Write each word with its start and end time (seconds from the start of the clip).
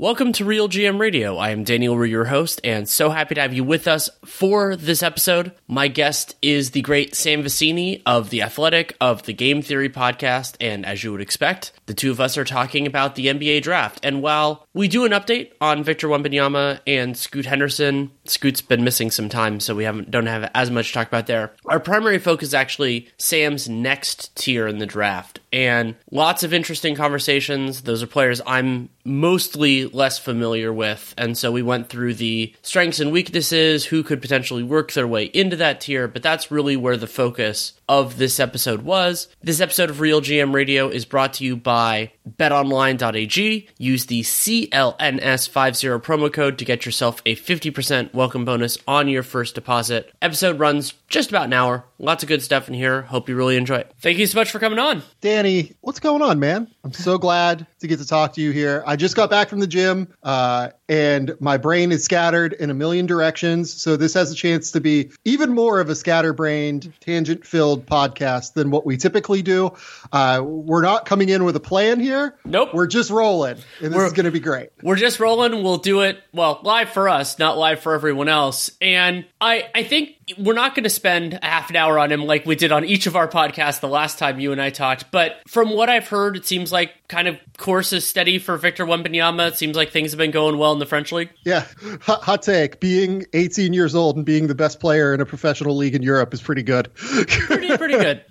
Welcome 0.00 0.32
to 0.32 0.46
Real 0.46 0.66
GM 0.66 0.98
Radio. 0.98 1.36
I 1.36 1.50
am 1.50 1.62
Danny 1.62 1.86
Leroux, 1.86 2.06
your 2.06 2.24
host, 2.24 2.58
and 2.64 2.88
so 2.88 3.10
happy 3.10 3.34
to 3.34 3.42
have 3.42 3.52
you 3.52 3.62
with 3.62 3.86
us 3.86 4.08
for 4.24 4.74
this 4.74 5.02
episode. 5.02 5.52
My 5.68 5.88
guest 5.88 6.36
is 6.40 6.70
the 6.70 6.80
great 6.80 7.14
Sam 7.14 7.42
Vecenie 7.42 8.00
of 8.06 8.30
The 8.30 8.40
Athletic, 8.40 8.96
of 8.98 9.24
the 9.24 9.34
Game 9.34 9.60
Theory 9.60 9.90
podcast, 9.90 10.56
and 10.58 10.86
as 10.86 11.04
you 11.04 11.12
would 11.12 11.20
expect, 11.20 11.72
the 11.84 11.92
two 11.92 12.10
of 12.10 12.18
us 12.18 12.38
are 12.38 12.46
talking 12.46 12.86
about 12.86 13.14
the 13.14 13.26
NBA 13.26 13.60
draft. 13.60 14.00
And 14.02 14.22
while 14.22 14.66
we 14.72 14.88
do 14.88 15.04
an 15.04 15.12
update 15.12 15.52
on 15.60 15.84
Victor 15.84 16.08
Wembanyama 16.08 16.80
and 16.86 17.14
Scoot 17.14 17.44
Henderson, 17.44 18.10
Scoot's 18.24 18.62
been 18.62 18.82
missing 18.82 19.10
some 19.10 19.28
time, 19.28 19.60
so 19.60 19.74
we 19.74 19.84
haven't 19.84 20.10
don't 20.10 20.24
have 20.24 20.50
as 20.54 20.70
much 20.70 20.86
to 20.86 20.94
talk 20.94 21.08
about 21.08 21.26
there. 21.26 21.52
Our 21.66 21.78
primary 21.78 22.18
focus 22.18 22.48
is 22.48 22.54
actually 22.54 23.10
Sam's 23.18 23.68
next 23.68 24.34
tier 24.34 24.66
in 24.66 24.78
the 24.78 24.86
draft, 24.86 25.39
and 25.52 25.96
lots 26.10 26.42
of 26.42 26.52
interesting 26.52 26.94
conversations. 26.94 27.82
Those 27.82 28.02
are 28.02 28.06
players 28.06 28.40
I'm 28.46 28.88
mostly 29.04 29.86
less 29.86 30.18
familiar 30.18 30.72
with. 30.72 31.14
And 31.16 31.36
so 31.36 31.50
we 31.50 31.62
went 31.62 31.88
through 31.88 32.14
the 32.14 32.54
strengths 32.62 33.00
and 33.00 33.12
weaknesses, 33.12 33.84
who 33.84 34.02
could 34.02 34.22
potentially 34.22 34.62
work 34.62 34.92
their 34.92 35.08
way 35.08 35.24
into 35.24 35.56
that 35.56 35.80
tier, 35.80 36.06
but 36.06 36.22
that's 36.22 36.50
really 36.50 36.76
where 36.76 36.96
the 36.96 37.06
focus 37.06 37.72
of 37.90 38.18
this 38.18 38.38
episode 38.38 38.82
was. 38.82 39.26
This 39.42 39.60
episode 39.60 39.90
of 39.90 39.98
Real 39.98 40.20
GM 40.20 40.54
Radio 40.54 40.88
is 40.88 41.04
brought 41.04 41.32
to 41.34 41.44
you 41.44 41.56
by 41.56 42.12
betonline.ag. 42.38 43.68
Use 43.78 44.06
the 44.06 44.20
CLNS50 44.20 46.00
promo 46.00 46.32
code 46.32 46.56
to 46.58 46.64
get 46.64 46.86
yourself 46.86 47.20
a 47.26 47.34
50% 47.34 48.14
welcome 48.14 48.44
bonus 48.44 48.78
on 48.86 49.08
your 49.08 49.24
first 49.24 49.56
deposit. 49.56 50.12
Episode 50.22 50.60
runs 50.60 50.94
just 51.08 51.30
about 51.30 51.46
an 51.46 51.52
hour. 51.52 51.84
Lots 51.98 52.22
of 52.22 52.28
good 52.28 52.42
stuff 52.42 52.68
in 52.68 52.74
here. 52.74 53.02
Hope 53.02 53.28
you 53.28 53.34
really 53.34 53.56
enjoy 53.56 53.78
it. 53.78 53.92
Thank 53.98 54.18
you 54.18 54.26
so 54.28 54.38
much 54.38 54.52
for 54.52 54.60
coming 54.60 54.78
on. 54.78 55.02
Danny, 55.20 55.74
what's 55.80 55.98
going 55.98 56.22
on, 56.22 56.38
man? 56.38 56.68
I'm 56.84 56.92
so 56.92 57.18
glad 57.18 57.66
to 57.80 57.88
get 57.88 57.98
to 57.98 58.06
talk 58.06 58.34
to 58.34 58.40
you 58.40 58.52
here. 58.52 58.84
I 58.86 58.94
just 58.94 59.16
got 59.16 59.30
back 59.30 59.48
from 59.48 59.58
the 59.58 59.66
gym, 59.66 60.14
uh, 60.22 60.68
and 60.90 61.36
my 61.38 61.56
brain 61.56 61.92
is 61.92 62.02
scattered 62.04 62.52
in 62.54 62.68
a 62.68 62.74
million 62.74 63.06
directions. 63.06 63.72
So 63.72 63.96
this 63.96 64.12
has 64.14 64.32
a 64.32 64.34
chance 64.34 64.72
to 64.72 64.80
be 64.80 65.12
even 65.24 65.54
more 65.54 65.78
of 65.78 65.88
a 65.88 65.94
scatterbrained, 65.94 66.92
tangent-filled 66.98 67.86
podcast 67.86 68.54
than 68.54 68.72
what 68.72 68.84
we 68.84 68.96
typically 68.96 69.40
do. 69.40 69.72
Uh, 70.12 70.42
we're 70.44 70.82
not 70.82 71.06
coming 71.06 71.28
in 71.28 71.44
with 71.44 71.54
a 71.54 71.60
plan 71.60 72.00
here. 72.00 72.34
Nope. 72.44 72.74
We're 72.74 72.88
just 72.88 73.10
rolling, 73.10 73.58
and 73.80 73.92
this 73.92 73.94
We're- 73.94 74.06
is 74.06 74.12
going 74.12 74.24
to 74.24 74.32
be 74.32 74.40
great. 74.40 74.70
We're 74.82 74.96
just 74.96 75.20
rolling. 75.20 75.62
We'll 75.62 75.76
do 75.78 76.00
it 76.00 76.18
well 76.32 76.58
live 76.64 76.90
for 76.90 77.08
us, 77.08 77.38
not 77.38 77.56
live 77.56 77.80
for 77.80 77.94
everyone 77.94 78.28
else. 78.28 78.72
And 78.80 79.24
I, 79.40 79.68
I 79.72 79.84
think 79.84 80.16
we're 80.38 80.54
not 80.54 80.74
going 80.74 80.84
to 80.84 80.90
spend 80.90 81.34
a 81.34 81.44
half 81.44 81.70
an 81.70 81.76
hour 81.76 81.98
on 81.98 82.12
him 82.12 82.24
like 82.24 82.46
we 82.46 82.56
did 82.56 82.72
on 82.72 82.84
each 82.84 83.06
of 83.06 83.16
our 83.16 83.28
podcasts 83.28 83.80
the 83.80 83.88
last 83.88 84.18
time 84.18 84.40
you 84.40 84.52
and 84.52 84.60
I 84.60 84.70
talked. 84.70 85.10
But 85.10 85.40
from 85.46 85.70
what 85.70 85.88
I've 85.88 86.08
heard, 86.08 86.36
it 86.36 86.46
seems 86.46 86.72
like 86.72 86.92
kind 87.08 87.28
of 87.28 87.38
course 87.56 87.92
is 87.92 88.06
steady 88.06 88.38
for 88.38 88.56
Victor 88.56 88.84
Wembanyama. 88.84 89.48
It 89.48 89.56
seems 89.56 89.76
like 89.76 89.90
things 89.90 90.12
have 90.12 90.18
been 90.18 90.30
going 90.30 90.58
well 90.58 90.72
in 90.72 90.78
the 90.78 90.86
French 90.86 91.12
league. 91.12 91.30
Yeah, 91.44 91.66
hot, 92.00 92.22
hot 92.22 92.42
take. 92.42 92.80
Being 92.80 93.24
18 93.32 93.72
years 93.72 93.94
old 93.94 94.16
and 94.16 94.24
being 94.24 94.46
the 94.46 94.54
best 94.54 94.80
player 94.80 95.14
in 95.14 95.20
a 95.20 95.26
professional 95.26 95.76
league 95.76 95.94
in 95.94 96.02
Europe 96.02 96.32
is 96.34 96.42
pretty 96.42 96.62
good. 96.62 96.92
Pretty, 96.94 97.76
pretty 97.76 97.94
good. 97.94 98.24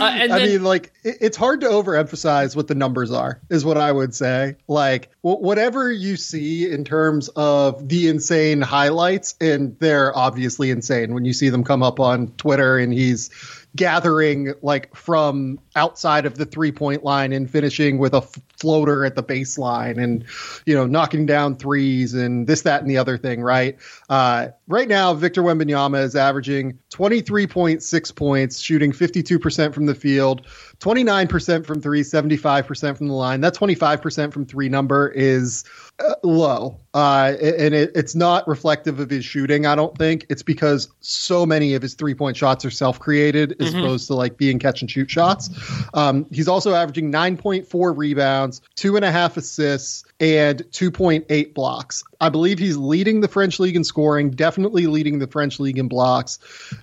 Uh, 0.00 0.04
I 0.04 0.26
then, 0.28 0.42
mean, 0.42 0.64
like, 0.64 0.92
it, 1.02 1.18
it's 1.20 1.36
hard 1.36 1.60
to 1.62 1.68
overemphasize 1.68 2.56
what 2.56 2.68
the 2.68 2.74
numbers 2.74 3.10
are, 3.10 3.40
is 3.50 3.64
what 3.64 3.76
I 3.76 3.90
would 3.90 4.14
say. 4.14 4.56
Like, 4.68 5.10
wh- 5.22 5.40
whatever 5.40 5.90
you 5.90 6.16
see 6.16 6.70
in 6.70 6.84
terms 6.84 7.28
of 7.28 7.88
the 7.88 8.08
insane 8.08 8.60
highlights, 8.60 9.34
and 9.40 9.78
they're 9.78 10.16
obviously 10.16 10.70
insane 10.70 11.14
when 11.14 11.24
you 11.24 11.32
see 11.32 11.48
them 11.48 11.64
come 11.64 11.82
up 11.82 12.00
on 12.00 12.28
Twitter 12.32 12.78
and 12.78 12.92
he's 12.92 13.30
gathering 13.76 14.54
like 14.62 14.94
from 14.96 15.60
outside 15.76 16.26
of 16.26 16.36
the 16.36 16.46
three 16.46 16.72
point 16.72 17.04
line 17.04 17.32
and 17.32 17.50
finishing 17.50 17.98
with 17.98 18.14
a 18.14 18.22
floater 18.58 19.04
at 19.04 19.14
the 19.14 19.22
baseline 19.22 20.02
and 20.02 20.24
you 20.64 20.74
know 20.74 20.86
knocking 20.86 21.26
down 21.26 21.54
threes 21.56 22.14
and 22.14 22.46
this 22.46 22.62
that 22.62 22.80
and 22.80 22.90
the 22.90 22.96
other 22.98 23.18
thing 23.18 23.42
right? 23.42 23.76
Uh, 24.08 24.48
right 24.66 24.88
now 24.88 25.12
victor 25.14 25.42
wembanyama 25.42 26.02
is 26.02 26.16
averaging 26.16 26.78
23.6 26.92 28.16
points 28.16 28.58
shooting 28.58 28.92
52% 28.92 29.74
from 29.74 29.86
the 29.86 29.94
field 29.94 30.46
29% 30.80 31.66
from 31.66 31.80
three 31.80 32.02
75% 32.02 32.96
from 32.96 33.08
the 33.08 33.14
line. 33.14 33.40
That 33.40 33.54
25% 33.54 34.32
from 34.32 34.44
three 34.44 34.68
number 34.68 35.08
is 35.08 35.64
uh, 35.98 36.14
low. 36.22 36.78
Uh, 36.92 37.34
and 37.40 37.74
it, 37.74 37.92
it's 37.94 38.14
not 38.14 38.46
reflective 38.46 39.00
of 39.00 39.10
his 39.10 39.24
shooting 39.24 39.66
i 39.66 39.74
don't 39.74 39.96
think. 39.96 40.26
It's 40.28 40.42
because 40.42 40.88
so 41.00 41.46
many 41.46 41.74
of 41.74 41.82
his 41.82 41.94
three 41.94 42.14
point 42.14 42.36
shots 42.36 42.64
are 42.64 42.70
self-created 42.70 43.56
as 43.60 43.74
opposed 43.74 44.06
to 44.08 44.14
like 44.14 44.36
being 44.36 44.58
catch 44.58 44.82
and 44.82 44.90
shoot 44.90 45.10
shots. 45.10 45.50
Um, 45.94 46.26
he's 46.30 46.48
also 46.48 46.74
averaging 46.74 47.10
9.4 47.10 47.96
rebounds 47.96 48.60
two 48.74 48.96
and 48.96 49.04
a 49.04 49.10
half 49.10 49.36
assists 49.36 50.04
and 50.18 50.62
2.8 50.70 51.52
blocks 51.52 52.02
i 52.20 52.28
believe 52.28 52.58
he's 52.58 52.76
leading 52.76 53.20
the 53.20 53.28
french 53.28 53.60
league 53.60 53.76
in 53.76 53.84
scoring 53.84 54.30
definitely 54.30 54.86
leading 54.86 55.18
the 55.18 55.26
french 55.26 55.60
league 55.60 55.78
in 55.78 55.88
blocks 55.88 56.38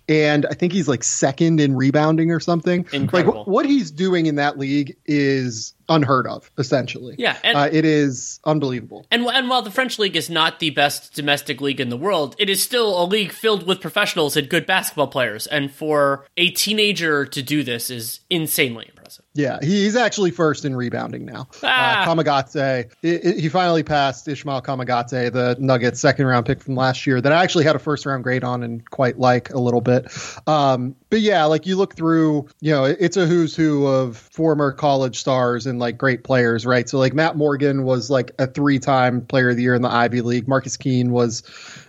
and 0.08 0.46
i 0.48 0.54
think 0.54 0.72
he's 0.72 0.88
like 0.88 1.04
second 1.04 1.60
in 1.60 1.76
rebounding 1.76 2.32
or 2.32 2.40
something 2.40 2.86
Incredible. 2.94 3.40
like 3.40 3.48
what 3.48 3.66
he's 3.66 3.90
doing 3.90 4.28
in 4.28 4.36
that 4.36 4.60
league 4.60 4.96
is 5.06 5.74
unheard 5.90 6.28
of 6.28 6.50
essentially 6.58 7.16
Yeah, 7.18 7.38
and- 7.44 7.58
uh, 7.58 7.70
it 7.72 7.86
is 7.86 8.40
unbelievable 8.46 9.06
and, 9.12 9.26
and 9.26 9.50
while 9.50 9.62
the 9.62 9.72
French 9.72 10.00
league 10.00 10.16
is 10.16 10.30
not 10.30 10.60
the 10.60 10.70
best 10.70 11.14
domestic 11.14 11.62
league 11.62 11.80
in 11.82 11.90
the 11.90 11.98
world, 11.98 12.36
it 12.40 12.50
is 12.50 12.62
still 12.64 13.02
a 13.02 13.06
league 13.06 13.32
filled 13.32 13.66
with 13.68 13.82
professionals 13.82 14.36
and 14.38 14.50
good 14.50 14.66
basketball 14.66 15.08
players. 15.08 15.48
And 15.48 15.72
for 15.72 16.26
a 16.38 16.50
teenager 16.52 17.26
to 17.26 17.42
do 17.44 17.64
this 17.64 17.90
is 17.90 18.22
insanely 18.30 18.86
impressive. 18.90 19.26
Yeah, 19.36 19.58
he's 19.62 19.96
actually 19.96 20.30
first 20.32 20.64
in 20.64 20.76
rebounding 20.76 21.26
now. 21.26 21.48
Ah. 21.64 22.04
Uh, 22.04 22.06
Kamagate, 22.16 22.92
i- 23.04 23.08
i- 23.30 23.40
he 23.40 23.50
finally 23.50 23.82
passed 23.84 24.28
Ismael 24.28 24.62
Kamagate, 24.62 25.32
the 25.32 25.56
Nuggets 25.60 26.00
second 26.00 26.26
round 26.28 26.46
pick 26.46 26.62
from 26.62 26.76
last 26.76 27.06
year 27.08 27.20
that 27.20 27.32
I 27.32 27.44
actually 27.44 27.64
had 27.64 27.76
a 27.76 27.80
first 27.80 28.06
round 28.06 28.24
grade 28.24 28.44
on 28.44 28.64
and 28.64 28.88
quite 28.90 29.20
like 29.20 29.50
a 29.52 29.60
little 29.60 29.82
bit. 29.82 30.12
Um, 30.48 30.96
but 31.10 31.22
yeah, 31.22 31.46
like 31.46 31.66
you 31.66 31.76
look 31.76 31.96
through, 31.96 32.48
you 32.62 32.72
know, 32.72 32.86
it's 32.86 33.18
a 33.18 33.26
who's 33.26 33.56
who 33.56 33.86
of 33.88 34.18
former 34.18 34.72
college 34.72 35.20
stars 35.20 35.66
and 35.66 35.80
like 35.84 35.98
great 35.98 36.24
players, 36.24 36.66
right? 36.66 36.88
So 36.88 36.98
like 36.98 37.14
Matt 37.14 37.36
Morgan 37.36 37.84
was 37.84 38.10
like 38.10 38.32
a 38.40 38.48
three 38.48 38.80
time 38.80 39.26
player 39.26 39.50
of 39.50 39.56
the 39.56 39.64
year 39.64 39.76
in 39.76 39.82
the 39.82 39.92
Ivy 39.92 40.22
League. 40.22 40.48
Marcus 40.48 40.78
Keene 40.78 41.12
was 41.12 41.44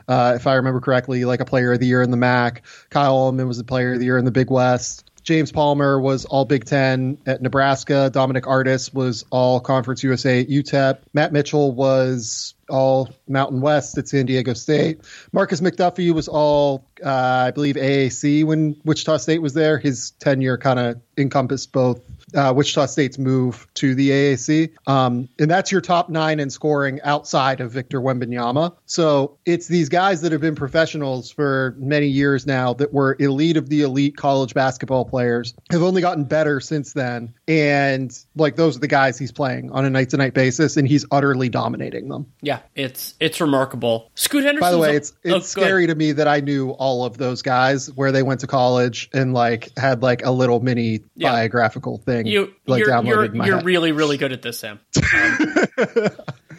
uh, 0.09 0.35
if 0.37 0.47
I 0.47 0.55
remember 0.55 0.81
correctly, 0.81 1.25
like 1.25 1.41
a 1.41 1.45
player 1.45 1.73
of 1.73 1.81
the 1.81 1.87
year 1.87 2.03
in 2.03 2.11
the 2.11 2.17
MAC. 2.17 2.63
Kyle 2.91 3.15
Allman 3.15 3.49
was 3.49 3.59
a 3.59 3.65
player 3.65 3.95
of 3.95 3.99
the 3.99 4.05
year 4.05 4.19
in 4.19 4.25
the 4.25 4.31
Big 4.31 4.51
West. 4.51 5.11
James 5.25 5.51
Palmer 5.51 5.99
was 5.99 6.27
all 6.27 6.45
Big 6.45 6.67
Ten 6.67 7.17
at 7.25 7.41
Nebraska. 7.41 8.11
Dominic 8.13 8.47
Artis 8.47 8.93
was 8.93 9.25
all 9.31 9.59
Conference 9.59 10.03
USA 10.03 10.41
at 10.43 10.49
UTEP. 10.49 10.99
Matt 11.15 11.33
Mitchell 11.33 11.73
was 11.73 12.55
all 12.69 13.09
Mountain 13.27 13.63
West 13.63 13.97
at 13.97 14.07
San 14.07 14.27
Diego 14.27 14.53
State. 14.53 15.01
Markis 15.33 15.63
McDuffie 15.63 16.13
was 16.13 16.29
all, 16.29 16.87
uh, 17.03 17.11
I 17.11 17.51
believe, 17.53 17.77
AAC 17.77 18.45
when 18.45 18.77
Wichita 18.85 19.17
State 19.17 19.41
was 19.41 19.55
there. 19.55 19.79
His 19.79 20.11
tenure 20.13 20.59
kind 20.59 20.79
of 20.79 21.01
encompassed 21.17 21.73
both 21.73 22.03
uh, 22.35 22.53
Wichita 22.55 22.87
State's 22.87 23.19
move 23.19 23.67
to 23.75 23.95
the 23.95 24.11
AAC. 24.11 24.71
Um, 24.87 25.29
and 25.39 25.51
that's 25.51 25.71
your 25.71 25.81
top 25.81 26.09
nine 26.09 26.41
in 26.41 26.51
scoring 26.51 27.01
outside 27.03 27.61
of 27.61 27.71
Victor 27.71 28.01
Wembanyama. 28.01 28.77
So 28.87 29.39
it's 29.45 29.67
these 29.69 29.89
guys 29.89 30.21
that 30.23 30.33
have 30.33 30.41
been 30.41 30.55
professionals 30.55 31.31
for 31.31 31.75
many 31.79 32.09
years 32.09 32.47
now 32.47 32.75
that 32.75 32.93
were 32.93 33.17
elite 33.19 33.57
of 33.57 33.69
the 33.69 33.83
elite 33.83 34.17
college 34.17 34.55
basketball 34.55 35.05
players, 35.05 35.55
have 35.71 35.83
only 35.83 36.03
gotten 36.03 36.25
better 36.25 36.61
since 36.61 36.93
then. 36.93 37.35
And 37.47 38.17
like 38.37 38.57
those 38.57 38.77
are 38.77 38.81
the 38.81 38.89
guys 38.89 39.19
he's 39.19 39.33
playing 39.33 39.71
on 39.71 39.85
a 39.85 39.91
night 39.91 40.11
to 40.11 40.17
night 40.17 40.35
basis, 40.35 40.77
and 40.77 40.89
he's 40.89 41.05
utterly 41.11 41.49
dominating 41.49 42.09
them. 42.09 42.27
Yeah, 42.41 42.61
it's 42.75 43.15
it's 43.21 43.41
remarkable. 43.41 44.11
Scoot 44.15 44.45
Henderson. 44.45 44.61
By 44.61 44.71
the 44.71 44.79
way, 44.79 44.97
it's 44.97 45.13
it's 45.23 45.35
oh, 45.35 45.41
scary 45.41 45.87
to 45.87 45.95
me 45.95 46.13
that 46.13 46.29
I 46.29 46.41
knew 46.41 46.71
all 46.71 47.05
of 47.05 47.19
those 47.19 47.43
guys 47.43 47.91
where 47.93 48.13
they 48.13 48.23
went 48.23 48.41
to 48.41 48.47
college 48.47 49.11
and 49.13 49.35
like 49.35 49.77
had 49.79 50.03
like 50.03 50.25
a 50.25 50.31
little 50.31 50.61
mini 50.61 51.01
yeah. 51.17 51.31
biographical 51.33 51.99
thing 51.99 52.24
you, 52.27 52.55
like 52.67 52.81
you're, 52.81 52.89
downloaded 52.89 53.35
you're, 53.35 53.47
you're 53.47 53.63
really 53.63 53.93
really 53.93 54.17
good 54.17 54.33
at 54.33 54.43
this, 54.43 54.59
Sam. 54.59 54.81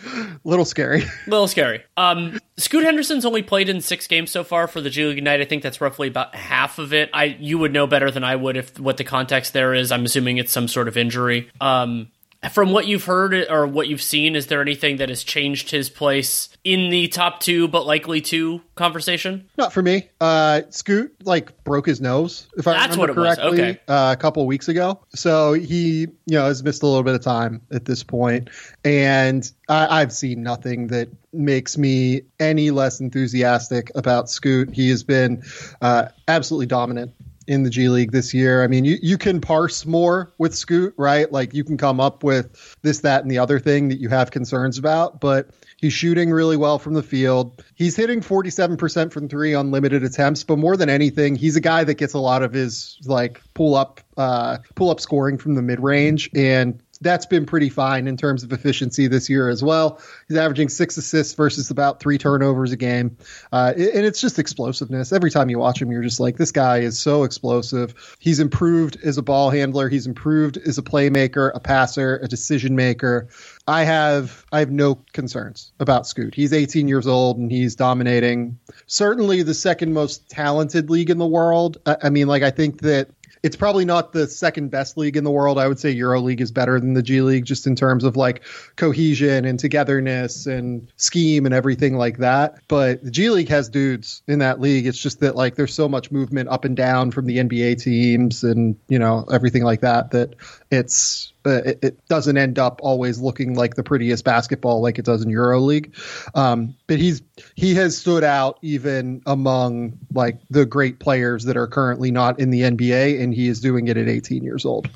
Um, 0.05 0.39
little 0.43 0.65
scary. 0.65 1.03
Little 1.27 1.47
scary. 1.47 1.83
Um, 1.97 2.39
Scoot 2.57 2.83
Henderson's 2.83 3.25
only 3.25 3.41
played 3.41 3.69
in 3.69 3.81
six 3.81 4.07
games 4.07 4.31
so 4.31 4.43
far 4.43 4.67
for 4.67 4.81
the 4.81 4.89
G 4.89 5.05
League 5.05 5.17
Ignite. 5.17 5.41
I 5.41 5.45
think 5.45 5.63
that's 5.63 5.81
roughly 5.81 6.07
about 6.07 6.35
half 6.35 6.79
of 6.79 6.93
it. 6.93 7.09
I 7.13 7.25
you 7.39 7.57
would 7.57 7.73
know 7.73 7.87
better 7.87 8.11
than 8.11 8.23
I 8.23 8.35
would 8.35 8.57
if 8.57 8.79
what 8.79 8.97
the 8.97 9.03
context 9.03 9.53
there 9.53 9.73
is. 9.73 9.91
I'm 9.91 10.05
assuming 10.05 10.37
it's 10.37 10.51
some 10.51 10.67
sort 10.67 10.87
of 10.87 10.97
injury. 10.97 11.49
Um, 11.59 12.09
from 12.49 12.71
what 12.71 12.87
you've 12.87 13.05
heard 13.05 13.33
or 13.49 13.67
what 13.67 13.87
you've 13.87 14.01
seen, 14.01 14.35
is 14.35 14.47
there 14.47 14.61
anything 14.61 14.97
that 14.97 15.09
has 15.09 15.23
changed 15.23 15.71
his 15.71 15.89
place 15.89 16.49
in 16.63 16.89
the 16.89 17.07
top 17.07 17.39
two, 17.39 17.67
but 17.67 17.85
likely 17.85 18.21
two 18.21 18.61
conversation? 18.75 19.47
Not 19.57 19.73
for 19.73 19.81
me. 19.81 20.09
Uh, 20.19 20.61
Scoot 20.69 21.15
like 21.23 21.63
broke 21.63 21.85
his 21.85 22.01
nose, 22.01 22.47
if 22.57 22.67
I 22.67 22.73
That's 22.73 22.97
remember 22.97 23.13
correctly, 23.13 23.61
okay. 23.61 23.79
uh, 23.87 24.15
a 24.17 24.19
couple 24.19 24.45
weeks 24.45 24.67
ago. 24.67 24.99
So 25.09 25.53
he, 25.53 26.01
you 26.01 26.09
know, 26.27 26.45
has 26.45 26.63
missed 26.63 26.83
a 26.83 26.87
little 26.87 27.03
bit 27.03 27.15
of 27.15 27.21
time 27.21 27.61
at 27.71 27.85
this 27.85 28.03
point, 28.03 28.49
and 28.83 29.49
I, 29.69 30.01
I've 30.01 30.13
seen 30.13 30.43
nothing 30.43 30.87
that 30.87 31.09
makes 31.33 31.77
me 31.77 32.21
any 32.39 32.71
less 32.71 32.99
enthusiastic 32.99 33.91
about 33.95 34.29
Scoot. 34.29 34.73
He 34.73 34.89
has 34.89 35.03
been 35.03 35.43
uh, 35.81 36.07
absolutely 36.27 36.67
dominant 36.67 37.13
in 37.47 37.63
the 37.63 37.69
G 37.69 37.89
League 37.89 38.11
this 38.11 38.33
year. 38.33 38.63
I 38.63 38.67
mean, 38.67 38.85
you, 38.85 38.97
you 39.01 39.17
can 39.17 39.41
parse 39.41 39.85
more 39.85 40.33
with 40.37 40.55
Scoot, 40.55 40.93
right? 40.97 41.31
Like 41.31 41.53
you 41.53 41.63
can 41.63 41.77
come 41.77 41.99
up 41.99 42.23
with 42.23 42.75
this, 42.81 42.99
that, 43.01 43.21
and 43.21 43.31
the 43.31 43.37
other 43.37 43.59
thing 43.59 43.89
that 43.89 43.99
you 43.99 44.09
have 44.09 44.31
concerns 44.31 44.77
about, 44.77 45.19
but 45.19 45.49
he's 45.77 45.93
shooting 45.93 46.31
really 46.31 46.57
well 46.57 46.79
from 46.79 46.93
the 46.93 47.03
field. 47.03 47.63
He's 47.75 47.95
hitting 47.95 48.21
47% 48.21 49.11
from 49.11 49.29
three 49.29 49.53
on 49.53 49.71
limited 49.71 50.03
attempts, 50.03 50.43
but 50.43 50.57
more 50.57 50.77
than 50.77 50.89
anything, 50.89 51.35
he's 51.35 51.55
a 51.55 51.61
guy 51.61 51.83
that 51.83 51.95
gets 51.95 52.13
a 52.13 52.19
lot 52.19 52.43
of 52.43 52.53
his 52.53 52.97
like 53.05 53.41
pull 53.53 53.75
up, 53.75 54.01
uh, 54.17 54.57
pull 54.75 54.89
up 54.89 54.99
scoring 54.99 55.37
from 55.37 55.55
the 55.55 55.61
mid 55.61 55.79
range 55.79 56.29
and 56.33 56.81
that's 57.05 57.27
been 57.27 57.45
pretty 57.45 57.69
fine 57.69 58.07
in 58.07 58.17
terms 58.17 58.43
of 58.43 58.51
efficiency 58.51 59.05
this 59.05 59.29
year 59.29 59.47
as 59.47 59.63
well. 59.63 60.01
He's 60.27 60.37
averaging 60.37 60.69
six 60.69 60.97
assists 60.97 61.35
versus 61.35 61.69
about 61.69 61.99
three 61.99 62.17
turnovers 62.17 62.71
a 62.71 62.77
game. 62.77 63.15
Uh, 63.51 63.73
and 63.77 64.03
it's 64.05 64.19
just 64.19 64.39
explosiveness. 64.39 65.13
Every 65.13 65.29
time 65.29 65.51
you 65.51 65.59
watch 65.59 65.79
him, 65.79 65.91
you're 65.91 66.01
just 66.01 66.19
like, 66.19 66.37
this 66.37 66.51
guy 66.51 66.79
is 66.79 66.99
so 66.99 67.23
explosive. 67.23 67.93
He's 68.17 68.39
improved 68.39 68.97
as 69.03 69.19
a 69.19 69.21
ball 69.21 69.51
handler, 69.51 69.87
he's 69.87 70.07
improved 70.07 70.57
as 70.57 70.79
a 70.79 70.81
playmaker, 70.81 71.51
a 71.53 71.59
passer, 71.59 72.19
a 72.23 72.27
decision 72.27 72.75
maker. 72.75 73.29
I 73.67 73.83
have 73.83 74.43
I 74.51 74.59
have 74.59 74.71
no 74.71 74.95
concerns 75.13 75.73
about 75.79 76.07
Scoot. 76.07 76.33
He's 76.33 76.53
18 76.53 76.87
years 76.87 77.05
old 77.05 77.37
and 77.37 77.51
he's 77.51 77.75
dominating. 77.75 78.57
Certainly 78.87 79.43
the 79.43 79.53
second 79.53 79.93
most 79.93 80.27
talented 80.27 80.89
league 80.89 81.11
in 81.11 81.19
the 81.19 81.27
world. 81.27 81.77
I, 81.85 81.97
I 82.03 82.09
mean, 82.09 82.27
like 82.27 82.41
I 82.41 82.49
think 82.49 82.81
that 82.81 83.09
it's 83.45 83.55
probably 83.55 83.85
not 83.85 84.11
the 84.11 84.25
second 84.25 84.71
best 84.71 84.97
league 84.97 85.15
in 85.15 85.23
the 85.23 85.29
world. 85.29 85.59
I 85.59 85.67
would 85.67 85.77
say 85.77 85.93
EuroLeague 85.93 86.41
is 86.41 86.51
better 86.51 86.79
than 86.79 86.95
the 86.95 87.03
G 87.03 87.21
League 87.21 87.45
just 87.45 87.67
in 87.67 87.75
terms 87.75 88.03
of 88.03 88.17
like 88.17 88.43
cohesion 88.75 89.45
and 89.45 89.59
togetherness 89.59 90.47
and 90.47 90.91
scheme 90.97 91.45
and 91.45 91.53
everything 91.53 91.95
like 91.95 92.17
that. 92.17 92.57
But 92.67 93.03
the 93.03 93.11
G 93.11 93.29
League 93.29 93.49
has 93.49 93.69
dudes 93.69 94.23
in 94.25 94.39
that 94.39 94.59
league. 94.59 94.87
It's 94.87 94.97
just 94.97 95.19
that 95.19 95.35
like 95.35 95.53
there's 95.53 95.75
so 95.75 95.87
much 95.87 96.09
movement 96.09 96.49
up 96.49 96.65
and 96.65 96.75
down 96.75 97.11
from 97.11 97.27
the 97.27 97.37
NBA 97.37 97.83
teams 97.83 98.43
and 98.43 98.77
you 98.87 98.97
know 98.97 99.27
everything 99.31 99.63
like 99.63 99.81
that 99.81 100.09
that 100.09 100.33
it's 100.71 101.31
it, 101.45 101.79
it, 101.81 102.07
doesn't 102.07 102.37
end 102.37 102.59
up 102.59 102.79
always 102.83 103.19
looking 103.19 103.55
like 103.55 103.75
the 103.75 103.83
prettiest 103.83 104.23
basketball 104.23 104.81
like 104.81 104.99
it 104.99 105.05
does 105.05 105.23
in 105.23 105.31
EuroLeague. 105.31 105.91
Um, 106.35 106.75
but 106.87 106.99
he's 106.99 107.21
he 107.55 107.75
has 107.75 107.97
stood 107.97 108.23
out 108.23 108.59
even 108.61 109.21
among 109.25 109.99
like 110.13 110.39
the 110.49 110.65
great 110.65 110.99
players 110.99 111.45
that 111.45 111.57
are 111.57 111.67
currently 111.67 112.11
not 112.11 112.39
in 112.39 112.49
the 112.49 112.61
NBA, 112.61 113.21
and 113.21 113.33
he 113.33 113.47
is 113.47 113.59
doing 113.61 113.87
it 113.87 113.97
at 113.97 114.07
18 114.07 114.43
years 114.43 114.65
old. 114.65 114.89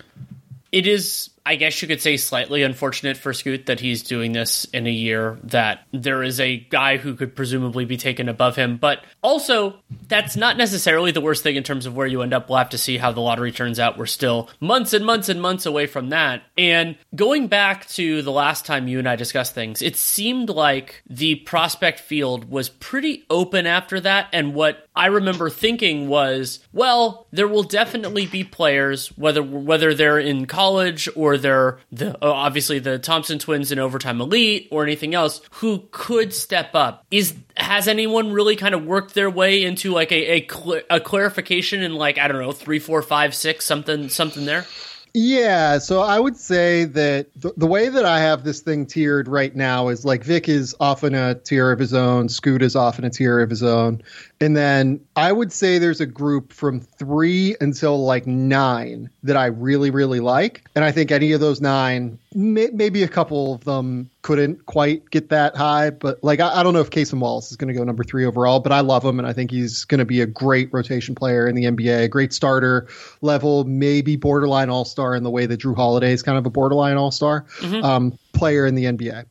It 0.71 0.85
is 0.85 1.31
I 1.45 1.55
guess 1.55 1.81
you 1.81 1.87
could 1.87 2.01
say 2.01 2.17
slightly 2.17 2.63
unfortunate 2.63 3.17
for 3.17 3.33
Scoot 3.33 3.67
that 3.67 3.79
he's 3.79 4.03
doing 4.03 4.31
this 4.31 4.65
in 4.65 4.87
a 4.87 4.91
year 4.91 5.37
that 5.43 5.85
there 5.91 6.23
is 6.23 6.39
a 6.39 6.57
guy 6.57 6.97
who 6.97 7.15
could 7.15 7.35
presumably 7.35 7.85
be 7.85 7.97
taken 7.97 8.29
above 8.29 8.55
him. 8.55 8.77
But 8.77 9.03
also, 9.21 9.75
that's 10.07 10.35
not 10.35 10.57
necessarily 10.57 11.11
the 11.11 11.21
worst 11.21 11.43
thing 11.43 11.55
in 11.55 11.63
terms 11.63 11.85
of 11.85 11.95
where 11.95 12.07
you 12.07 12.21
end 12.21 12.33
up. 12.33 12.49
We'll 12.49 12.57
have 12.57 12.69
to 12.69 12.77
see 12.77 12.97
how 12.97 13.11
the 13.11 13.21
lottery 13.21 13.51
turns 13.51 13.79
out. 13.79 13.97
We're 13.97 14.05
still 14.05 14.49
months 14.59 14.93
and 14.93 15.05
months 15.05 15.29
and 15.29 15.41
months 15.41 15.65
away 15.65 15.87
from 15.87 16.09
that. 16.09 16.43
And 16.57 16.97
going 17.15 17.47
back 17.47 17.87
to 17.89 18.21
the 18.21 18.31
last 18.31 18.65
time 18.65 18.87
you 18.87 18.99
and 18.99 19.07
I 19.07 19.15
discussed 19.15 19.53
things, 19.55 19.81
it 19.81 19.95
seemed 19.95 20.49
like 20.49 21.03
the 21.09 21.35
prospect 21.35 21.99
field 21.99 22.49
was 22.49 22.69
pretty 22.69 23.23
open 23.29 23.65
after 23.65 23.99
that. 24.01 24.27
And 24.33 24.53
what 24.53 24.87
I 24.95 25.07
remember 25.07 25.49
thinking 25.49 26.07
was, 26.07 26.59
well, 26.73 27.27
there 27.31 27.47
will 27.47 27.63
definitely 27.63 28.25
be 28.25 28.43
players, 28.43 29.07
whether 29.17 29.41
whether 29.41 29.93
they're 29.93 30.19
in 30.19 30.45
college 30.45 31.07
or 31.15 31.28
they're 31.37 31.79
the 31.91 32.17
oh, 32.21 32.31
obviously 32.31 32.79
the 32.79 32.99
Thompson 32.99 33.39
twins 33.39 33.71
in 33.71 33.79
overtime 33.79 34.21
elite 34.21 34.67
or 34.71 34.83
anything 34.83 35.13
else 35.13 35.41
who 35.51 35.87
could 35.91 36.33
step 36.33 36.75
up. 36.75 37.05
Is 37.11 37.35
has 37.57 37.87
anyone 37.87 38.31
really 38.31 38.55
kind 38.55 38.75
of 38.75 38.85
worked 38.85 39.13
their 39.13 39.29
way 39.29 39.63
into 39.63 39.93
like 39.93 40.11
a 40.11 40.41
a, 40.41 40.47
cl- 40.47 40.81
a 40.89 40.99
clarification 40.99 41.81
in 41.81 41.95
like 41.95 42.17
I 42.17 42.27
don't 42.27 42.41
know 42.41 42.51
three, 42.51 42.79
four, 42.79 43.01
five, 43.01 43.35
six 43.35 43.65
something 43.65 44.09
something 44.09 44.45
there? 44.45 44.65
Yeah, 45.13 45.79
so 45.79 46.01
I 46.01 46.19
would 46.19 46.37
say 46.37 46.85
that 46.85 47.27
the, 47.35 47.51
the, 47.57 47.65
way 47.65 47.89
that 47.89 48.05
I 48.05 48.19
have 48.19 48.43
this 48.43 48.61
thing 48.61 48.85
tiered 48.85 49.27
right 49.27 49.55
now 49.55 49.87
is 49.87 50.05
like 50.05 50.23
Vic 50.23 50.47
is 50.47 50.75
often 50.79 51.15
a 51.15 51.33
tier 51.33 51.71
of 51.71 51.79
his 51.79 51.95
own, 51.95 52.29
Scoot 52.29 52.61
is 52.61 52.75
often 52.75 53.05
a 53.05 53.09
tier 53.09 53.39
of 53.39 53.49
his 53.49 53.63
own, 53.63 54.03
and 54.41 54.55
then 54.55 55.01
I 55.17 55.33
would 55.33 55.51
say 55.51 55.79
there's 55.79 55.99
a 55.99 56.05
group 56.05 56.53
from 56.53 56.79
three 56.79 57.57
until 57.59 58.05
like 58.05 58.25
nine 58.25 59.09
that 59.23 59.35
I 59.35 59.47
really, 59.47 59.91
really 59.91 60.21
like. 60.21 60.63
And 60.75 60.85
I 60.85 60.93
think 60.93 61.11
any 61.11 61.33
of 61.33 61.41
those 61.41 61.59
nine, 61.59 62.19
may, 62.33 62.69
maybe 62.71 63.03
a 63.03 63.07
couple 63.09 63.53
of 63.53 63.65
them 63.65 64.09
couldn't 64.21 64.65
quite 64.65 65.09
get 65.09 65.29
that 65.29 65.57
high. 65.57 65.89
But 65.89 66.23
like, 66.23 66.39
I, 66.39 66.59
I 66.59 66.63
don't 66.63 66.73
know 66.73 66.79
if 66.79 66.89
Cason 66.89 67.19
Wallace 67.19 67.51
is 67.51 67.57
going 67.57 67.67
to 67.67 67.73
go 67.77 67.83
number 67.83 68.05
three 68.05 68.25
overall, 68.25 68.61
but 68.61 68.71
I 68.71 68.79
love 68.79 69.03
him. 69.03 69.19
And 69.19 69.27
I 69.27 69.33
think 69.33 69.51
he's 69.51 69.83
going 69.83 69.99
to 69.99 70.05
be 70.05 70.21
a 70.21 70.25
great 70.25 70.71
rotation 70.71 71.15
player 71.15 71.45
in 71.45 71.55
the 71.55 71.65
NBA, 71.65 72.03
a 72.05 72.07
great 72.07 72.31
starter 72.31 72.87
level, 73.21 73.65
maybe 73.65 74.15
borderline 74.15 74.69
all 74.69 74.85
star 74.85 75.15
in 75.15 75.23
the 75.23 75.31
way 75.31 75.47
that 75.47 75.59
Jrue 75.59 75.75
Holiday 75.75 76.13
is 76.13 76.23
kind 76.23 76.37
of 76.37 76.45
a 76.45 76.49
borderline 76.49 76.95
all 76.95 77.11
star 77.11 77.45
mm-hmm. 77.59 77.83
um, 77.83 78.17
player 78.31 78.65
in 78.65 78.75
the 78.75 78.85
NBA 78.85 79.25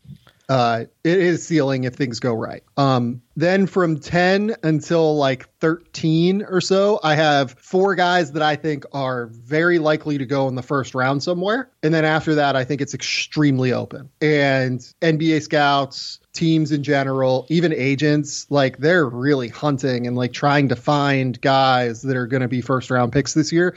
uh, 0.49 0.85
it 1.05 1.19
is 1.19 1.47
ceiling 1.47 1.85
if 1.85 1.95
things 1.95 2.21
go 2.21 2.33
right. 2.33 2.63
Um, 2.77 3.21
then 3.37 3.67
from 3.67 4.01
10 4.01 4.57
until 4.63 5.17
like 5.17 5.49
13 5.61 6.43
or 6.43 6.61
so, 6.61 6.99
I 7.03 7.17
have 7.17 7.53
four 7.53 7.95
guys 7.95 8.33
that 8.33 8.43
I 8.43 8.57
think 8.57 8.85
are 8.93 9.27
very 9.27 9.79
likely 9.79 10.19
to 10.19 10.27
go 10.27 10.49
in 10.49 10.55
the 10.55 10.63
first 10.63 10.95
round 10.95 11.23
somewhere. 11.23 11.71
And 11.83 11.93
then 11.93 12.05
after 12.05 12.37
that, 12.37 12.57
I 12.57 12.65
think 12.65 12.81
it's 12.81 12.95
extremely 12.95 13.73
open. 13.73 14.09
And 14.23 14.81
NBA 15.03 15.43
scouts, 15.43 16.19
teams 16.33 16.73
in 16.73 16.83
general, 16.83 17.47
even 17.51 17.75
agents, 17.75 18.47
like 18.51 18.79
they're 18.79 19.07
really 19.07 19.49
hunting 19.49 20.07
and 20.07 20.17
like 20.17 20.33
trying 20.33 20.71
to 20.71 20.77
find 20.77 21.39
guys 21.41 22.03
that 22.03 22.17
are 22.17 22.27
going 22.27 22.43
to 22.43 22.49
be 22.49 22.63
first 22.63 22.91
round 22.91 23.13
picks 23.13 23.35
this 23.35 23.53
year 23.53 23.77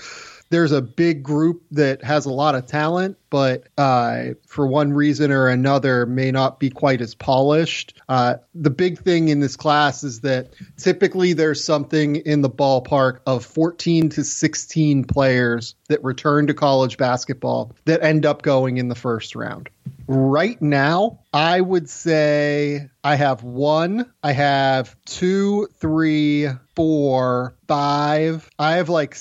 there's 0.52 0.74
a 0.74 0.82
big 0.82 1.24
group 1.24 1.64
that 1.72 2.04
has 2.04 2.26
a 2.26 2.32
lot 2.32 2.56
of 2.56 2.66
talent, 2.66 3.18
but 3.30 3.70
uh, 3.78 4.26
for 4.46 4.68
one 4.68 4.92
reason 4.92 5.32
or 5.32 5.48
another 5.48 6.06
may 6.06 6.30
not 6.30 6.60
be 6.60 6.70
quite 6.70 7.00
as 7.00 7.16
polished. 7.16 7.98
Uh, 8.10 8.36
the 8.54 8.70
big 8.70 9.00
thing 9.00 9.30
in 9.30 9.40
this 9.40 9.56
class 9.56 10.04
is 10.04 10.20
that 10.22 10.50
typically 10.76 11.32
there's 11.32 11.64
something 11.64 12.18
in 12.18 12.42
the 12.42 12.50
ballpark 12.50 13.20
of 13.26 13.46
14 13.46 14.10
to 14.10 14.26
16 14.26 15.06
players 15.06 15.76
that 15.88 16.04
return 16.04 16.48
to 16.48 16.54
college 16.54 16.98
basketball 16.98 17.74
that 17.86 18.04
end 18.04 18.26
up 18.26 18.42
going 18.42 18.78
in 18.78 18.90
the 18.90 18.96
first 18.96 19.36
round. 19.36 19.70
Right 20.08 20.62
now, 20.62 21.20
I 21.34 21.62
would 21.62 21.90
say 21.90 22.90
I 23.06 23.16
have 23.16 23.44
one, 23.44 24.12
I 24.22 24.34
have 24.34 24.98
two, 25.06 25.70
three, 25.80 26.50
four, 26.76 27.56
five. 27.70 28.50
I 28.60 28.74
have 28.74 28.90
like 28.90 29.16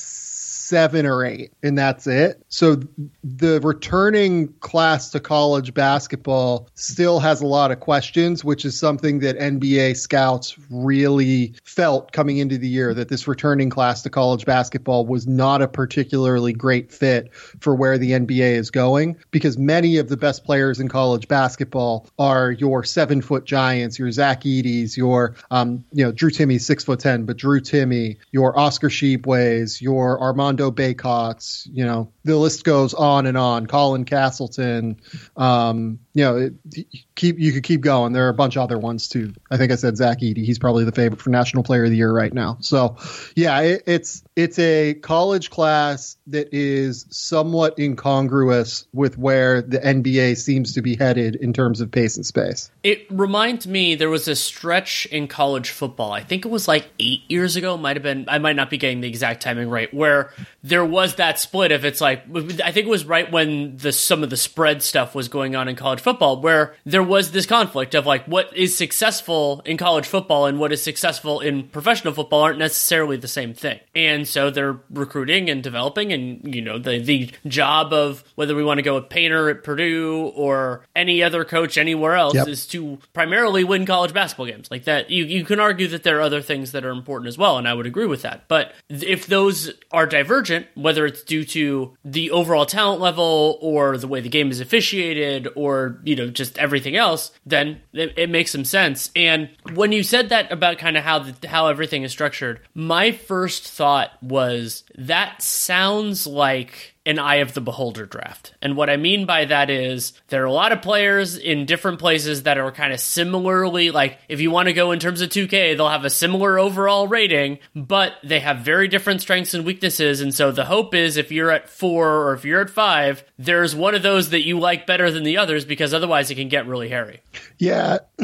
seven 0.71 1.05
or 1.05 1.25
eight, 1.25 1.53
and 1.65 1.77
that's 1.77 2.07
it. 2.07 2.41
So 2.49 2.77
the 3.25 3.61
returning 3.61 4.55
class 4.61 5.11
to 5.11 5.19
college 5.19 5.75
basketball 5.75 6.69
still 6.77 7.19
has 7.19 7.41
a 7.41 7.47
lot 7.47 7.73
of 7.73 7.81
questions, 7.81 8.45
which 8.45 8.65
is 8.65 8.79
something 8.79 9.19
that 9.19 9.37
NBA 9.37 9.97
scouts 9.97 10.57
really 10.71 11.55
felt 11.65 12.13
coming 12.13 12.39
into 12.39 12.57
the 12.57 12.69
year 12.69 12.95
that 12.95 13.09
this 13.09 13.27
returning 13.27 13.69
class 13.69 14.03
to 14.03 14.11
college 14.11 14.47
basketball 14.47 15.05
was 15.07 15.27
not 15.27 15.61
a 15.61 15.67
particularly 15.67 16.53
great 16.53 16.93
fit 16.93 17.35
for 17.35 17.75
where 17.75 17.99
the 17.99 18.13
NBA 18.13 18.53
is 18.53 18.71
going 18.71 19.17
because 19.33 19.59
many 19.59 19.97
of 19.97 20.09
the 20.09 20.17
best 20.17 20.45
players 20.45 20.79
in 20.79 20.87
college 20.87 21.27
basketball 21.27 22.07
are 22.17 22.53
your 22.53 22.85
seven 22.85 23.21
foot 23.21 23.45
giants, 23.45 23.99
your 23.99 24.13
Zach 24.13 24.43
Edey's, 24.43 24.97
your 24.97 25.35
um, 25.51 25.85
you 25.93 26.05
know 26.05 26.13
Drew 26.13 26.31
Timme 26.31 26.61
six 26.61 26.85
foot 26.85 27.01
ten, 27.01 27.25
but 27.25 27.37
Drew 27.37 27.61
Timme, 27.61 28.17
your 28.31 28.57
Oscar 28.57 28.89
Tshiebwe's, 28.89 29.83
your 29.83 30.21
Armando 30.21 30.60
Armando 30.61 30.71
Bacot's, 30.71 31.69
you 31.73 31.85
know, 31.85 32.13
the 32.25 32.37
list 32.37 32.65
goes 32.65 32.95
on 32.95 33.27
and 33.27 33.37
on. 33.37 33.67
Colin 33.67 34.05
Castleton, 34.05 35.01
um, 35.37 35.99
you 36.21 36.27
know, 36.27 36.37
it, 36.37 36.87
keep 37.15 37.39
you 37.39 37.51
could 37.51 37.63
keep 37.63 37.81
going. 37.81 38.13
There 38.13 38.27
are 38.27 38.29
a 38.29 38.35
bunch 38.35 38.57
of 38.57 38.63
other 38.63 38.79
ones 38.79 39.09
too. 39.09 39.33
I 39.51 39.57
think 39.57 39.73
I 39.73 39.77
said 39.77 39.97
Zach 39.97 40.21
Edey. 40.21 40.45
He's 40.45 40.59
probably 40.59 40.85
the 40.85 40.93
favorite 40.93 41.23
for 41.23 41.31
National 41.31 41.63
Player 41.63 41.85
of 41.85 41.91
the 41.91 41.97
Year 41.97 42.13
right 42.13 42.33
now. 42.33 42.59
So, 42.61 42.97
yeah, 43.35 43.59
it, 43.61 43.85
it's 43.87 44.23
it's 44.37 44.59
a 44.59 44.95
college 44.95 45.49
class 45.49 46.19
that 46.27 46.53
is 46.53 47.07
somewhat 47.09 47.79
incongruous 47.79 48.87
with 48.93 49.17
where 49.17 49.63
the 49.63 49.79
NBA 49.79 50.37
seems 50.37 50.75
to 50.75 50.83
be 50.83 50.95
headed 50.95 51.37
in 51.37 51.55
terms 51.55 51.81
of 51.81 51.91
pace 51.91 52.17
and 52.17 52.27
space. 52.27 52.71
It 52.83 53.07
reminds 53.11 53.67
me 53.67 53.95
there 53.95 54.11
was 54.11 54.29
a 54.29 54.37
stretch 54.37 55.07
in 55.07 55.27
college 55.27 55.71
football. 55.71 56.13
I 56.13 56.23
think 56.23 56.45
it 56.45 56.51
was 56.51 56.69
like 56.69 56.87
eight 56.99 57.23
years 57.29 57.57
ago. 57.57 57.79
Might 57.79 57.97
have 57.97 58.03
been. 58.03 58.27
I 58.29 58.39
might 58.39 58.57
not 58.57 58.69
be 58.69 58.77
getting 58.77 59.01
the 59.01 59.09
exact 59.09 59.43
timing 59.43 59.71
right. 59.71 59.93
Where 59.95 60.33
there 60.63 60.85
was 60.85 61.15
that 61.15 61.39
split. 61.39 61.73
If 61.73 61.85
it's 61.85 62.03
like, 62.03 62.25
I 62.63 62.73
think 62.73 62.87
it 62.87 62.91
was 62.91 63.07
right 63.07 63.33
when 63.33 63.79
the 63.79 63.93
some 63.93 64.23
of 64.23 64.29
the 64.29 64.37
spread 64.37 64.83
stuff 64.83 65.15
was 65.15 65.29
going 65.29 65.57
on 65.57 65.67
in 65.67 65.77
college 65.77 66.01
football, 66.01 66.10
where 66.19 66.75
there 66.85 67.03
was 67.03 67.33
this 67.33 67.47
conflict 67.47 67.95
of 67.95 68.07
like 68.07 68.25
what 68.27 68.55
is 68.57 68.77
successful 68.77 69.63
in 69.65 69.77
college 69.77 70.07
football 70.07 70.47
and 70.47 70.59
what 70.59 70.73
is 70.73 70.83
successful 70.83 71.41
in 71.41 71.69
professional 71.69 72.13
football 72.13 72.43
aren't 72.43 72.59
necessarily 72.59 73.17
the 73.17 73.29
same 73.29 73.55
thing. 73.55 73.79
And 73.95 74.27
so 74.27 74.51
they're 74.51 74.79
recruiting 74.91 75.49
and 75.51 75.63
developing, 75.63 76.13
and 76.13 76.55
you 76.55 76.63
know 76.63 76.79
the 76.79 76.99
the 76.99 77.31
job 77.47 77.93
of 77.93 78.25
whether 78.35 78.55
we 78.55 78.65
want 78.65 78.79
to 78.79 78.83
go 78.83 78.95
with 78.95 79.09
Painter 79.09 79.49
at 79.51 79.65
Purdue 79.65 80.33
or 80.35 80.85
any 80.95 81.23
other 81.23 81.45
coach 81.45 81.79
anywhere 81.79 82.15
else 82.15 82.35
yep. 82.35 82.49
is 82.49 82.67
to 82.69 82.99
primarily 83.13 83.65
win 83.65 83.87
college 83.87 84.13
basketball 84.13 84.47
games. 84.47 84.71
Like 84.71 84.85
that, 84.85 85.11
you 85.11 85.25
you 85.25 85.45
can 85.45 85.61
argue 85.61 85.89
that 85.89 86.03
there 86.03 86.19
are 86.19 86.23
other 86.23 86.43
things 86.43 86.73
that 86.73 86.85
are 86.85 86.91
important 86.91 87.29
as 87.29 87.39
well, 87.39 87.59
and 87.59 87.69
I 87.69 87.75
would 87.75 87.87
agree 87.87 88.07
with 88.07 88.23
that. 88.23 88.49
But 88.49 88.73
if 88.89 89.27
those 89.27 89.73
are 89.91 90.07
divergent, 90.07 90.67
whether 90.75 91.07
it's 91.07 91.23
due 91.23 91.45
to 91.45 91.97
the 92.05 92.31
overall 92.31 92.67
talent 92.67 93.01
level 93.01 93.59
or 93.61 93.97
the 93.97 94.09
way 94.09 94.21
the 94.21 94.29
game 94.29 94.51
is 94.51 94.61
officiated 94.61 95.49
or 95.55 95.90
you 96.05 96.17
know 96.17 96.29
just 96.29 96.59
everything 96.59 96.97
else, 96.97 97.33
then 97.47 97.81
it, 97.93 98.15
it 98.17 98.31
makes 98.31 98.53
some 98.53 98.65
sense. 98.65 99.11
And 99.15 99.51
when 99.75 99.93
you 99.93 100.03
said 100.03 100.29
that 100.31 100.51
about 100.53 100.79
kind 100.79 100.97
of 100.97 101.05
how 101.05 101.21
the, 101.21 101.49
how 101.49 101.69
everything 101.69 102.03
is 102.03 102.13
structured, 102.13 102.61
my 102.75 103.13
first 103.13 103.69
thought 103.69 104.11
was 104.23 104.85
that 104.97 105.43
sounds 105.43 106.27
like 106.27 106.95
an 107.07 107.19
eye 107.19 107.37
of 107.37 107.55
the 107.55 107.61
beholder 107.63 108.05
draft. 108.05 108.55
And 108.61 108.77
what 108.77 108.91
I 108.91 108.99
mean 108.99 109.25
by 109.25 109.47
that 109.47 109.71
is 109.71 110.13
there 110.29 110.43
are 110.43 110.47
a 110.47 110.53
lot 110.53 110.73
of 110.73 110.83
players 110.83 111.39
in 111.39 111.65
different 111.65 111.99
places 111.99 112.43
that 112.43 112.59
are 112.59 112.71
kind 112.71 112.93
of 112.93 113.01
similarly 113.01 113.91
like 113.91 114.19
if 114.29 114.41
you 114.41 114.51
want 114.51 114.69
to 114.69 114.75
go 114.75 114.93
in 114.93 114.99
terms 114.99 115.23
of 115.23 115.31
2K, 115.31 115.77
they'll 115.77 115.89
have 115.89 116.05
a 116.05 116.11
similar 116.11 116.59
overall 116.59 117.09
rating, 117.09 117.59
but 117.75 118.15
they 118.23 118.41
have 118.41 118.59
very 118.59 118.87
different 118.87 119.23
strengths 119.23 119.55
and 119.55 119.65
weaknesses. 119.65 120.21
And 120.21 120.35
so 120.35 120.53
the 120.53 120.67
hope 120.67 120.95
is 120.95 121.17
if 121.17 121.33
you're 121.33 121.51
at 121.51 121.71
4 121.71 122.07
or 122.07 122.35
if 122.35 122.45
you're 122.45 122.61
at 122.61 122.71
5, 122.71 123.25
there's 123.39 123.75
one 123.75 123.95
of 123.95 124.03
those 124.03 124.31
that 124.31 124.43
you 124.43 124.59
like 124.59 124.87
better 124.87 125.11
than 125.11 125.23
the 125.23 125.39
others 125.39 125.65
because 125.65 125.95
otherwise 125.95 126.31
it 126.31 126.35
can 126.35 126.49
get 126.49 126.67
really 126.67 126.91
hairy. 126.91 127.23
Yeah. 127.59 127.99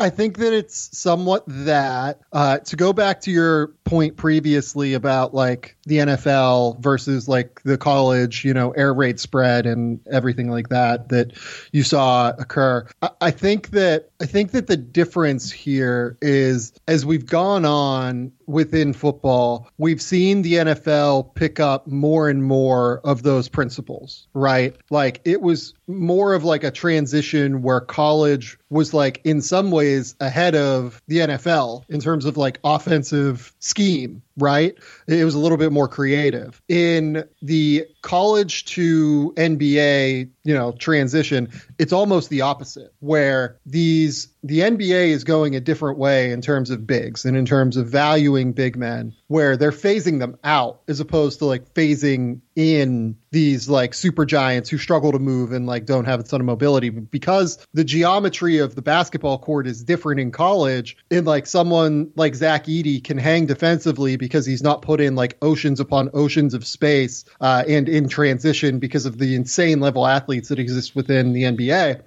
I 0.00 0.10
think 0.10 0.38
that 0.38 0.52
it's 0.52 0.96
somewhat 0.96 1.44
that. 1.46 2.20
Uh, 2.32 2.58
to 2.58 2.76
go 2.76 2.92
back 2.92 3.22
to 3.22 3.30
your 3.30 3.68
point 3.94 4.16
previously 4.16 4.94
about 4.94 5.34
like 5.34 5.76
the 5.84 5.98
NFL 5.98 6.80
versus 6.80 7.28
like 7.28 7.62
the 7.62 7.78
college, 7.78 8.44
you 8.44 8.52
know, 8.52 8.72
air 8.72 8.92
raid 8.92 9.20
spread 9.20 9.66
and 9.66 10.00
everything 10.10 10.50
like 10.50 10.70
that 10.70 11.10
that 11.10 11.34
you 11.70 11.84
saw 11.84 12.30
occur. 12.30 12.84
I, 13.02 13.10
I 13.20 13.30
think 13.30 13.70
that 13.70 14.10
I 14.20 14.26
think 14.26 14.50
that 14.50 14.66
the 14.66 14.76
difference 14.76 15.52
here 15.52 16.18
is 16.20 16.72
as 16.88 17.06
we've 17.06 17.26
gone 17.26 17.64
on 17.64 18.32
within 18.46 18.92
football, 18.92 19.68
we've 19.78 20.02
seen 20.02 20.42
the 20.42 20.54
NFL 20.54 21.34
pick 21.34 21.60
up 21.60 21.86
more 21.86 22.28
and 22.28 22.42
more 22.42 23.00
of 23.04 23.22
those 23.22 23.48
principles, 23.48 24.26
right? 24.34 24.76
Like 24.90 25.20
it 25.24 25.40
was 25.40 25.74
more 25.86 26.34
of 26.34 26.44
like 26.44 26.64
a 26.64 26.70
transition 26.70 27.62
where 27.62 27.80
college 27.80 28.58
was 28.70 28.92
like 28.92 29.20
in 29.24 29.40
some 29.40 29.70
ways 29.70 30.16
ahead 30.20 30.54
of 30.54 31.00
the 31.06 31.18
NFL 31.18 31.84
in 31.88 32.00
terms 32.00 32.24
of 32.24 32.36
like 32.36 32.58
offensive 32.64 33.54
scheme, 33.60 33.83
que 33.84 34.20
right? 34.36 34.74
It 35.06 35.24
was 35.24 35.34
a 35.34 35.38
little 35.38 35.58
bit 35.58 35.72
more 35.72 35.88
creative. 35.88 36.60
In 36.68 37.24
the 37.42 37.86
college 38.02 38.64
to 38.66 39.32
NBA, 39.36 40.30
you 40.44 40.54
know, 40.54 40.72
transition, 40.72 41.48
it's 41.78 41.92
almost 41.92 42.30
the 42.30 42.42
opposite 42.42 42.92
where 43.00 43.58
these 43.66 44.28
the 44.42 44.60
NBA 44.60 45.08
is 45.08 45.24
going 45.24 45.56
a 45.56 45.60
different 45.60 45.98
way 45.98 46.30
in 46.30 46.42
terms 46.42 46.68
of 46.68 46.86
bigs 46.86 47.24
and 47.24 47.34
in 47.34 47.46
terms 47.46 47.78
of 47.78 47.88
valuing 47.88 48.52
big 48.52 48.76
men, 48.76 49.14
where 49.26 49.56
they're 49.56 49.70
phasing 49.70 50.18
them 50.18 50.36
out 50.44 50.82
as 50.86 51.00
opposed 51.00 51.38
to 51.38 51.46
like 51.46 51.72
phasing 51.72 52.40
in 52.54 53.16
these 53.30 53.68
like 53.68 53.94
super 53.94 54.26
giants 54.26 54.68
who 54.68 54.78
struggle 54.78 55.12
to 55.12 55.18
move 55.18 55.52
and 55.52 55.66
like 55.66 55.86
don't 55.86 56.04
have 56.04 56.20
a 56.20 56.22
ton 56.22 56.40
of 56.40 56.46
mobility 56.46 56.90
because 56.90 57.66
the 57.72 57.82
geometry 57.82 58.58
of 58.58 58.74
the 58.74 58.82
basketball 58.82 59.38
court 59.38 59.66
is 59.66 59.82
different 59.82 60.20
in 60.20 60.30
college 60.30 60.96
and 61.10 61.26
like 61.26 61.46
someone 61.46 62.12
like 62.14 62.34
Zach 62.34 62.66
Edey 62.66 63.02
can 63.02 63.18
hang 63.18 63.46
defensively 63.46 64.16
because 64.24 64.46
he's 64.46 64.62
not 64.62 64.80
put 64.80 65.02
in 65.02 65.14
like 65.14 65.36
oceans 65.42 65.80
upon 65.80 66.08
oceans 66.14 66.54
of 66.54 66.66
space 66.66 67.26
uh, 67.42 67.62
and 67.68 67.90
in 67.90 68.08
transition 68.08 68.78
because 68.78 69.04
of 69.04 69.18
the 69.18 69.34
insane 69.34 69.80
level 69.80 70.06
athletes 70.06 70.48
that 70.48 70.58
exist 70.58 70.96
within 70.96 71.34
the 71.34 71.42
NBA 71.42 72.00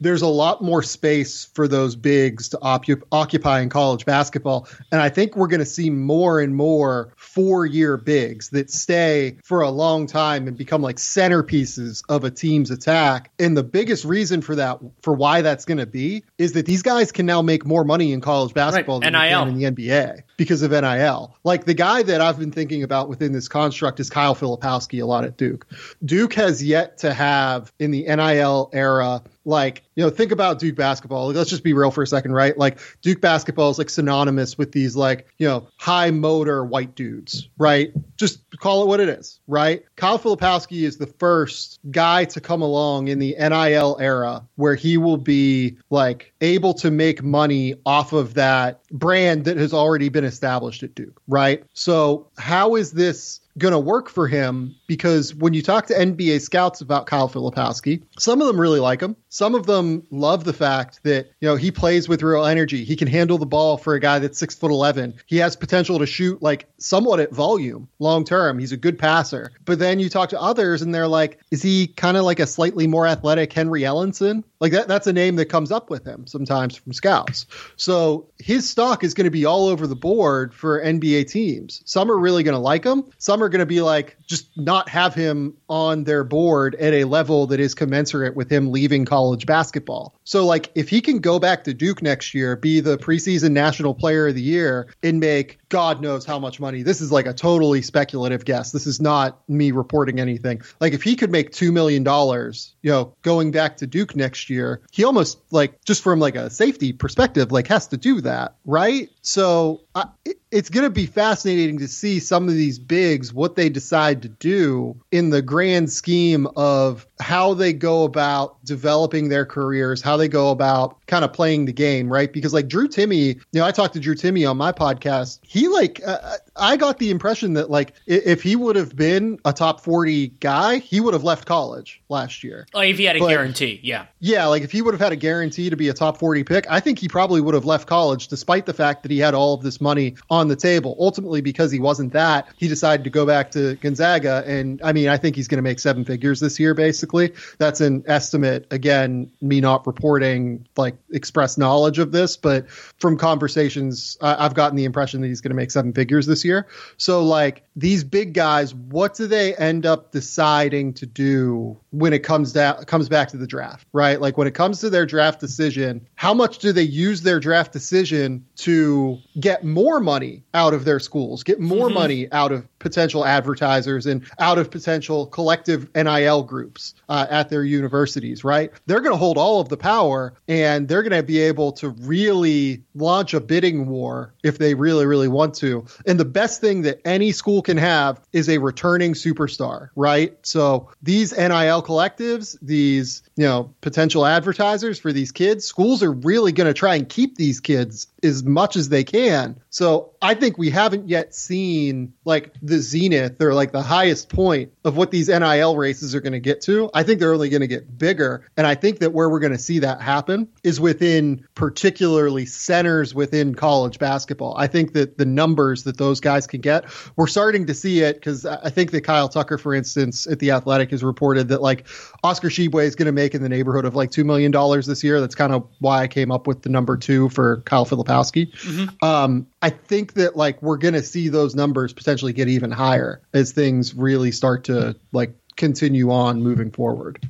there's 0.00 0.22
a 0.22 0.26
lot 0.26 0.62
more 0.62 0.82
space 0.82 1.46
for 1.54 1.68
those 1.68 1.96
bigs 1.96 2.50
to 2.50 2.58
op- 2.60 2.84
occupy 3.12 3.60
in 3.60 3.68
college 3.68 4.04
basketball. 4.04 4.68
And 4.92 5.00
I 5.00 5.08
think 5.08 5.36
we're 5.36 5.46
going 5.46 5.60
to 5.60 5.66
see 5.66 5.90
more 5.90 6.40
and 6.40 6.54
more 6.54 7.12
four 7.16 7.66
year 7.66 7.96
bigs 7.96 8.50
that 8.50 8.70
stay 8.70 9.38
for 9.44 9.62
a 9.62 9.70
long 9.70 10.06
time 10.06 10.48
and 10.48 10.56
become 10.56 10.82
like 10.82 10.96
centerpieces 10.96 12.02
of 12.08 12.24
a 12.24 12.30
team's 12.30 12.70
attack. 12.70 13.30
And 13.38 13.56
the 13.56 13.62
biggest 13.62 14.04
reason 14.04 14.42
for 14.42 14.56
that, 14.56 14.80
for 15.02 15.14
why 15.14 15.42
that's 15.42 15.64
going 15.64 15.78
to 15.78 15.86
be, 15.86 16.24
is 16.38 16.52
that 16.52 16.66
these 16.66 16.82
guys 16.82 17.12
can 17.12 17.26
now 17.26 17.42
make 17.42 17.64
more 17.64 17.84
money 17.84 18.12
in 18.12 18.20
college 18.20 18.54
basketball 18.54 19.00
right. 19.00 19.12
than 19.12 19.20
NIL. 19.20 19.42
in 19.48 19.58
the 19.58 19.70
NBA 19.70 20.22
because 20.36 20.62
of 20.62 20.70
NIL. 20.70 21.34
Like 21.44 21.64
the 21.64 21.74
guy 21.74 22.02
that 22.02 22.20
I've 22.20 22.38
been 22.38 22.52
thinking 22.52 22.82
about 22.82 23.08
within 23.08 23.32
this 23.32 23.48
construct 23.48 24.00
is 24.00 24.10
Kyle 24.10 24.34
Filipowski 24.34 25.02
a 25.02 25.06
lot 25.06 25.24
at 25.24 25.36
Duke. 25.36 25.66
Duke 26.04 26.34
has 26.34 26.62
yet 26.62 26.98
to 26.98 27.14
have 27.14 27.72
in 27.78 27.90
the 27.90 28.02
NIL 28.02 28.70
era 28.72 29.22
like 29.46 29.84
you 29.94 30.04
know 30.04 30.10
think 30.10 30.32
about 30.32 30.58
duke 30.58 30.76
basketball. 30.76 31.28
Let's 31.28 31.48
just 31.48 31.64
be 31.64 31.72
real 31.72 31.90
for 31.90 32.02
a 32.02 32.06
second 32.06 32.32
right? 32.32 32.56
Like 32.58 32.78
duke 33.00 33.20
basketball 33.20 33.70
is 33.70 33.78
like 33.78 33.88
synonymous 33.88 34.58
with 34.58 34.72
these 34.72 34.96
like 34.96 35.28
you 35.38 35.46
know 35.46 35.68
high 35.78 36.10
motor 36.10 36.64
white 36.64 36.94
dudes 36.94 37.48
right? 37.56 37.92
Just 38.16 38.40
call 38.58 38.82
it 38.82 38.88
what 38.88 39.00
it 39.00 39.08
is 39.08 39.40
right? 39.46 39.84
Kyle 39.96 40.18
filipowski 40.18 40.82
is 40.82 40.98
the 40.98 41.06
first 41.06 41.78
guy 41.90 42.24
to 42.26 42.40
come 42.40 42.60
along 42.60 43.08
in 43.08 43.18
the 43.18 43.36
nil 43.38 43.96
era 44.00 44.44
where 44.56 44.74
he 44.74 44.98
will 44.98 45.16
be 45.16 45.76
like 45.88 46.32
able 46.40 46.74
to 46.74 46.90
make 46.90 47.22
money 47.22 47.74
off 47.86 48.12
of 48.12 48.34
that 48.34 48.82
brand 48.90 49.44
that 49.44 49.56
has 49.56 49.72
already 49.72 50.08
been 50.08 50.24
established 50.24 50.82
at 50.82 50.94
duke 50.94 51.22
right? 51.28 51.64
So 51.72 52.28
how 52.36 52.76
is 52.76 52.92
this 52.92 53.40
going 53.58 53.72
to 53.72 53.78
work 53.78 54.08
for 54.08 54.28
him? 54.28 54.76
Because 54.86 55.34
when 55.34 55.54
you 55.54 55.62
talk 55.62 55.86
to 55.86 55.94
NBA 55.94 56.40
scouts 56.40 56.80
about 56.80 57.06
Kyle 57.06 57.28
Filipowski, 57.28 58.02
some 58.18 58.40
of 58.40 58.46
them 58.46 58.60
really 58.60 58.80
like 58.80 59.00
him. 59.00 59.16
Some 59.36 59.54
of 59.54 59.66
them 59.66 60.06
love 60.10 60.44
the 60.44 60.54
fact 60.54 61.00
that, 61.02 61.30
you 61.40 61.48
know, 61.48 61.56
he 61.56 61.70
plays 61.70 62.08
with 62.08 62.22
real 62.22 62.46
energy. 62.46 62.84
He 62.84 62.96
can 62.96 63.06
handle 63.06 63.36
the 63.36 63.44
ball 63.44 63.76
for 63.76 63.92
a 63.92 64.00
guy 64.00 64.18
that's 64.18 64.38
six 64.38 64.54
foot 64.54 64.70
11. 64.70 65.12
He 65.26 65.36
has 65.36 65.56
potential 65.56 65.98
to 65.98 66.06
shoot 66.06 66.40
like 66.40 66.70
somewhat 66.78 67.20
at 67.20 67.34
volume 67.34 67.86
long 67.98 68.24
term. 68.24 68.58
He's 68.58 68.72
a 68.72 68.78
good 68.78 68.98
passer. 68.98 69.52
But 69.66 69.78
then 69.78 70.00
you 70.00 70.08
talk 70.08 70.30
to 70.30 70.40
others 70.40 70.80
and 70.80 70.94
they're 70.94 71.06
like, 71.06 71.38
is 71.50 71.60
he 71.60 71.86
kind 71.86 72.16
of 72.16 72.24
like 72.24 72.40
a 72.40 72.46
slightly 72.46 72.86
more 72.86 73.06
athletic 73.06 73.52
Henry 73.52 73.82
Ellenson? 73.82 74.42
Like 74.58 74.72
that, 74.72 74.88
that's 74.88 75.06
a 75.06 75.12
name 75.12 75.36
that 75.36 75.50
comes 75.50 75.70
up 75.70 75.90
with 75.90 76.06
him 76.06 76.26
sometimes 76.26 76.74
from 76.74 76.94
scouts. 76.94 77.44
So 77.76 78.28
his 78.38 78.70
stock 78.70 79.04
is 79.04 79.12
going 79.12 79.26
to 79.26 79.30
be 79.30 79.44
all 79.44 79.66
over 79.66 79.86
the 79.86 79.94
board 79.94 80.54
for 80.54 80.82
NBA 80.82 81.30
teams. 81.30 81.82
Some 81.84 82.10
are 82.10 82.16
really 82.16 82.42
going 82.42 82.54
to 82.54 82.58
like 82.58 82.84
him. 82.84 83.04
Some 83.18 83.42
are 83.42 83.50
going 83.50 83.60
to 83.60 83.66
be 83.66 83.82
like, 83.82 84.16
just 84.26 84.48
not 84.56 84.88
have 84.88 85.14
him 85.14 85.58
on 85.68 86.04
their 86.04 86.24
board 86.24 86.74
at 86.76 86.94
a 86.94 87.04
level 87.04 87.48
that 87.48 87.60
is 87.60 87.74
commensurate 87.74 88.34
with 88.34 88.50
him 88.50 88.72
leaving 88.72 89.04
college 89.04 89.25
basketball. 89.34 90.14
So, 90.24 90.46
like, 90.46 90.70
if 90.74 90.88
he 90.88 91.00
can 91.00 91.18
go 91.18 91.38
back 91.38 91.64
to 91.64 91.74
Duke 91.74 92.02
next 92.02 92.34
year, 92.34 92.54
be 92.54 92.80
the 92.80 92.98
preseason 92.98 93.50
national 93.50 93.94
player 93.94 94.28
of 94.28 94.34
the 94.34 94.42
year, 94.42 94.94
and 95.02 95.18
make 95.18 95.58
God 95.68 96.00
knows 96.00 96.24
how 96.24 96.38
much 96.38 96.60
money. 96.60 96.82
This 96.82 97.00
is 97.00 97.10
like 97.10 97.26
a 97.26 97.32
totally 97.32 97.82
speculative 97.82 98.44
guess. 98.44 98.72
This 98.72 98.86
is 98.86 99.00
not 99.00 99.40
me 99.48 99.72
reporting 99.72 100.20
anything. 100.20 100.62
Like 100.80 100.92
if 100.92 101.02
he 101.02 101.16
could 101.16 101.30
make 101.30 101.52
two 101.52 101.72
million 101.72 102.04
dollars, 102.04 102.74
you 102.82 102.90
know, 102.90 103.14
going 103.22 103.50
back 103.50 103.76
to 103.78 103.86
Duke 103.86 104.14
next 104.14 104.48
year, 104.48 104.80
he 104.92 105.04
almost 105.04 105.38
like 105.50 105.84
just 105.84 106.02
from 106.02 106.20
like 106.20 106.36
a 106.36 106.50
safety 106.50 106.92
perspective, 106.92 107.50
like 107.50 107.66
has 107.66 107.88
to 107.88 107.96
do 107.96 108.20
that, 108.20 108.54
right? 108.64 109.10
So 109.22 109.82
I, 109.94 110.06
it's 110.52 110.70
going 110.70 110.84
to 110.84 110.90
be 110.90 111.06
fascinating 111.06 111.78
to 111.78 111.88
see 111.88 112.20
some 112.20 112.48
of 112.48 112.54
these 112.54 112.78
bigs 112.78 113.32
what 113.32 113.56
they 113.56 113.68
decide 113.68 114.22
to 114.22 114.28
do 114.28 114.96
in 115.10 115.30
the 115.30 115.42
grand 115.42 115.90
scheme 115.90 116.46
of 116.56 117.06
how 117.18 117.54
they 117.54 117.72
go 117.72 118.04
about 118.04 118.64
developing 118.64 119.28
their 119.28 119.44
careers, 119.44 120.00
how 120.00 120.16
they 120.16 120.28
go 120.28 120.50
about 120.50 121.04
kind 121.06 121.24
of 121.24 121.32
playing 121.32 121.64
the 121.64 121.72
game, 121.72 122.12
right? 122.12 122.32
Because 122.32 122.54
like 122.54 122.68
Drew 122.68 122.88
Timme, 122.88 123.34
you 123.34 123.40
know, 123.52 123.64
I 123.64 123.72
talked 123.72 123.94
to 123.94 124.00
Drew 124.00 124.14
Timme 124.14 124.48
on 124.48 124.56
my 124.56 124.70
podcast. 124.70 125.40
Like 125.64 126.00
uh, 126.06 126.36
I 126.58 126.76
got 126.76 126.98
the 126.98 127.10
impression 127.10 127.54
that 127.54 127.70
like 127.70 127.94
if 128.06 128.42
he 128.42 128.56
would 128.56 128.76
have 128.76 128.96
been 128.96 129.38
a 129.44 129.52
top 129.52 129.80
40 129.80 130.28
guy, 130.28 130.78
he 130.78 131.00
would 131.00 131.14
have 131.14 131.24
left 131.24 131.46
college 131.46 132.02
last 132.08 132.42
year. 132.42 132.66
Like 132.72 132.90
if 132.90 132.98
he 132.98 133.04
had 133.04 133.16
a 133.16 133.20
but, 133.20 133.28
guarantee, 133.28 133.80
yeah. 133.82 134.06
Yeah, 134.20 134.46
like 134.46 134.62
if 134.62 134.72
he 134.72 134.82
would 134.82 134.94
have 134.94 135.00
had 135.00 135.12
a 135.12 135.16
guarantee 135.16 135.70
to 135.70 135.76
be 135.76 135.88
a 135.88 135.92
top 135.92 136.18
40 136.18 136.44
pick, 136.44 136.66
I 136.70 136.80
think 136.80 136.98
he 136.98 137.08
probably 137.08 137.40
would 137.40 137.54
have 137.54 137.64
left 137.64 137.86
college 137.86 138.28
despite 138.28 138.66
the 138.66 138.74
fact 138.74 139.02
that 139.02 139.10
he 139.10 139.18
had 139.18 139.34
all 139.34 139.54
of 139.54 139.62
this 139.62 139.80
money 139.80 140.16
on 140.30 140.48
the 140.48 140.56
table. 140.56 140.96
Ultimately 140.98 141.40
because 141.40 141.70
he 141.70 141.80
wasn't 141.80 142.12
that, 142.12 142.48
he 142.56 142.68
decided 142.68 143.04
to 143.04 143.10
go 143.10 143.26
back 143.26 143.50
to 143.52 143.74
Gonzaga 143.76 144.42
and 144.46 144.80
I 144.82 144.92
mean, 144.92 145.08
I 145.08 145.16
think 145.16 145.36
he's 145.36 145.48
going 145.48 145.58
to 145.58 145.62
make 145.62 145.78
seven 145.78 146.04
figures 146.04 146.40
this 146.40 146.58
year 146.58 146.74
basically. 146.74 147.32
That's 147.58 147.80
an 147.80 148.04
estimate 148.06 148.66
again, 148.70 149.30
me 149.40 149.60
not 149.60 149.86
reporting 149.86 150.66
like 150.76 150.96
express 151.10 151.58
knowledge 151.58 151.98
of 151.98 152.12
this, 152.12 152.36
but 152.36 152.70
from 152.70 153.18
conversations 153.18 154.16
I've 154.20 154.54
gotten 154.54 154.76
the 154.76 154.84
impression 154.84 155.20
that 155.20 155.28
he's 155.28 155.40
going 155.40 155.50
to 155.50 155.56
make 155.56 155.70
seven 155.70 155.92
figures 155.92 156.26
this 156.26 156.44
year. 156.46 156.66
So 156.96 157.22
like 157.22 157.64
these 157.76 158.02
big 158.04 158.32
guys, 158.32 158.74
what 158.74 159.14
do 159.14 159.26
they 159.26 159.54
end 159.56 159.84
up 159.84 160.10
deciding 160.10 160.94
to 160.94 161.06
do 161.06 161.78
when 161.90 162.14
it 162.14 162.20
comes 162.20 162.52
down 162.52 162.84
comes 162.84 163.08
back 163.08 163.28
to 163.28 163.36
the 163.36 163.46
draft, 163.46 163.86
right? 163.92 164.20
Like 164.20 164.38
when 164.38 164.48
it 164.48 164.54
comes 164.54 164.80
to 164.80 164.90
their 164.90 165.04
draft 165.04 165.40
decision, 165.40 166.06
how 166.14 166.32
much 166.32 166.58
do 166.58 166.72
they 166.72 166.82
use 166.82 167.22
their 167.22 167.38
draft 167.38 167.72
decision 167.72 168.46
to 168.56 169.18
get 169.38 169.64
more 169.64 170.00
money 170.00 170.42
out 170.54 170.72
of 170.72 170.84
their 170.84 171.00
schools, 171.00 171.42
get 171.42 171.60
more 171.60 171.88
mm-hmm. 171.88 171.94
money 171.94 172.32
out 172.32 172.52
of 172.52 172.66
potential 172.78 173.24
advertisers 173.24 174.06
and 174.06 174.24
out 174.38 174.58
of 174.58 174.70
potential 174.70 175.26
collective 175.26 175.92
NIL 175.94 176.42
groups 176.44 176.94
uh, 177.08 177.26
at 177.28 177.50
their 177.50 177.64
universities, 177.64 178.44
right? 178.44 178.70
They're 178.86 179.00
going 179.00 179.12
to 179.12 179.18
hold 179.18 179.36
all 179.38 179.60
of 179.60 179.68
the 179.68 179.76
power 179.76 180.34
and 180.48 180.86
they're 180.86 181.02
going 181.02 181.20
to 181.20 181.22
be 181.22 181.40
able 181.40 181.72
to 181.72 181.90
really 181.90 182.84
launch 182.94 183.34
a 183.34 183.40
bidding 183.40 183.86
war 183.86 184.34
if 184.42 184.58
they 184.58 184.74
really, 184.74 185.04
really 185.04 185.28
want 185.28 185.54
to. 185.56 185.84
And 186.06 186.20
the 186.20 186.24
best 186.36 186.60
thing 186.60 186.82
that 186.82 187.00
any 187.06 187.32
school 187.32 187.62
can 187.62 187.78
have 187.78 188.20
is 188.30 188.50
a 188.50 188.58
returning 188.58 189.14
superstar, 189.14 189.88
right? 189.96 190.36
So 190.42 190.90
these 191.02 191.32
NIL 191.32 191.82
collectives, 191.82 192.58
these, 192.60 193.22
you 193.36 193.44
know, 193.44 193.74
potential 193.82 194.24
advertisers 194.24 194.98
for 194.98 195.12
these 195.12 195.30
kids, 195.30 195.66
schools 195.66 196.02
are 196.02 196.12
really 196.12 196.52
going 196.52 196.66
to 196.66 196.74
try 196.74 196.94
and 196.94 197.06
keep 197.06 197.36
these 197.36 197.60
kids 197.60 198.06
as 198.22 198.42
much 198.42 198.76
as 198.76 198.88
they 198.88 199.04
can. 199.04 199.60
So 199.68 200.14
I 200.22 200.34
think 200.34 200.56
we 200.56 200.70
haven't 200.70 201.10
yet 201.10 201.34
seen 201.34 202.14
like 202.24 202.54
the 202.62 202.78
zenith 202.78 203.40
or 203.42 203.52
like 203.52 203.72
the 203.72 203.82
highest 203.82 204.30
point 204.30 204.72
of 204.84 204.96
what 204.96 205.10
these 205.10 205.28
NIL 205.28 205.76
races 205.76 206.14
are 206.14 206.20
going 206.20 206.32
to 206.32 206.40
get 206.40 206.62
to. 206.62 206.88
I 206.94 207.02
think 207.02 207.20
they're 207.20 207.34
only 207.34 207.50
going 207.50 207.60
to 207.60 207.66
get 207.66 207.98
bigger. 207.98 208.46
And 208.56 208.66
I 208.66 208.74
think 208.74 209.00
that 209.00 209.12
where 209.12 209.28
we're 209.28 209.40
going 209.40 209.52
to 209.52 209.58
see 209.58 209.80
that 209.80 210.00
happen 210.00 210.48
is 210.64 210.80
within 210.80 211.46
particularly 211.54 212.46
centers 212.46 213.14
within 213.14 213.54
college 213.54 213.98
basketball. 213.98 214.56
I 214.56 214.66
think 214.66 214.94
that 214.94 215.18
the 215.18 215.26
numbers 215.26 215.84
that 215.84 215.98
those 215.98 216.20
guys 216.20 216.46
can 216.46 216.62
get, 216.62 216.86
we're 217.16 217.26
starting 217.26 217.66
to 217.66 217.74
see 217.74 218.00
it 218.00 218.14
because 218.14 218.46
I 218.46 218.70
think 218.70 218.92
that 218.92 219.02
Kyle 219.02 219.28
Tucker, 219.28 219.58
for 219.58 219.74
instance, 219.74 220.26
at 220.26 220.38
the 220.38 220.52
Athletic 220.52 220.90
has 220.90 221.04
reported 221.04 221.48
that 221.48 221.60
like 221.60 221.86
Oscar 222.24 222.48
Tshiebwe 222.48 222.84
is 222.84 222.96
going 222.96 223.06
to 223.06 223.12
make 223.12 223.25
in 223.34 223.42
the 223.42 223.48
neighborhood 223.48 223.84
of 223.84 223.94
like 223.94 224.10
$2 224.10 224.24
million 224.24 224.52
this 224.86 225.02
year. 225.02 225.20
That's 225.20 225.34
kind 225.34 225.52
of 225.52 225.68
why 225.80 226.02
I 226.02 226.08
came 226.08 226.30
up 226.30 226.46
with 226.46 226.62
the 226.62 226.68
number 226.68 226.96
two 226.96 227.28
for 227.28 227.62
Kyle 227.62 227.86
Filipowski. 227.86 228.52
Mm-hmm. 228.52 229.04
Um, 229.04 229.46
I 229.62 229.70
think 229.70 230.14
that 230.14 230.36
like 230.36 230.62
we're 230.62 230.76
going 230.76 230.94
to 230.94 231.02
see 231.02 231.28
those 231.28 231.54
numbers 231.54 231.92
potentially 231.92 232.32
get 232.32 232.48
even 232.48 232.70
higher 232.70 233.22
as 233.32 233.52
things 233.52 233.94
really 233.94 234.32
start 234.32 234.64
to 234.64 234.96
like 235.12 235.34
continue 235.56 236.10
on 236.10 236.42
moving 236.42 236.70
forward. 236.70 237.26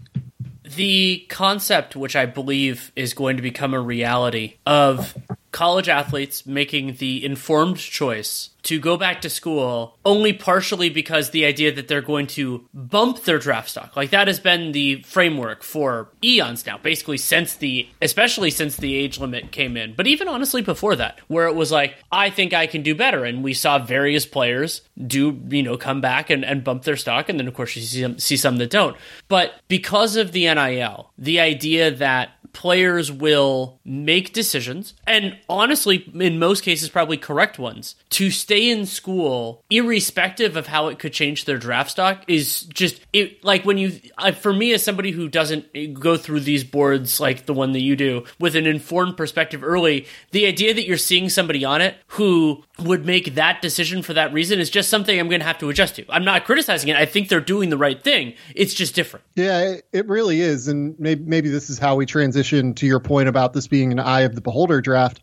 The 0.75 1.25
concept, 1.29 1.95
which 1.95 2.17
I 2.17 2.27
believe 2.27 2.91
is 2.97 3.15
going 3.15 3.37
to 3.37 3.43
become 3.43 3.73
a 3.73 3.81
reality, 3.81 4.57
of 4.67 5.17
college 5.53 5.89
athletes 5.89 6.47
making 6.47 6.97
the 6.97 7.25
informed 7.25 7.79
choice 7.79 8.51
to 8.67 8.81
go 8.81 8.97
back 8.97 9.21
to 9.21 9.31
school 9.31 9.97
only 10.05 10.33
partially 10.33 10.91
because 10.91 11.31
the 11.31 11.45
idea 11.45 11.73
that 11.73 11.87
they're 11.87 12.03
going 12.03 12.27
to 12.27 12.67
bump 12.75 13.23
their 13.23 13.39
draft 13.39 13.71
stock. 13.71 13.97
Like 13.97 14.11
that 14.11 14.27
has 14.27 14.41
been 14.41 14.73
the 14.73 15.03
framework 15.03 15.63
for 15.63 16.09
eons 16.23 16.67
now, 16.67 16.77
basically 16.77 17.17
since 17.17 17.55
the, 17.55 17.89
especially 18.03 18.51
since 18.51 18.77
the 18.77 18.97
age 18.97 19.21
limit 19.21 19.53
came 19.53 19.77
in. 19.77 19.95
But 19.95 20.09
even 20.09 20.27
honestly 20.27 20.63
before 20.63 20.97
that, 20.97 21.21
where 21.29 21.47
it 21.47 21.55
was 21.55 21.71
like, 21.71 21.95
I 22.11 22.29
think 22.29 22.53
I 22.53 22.67
can 22.67 22.83
do 22.83 22.97
better. 22.97 23.25
And 23.25 23.45
we 23.45 23.55
saw 23.55 23.79
various 23.79 24.27
players 24.27 24.83
do, 25.07 25.41
you 25.49 25.63
know, 25.63 25.77
come 25.77 26.01
back 26.01 26.29
and, 26.29 26.45
and 26.45 26.65
bump 26.65 26.83
their 26.83 26.97
stock. 26.97 27.29
And 27.29 27.39
then 27.39 27.47
of 27.47 27.55
course 27.55 27.77
you 27.77 27.83
see 27.83 28.03
some, 28.03 28.19
see 28.19 28.37
some 28.37 28.57
that 28.57 28.71
don't. 28.71 28.97
But 29.29 29.55
because 29.69 30.17
of 30.17 30.33
the 30.33 30.53
NIL, 30.53 31.13
the 31.17 31.39
idea 31.39 31.93
that 31.93 32.31
players 32.57 33.13
will 33.13 33.79
make 33.85 34.33
decisions, 34.33 34.95
and 35.07 35.39
honestly, 35.47 36.11
in 36.15 36.39
most 36.39 36.65
cases, 36.65 36.89
probably 36.89 37.19
correct 37.19 37.59
ones, 37.59 37.97
to 38.09 38.31
stay 38.31 38.71
in 38.71 38.87
school, 38.87 39.63
irrespective 39.69 40.57
of 40.57 40.67
how 40.67 40.89
it 40.89 40.99
could 40.99 41.13
change 41.13 41.45
their 41.45 41.59
draft 41.59 41.91
stock, 41.91 42.25
is 42.27 42.63
just 42.63 43.01
it. 43.13 43.45
Like 43.45 43.67
when 43.67 43.77
you, 43.77 44.01
for 44.41 44.53
me, 44.53 44.73
as 44.73 44.83
somebody 44.83 45.11
who 45.11 45.29
doesn't 45.29 46.01
go 46.01 46.17
through 46.17 46.41
these 46.41 46.65
boards 46.65 47.21
like 47.21 47.45
the 47.45 47.55
one 47.55 47.73
that 47.73 47.83
you 47.83 47.95
do 47.95 48.25
with 48.41 48.57
an 48.57 48.67
informed 48.67 49.19
perspective 49.19 49.63
early, 49.63 50.07
the 50.31 50.47
idea 50.47 50.73
that 50.73 50.87
you're 50.87 50.97
seeing 50.97 51.29
somebody 51.29 51.63
on 51.63 51.83
it 51.83 51.97
who 52.07 52.65
would 52.79 53.07
make 53.07 53.35
that 53.35 53.63
decision 53.63 54.03
for 54.03 54.13
that 54.15 54.33
reason 54.33 54.61
is 54.61 54.69
just 54.69 54.91
something 54.91 55.19
I'm 55.19 55.29
going 55.29 55.41
to 55.41 55.47
have 55.47 55.59
to 55.59 55.71
adjust 55.71 55.97
to. 55.97 56.05
I'm 56.09 56.25
not 56.25 56.45
criticizing 56.45 56.91
it. 56.91 56.97
I 56.97 57.07
think 57.07 57.29
they're 57.29 57.41
doing 57.41 57.71
the 57.71 57.79
right 57.79 58.03
thing. 58.03 58.35
It's 58.55 58.75
just 58.75 58.95
different. 58.95 59.25
Yeah, 59.35 59.77
it 59.93 60.07
really 60.09 60.41
is. 60.41 60.69
And 60.69 60.99
maybe, 60.99 61.25
maybe 61.25 61.49
this 61.49 61.71
is 61.71 61.79
how 61.79 61.97
we 61.97 62.07
transition 62.07 62.75
to 62.75 62.87
your 62.87 63.01
point 63.01 63.29
about 63.29 63.55
this 63.55 63.67
being 63.67 63.93
an 63.93 63.99
eye 63.99 64.21
of 64.23 64.35
the 64.35 64.41
beholder 64.41 64.81
draft, 64.81 65.21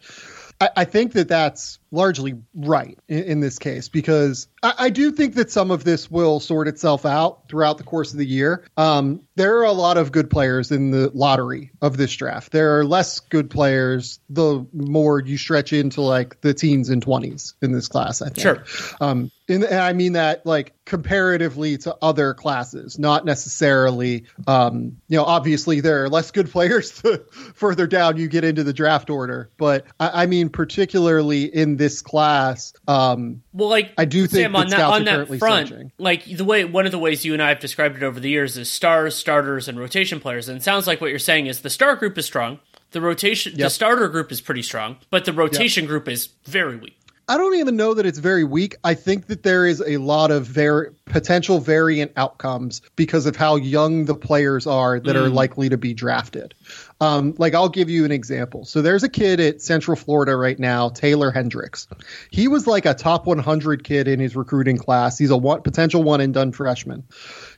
I, 0.59 0.69
I 0.77 0.85
think 0.85 1.13
that 1.13 1.27
that's 1.27 1.79
largely 1.93 2.33
right 2.55 2.97
in, 3.07 3.23
in 3.23 3.39
this 3.39 3.59
case 3.59 3.87
because 3.87 4.47
I, 4.63 4.73
I, 4.79 4.89
do 4.89 5.11
think 5.11 5.35
that 5.35 5.51
some 5.51 5.69
of 5.69 5.83
this 5.83 6.09
will 6.09 6.39
sort 6.39 6.67
itself 6.67 7.05
out 7.05 7.47
throughout 7.47 7.77
the 7.77 7.83
course 7.83 8.11
of 8.13 8.17
the 8.17 8.25
year. 8.25 8.65
Um, 8.77 9.21
there 9.35 9.59
are 9.59 9.65
a 9.65 9.71
lot 9.71 9.97
of 9.97 10.11
good 10.11 10.29
players 10.29 10.71
in 10.71 10.89
the 10.89 11.11
lottery 11.13 11.71
of 11.81 11.95
this 11.95 12.13
draft. 12.15 12.51
There 12.51 12.79
are 12.79 12.83
less 12.83 13.19
good 13.19 13.49
players 13.49 14.19
the 14.27 14.65
more 14.73 15.21
you 15.21 15.37
stretch 15.37 15.71
into 15.71 16.01
like 16.01 16.41
the 16.41 16.53
teens 16.53 16.89
and 16.89 17.05
20s 17.05 17.53
in 17.61 17.71
this 17.71 17.87
class, 17.87 18.23
I 18.23 18.29
think. 18.29 18.39
Sure. 18.39 18.63
Um, 18.99 19.31
and, 19.47 19.63
and, 19.63 19.79
I 19.79 19.93
mean 19.93 20.13
that 20.13 20.45
like 20.45 20.73
comparatively 20.85 21.77
to 21.79 21.95
other 22.01 22.33
classes, 22.33 22.97
not 22.97 23.25
necessarily. 23.25 24.23
Um, 24.47 24.97
you 25.09 25.17
know, 25.17 25.25
obviously 25.25 25.81
there 25.81 26.03
are 26.03 26.09
less 26.09 26.31
good 26.31 26.49
players 26.49 27.01
the 27.01 27.19
further 27.55 27.85
down 27.85 28.17
you 28.17 28.27
get 28.27 28.43
into 28.45 28.63
the 28.63 28.73
draft 28.73 29.09
order, 29.09 29.49
but 29.57 29.85
I, 29.99 30.23
I 30.23 30.25
mean 30.27 30.49
particularly 30.49 31.43
in 31.43 31.75
this 31.75 31.82
class. 32.01 32.73
Um, 32.87 33.43
well, 33.53 33.69
like 33.69 33.91
I 33.97 34.05
do 34.05 34.27
think 34.27 34.43
Sam, 34.43 34.55
on 34.55 34.69
that, 34.69 34.79
on 34.79 35.05
that 35.05 35.27
front, 35.39 35.69
searching. 35.69 35.91
like 35.97 36.25
the 36.25 36.45
way 36.45 36.65
one 36.65 36.85
of 36.85 36.91
the 36.91 36.99
ways 36.99 37.25
you 37.25 37.33
and 37.33 37.41
I 37.41 37.49
have 37.49 37.59
described 37.59 37.97
it 37.97 38.03
over 38.03 38.19
the 38.19 38.29
years 38.29 38.57
is 38.57 38.69
stars, 38.69 39.15
starters, 39.15 39.67
and 39.67 39.79
rotation 39.79 40.19
players. 40.19 40.49
And 40.49 40.57
it 40.57 40.63
sounds 40.63 40.87
like 40.87 41.01
what 41.01 41.09
you're 41.09 41.19
saying 41.19 41.47
is 41.47 41.61
the 41.61 41.69
star 41.69 41.95
group 41.95 42.17
is 42.17 42.25
strong. 42.25 42.59
The 42.91 43.01
rotation, 43.01 43.53
yep. 43.53 43.65
the 43.65 43.69
starter 43.71 44.07
group 44.07 44.31
is 44.31 44.39
pretty 44.39 44.61
strong, 44.61 44.97
but 45.09 45.25
the 45.25 45.33
rotation 45.33 45.85
yep. 45.85 45.89
group 45.89 46.07
is 46.07 46.29
very 46.45 46.77
weak. 46.77 46.95
I 47.29 47.37
don't 47.37 47.55
even 47.55 47.77
know 47.77 47.93
that 47.93 48.05
it's 48.05 48.19
very 48.19 48.43
weak. 48.43 48.75
I 48.83 48.93
think 48.93 49.27
that 49.27 49.43
there 49.43 49.65
is 49.65 49.81
a 49.87 49.97
lot 49.97 50.29
of 50.29 50.45
very 50.45 50.89
potential 51.05 51.59
variant 51.59 52.11
outcomes 52.17 52.81
because 52.97 53.25
of 53.25 53.35
how 53.35 53.55
young 53.55 54.05
the 54.05 54.15
players 54.15 54.67
are 54.67 54.99
that 54.99 55.15
mm. 55.15 55.25
are 55.25 55.29
likely 55.29 55.69
to 55.69 55.77
be 55.77 55.93
drafted. 55.93 56.53
Um, 57.01 57.35
like 57.37 57.53
I'll 57.53 57.69
give 57.69 57.89
you 57.89 58.05
an 58.05 58.11
example. 58.11 58.63
So 58.65 58.81
there's 58.81 59.03
a 59.03 59.09
kid 59.09 59.39
at 59.39 59.61
Central 59.61 59.97
Florida 59.97 60.35
right 60.35 60.57
now, 60.57 60.89
Taylor 60.89 61.31
Hendricks. 61.31 61.87
He 62.31 62.47
was 62.47 62.65
like 62.65 62.85
a 62.85 62.93
top 62.93 63.25
100 63.25 63.83
kid 63.83 64.07
in 64.07 64.19
his 64.19 64.35
recruiting 64.35 64.77
class. 64.77 65.17
He's 65.17 65.31
a 65.31 65.37
one, 65.37 65.61
potential 65.61 66.01
one 66.03 66.21
and 66.21 66.33
done 66.33 66.51
freshman 66.53 67.03